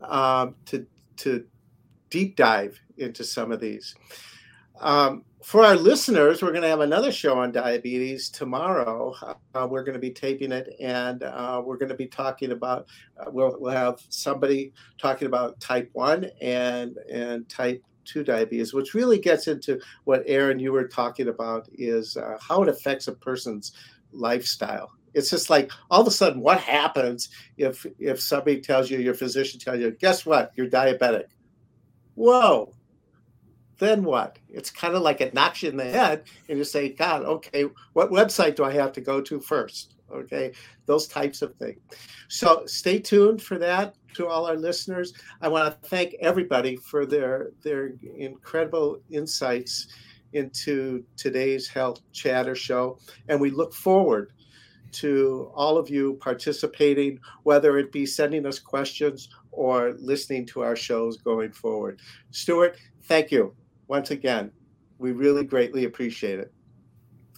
um, 0.00 0.54
to 0.66 0.86
to 1.18 1.44
deep 2.08 2.36
dive 2.36 2.80
into 2.96 3.22
some 3.22 3.52
of 3.52 3.60
these. 3.60 3.94
Um, 4.80 5.24
for 5.42 5.64
our 5.64 5.76
listeners, 5.76 6.42
we're 6.42 6.50
going 6.50 6.62
to 6.62 6.68
have 6.68 6.80
another 6.80 7.10
show 7.10 7.38
on 7.38 7.52
diabetes 7.52 8.28
tomorrow. 8.28 9.14
Uh, 9.54 9.66
we're 9.68 9.82
going 9.82 9.94
to 9.94 10.00
be 10.00 10.10
taping 10.10 10.52
it, 10.52 10.74
and 10.80 11.22
uh, 11.22 11.60
we're 11.64 11.76
going 11.76 11.88
to 11.88 11.96
be 11.96 12.06
talking 12.06 12.52
about. 12.52 12.86
Uh, 13.18 13.30
we'll, 13.30 13.56
we'll 13.58 13.72
have 13.72 14.00
somebody 14.08 14.72
talking 14.98 15.26
about 15.26 15.58
type 15.58 15.90
one 15.92 16.30
and 16.40 16.96
and 17.10 17.48
type 17.48 17.82
two 18.08 18.24
diabetes, 18.24 18.72
which 18.72 18.94
really 18.94 19.18
gets 19.18 19.46
into 19.46 19.80
what 20.04 20.22
Erin 20.26 20.58
you 20.58 20.72
were 20.72 20.88
talking 20.88 21.28
about 21.28 21.68
is 21.72 22.16
uh, 22.16 22.38
how 22.40 22.62
it 22.62 22.68
affects 22.68 23.08
a 23.08 23.12
person's 23.12 23.72
lifestyle. 24.12 24.90
It's 25.14 25.30
just 25.30 25.50
like 25.50 25.70
all 25.90 26.00
of 26.00 26.06
a 26.06 26.10
sudden 26.10 26.40
what 26.40 26.60
happens 26.60 27.30
if 27.56 27.86
if 27.98 28.20
somebody 28.20 28.60
tells 28.60 28.90
you 28.90 28.98
your 28.98 29.14
physician 29.14 29.58
tells 29.58 29.80
you 29.80 29.90
guess 29.92 30.24
what? 30.26 30.52
You're 30.54 30.68
diabetic. 30.68 31.24
Whoa. 32.14 32.72
Then 33.78 34.02
what? 34.02 34.38
It's 34.48 34.70
kind 34.70 34.94
of 34.94 35.02
like 35.02 35.20
it 35.20 35.34
knocks 35.34 35.62
you 35.62 35.70
in 35.70 35.76
the 35.76 35.84
head 35.84 36.24
and 36.48 36.58
you 36.58 36.64
say 36.64 36.88
god 36.88 37.22
okay 37.22 37.64
what 37.92 38.10
website 38.10 38.56
do 38.56 38.64
i 38.64 38.72
have 38.72 38.92
to 38.92 39.00
go 39.00 39.20
to 39.20 39.38
first 39.38 39.94
okay 40.12 40.52
those 40.86 41.06
types 41.06 41.42
of 41.42 41.54
things 41.56 41.78
so 42.28 42.62
stay 42.66 42.98
tuned 42.98 43.42
for 43.42 43.58
that 43.58 43.94
to 44.14 44.26
all 44.26 44.46
our 44.46 44.56
listeners 44.56 45.12
i 45.40 45.48
want 45.48 45.66
to 45.66 45.88
thank 45.88 46.14
everybody 46.20 46.76
for 46.76 47.06
their 47.06 47.50
their 47.62 47.92
incredible 48.16 49.00
insights 49.10 49.88
into 50.32 51.02
today's 51.16 51.68
health 51.68 52.00
chatter 52.12 52.54
show 52.54 52.98
and 53.28 53.40
we 53.40 53.50
look 53.50 53.72
forward 53.72 54.32
to 54.90 55.50
all 55.54 55.76
of 55.76 55.90
you 55.90 56.18
participating, 56.20 57.18
whether 57.42 57.78
it 57.78 57.92
be 57.92 58.06
sending 58.06 58.46
us 58.46 58.58
questions 58.58 59.28
or 59.50 59.94
listening 59.98 60.46
to 60.46 60.62
our 60.62 60.76
shows 60.76 61.18
going 61.18 61.52
forward. 61.52 62.00
Stuart, 62.30 62.78
thank 63.04 63.30
you 63.30 63.54
once 63.86 64.10
again. 64.10 64.50
We 64.98 65.12
really 65.12 65.44
greatly 65.44 65.84
appreciate 65.84 66.38
it. 66.38 66.52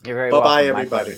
You're 0.04 0.16
very 0.16 0.30
Bye 0.30 0.40
bye, 0.40 0.64
everybody. 0.66 1.16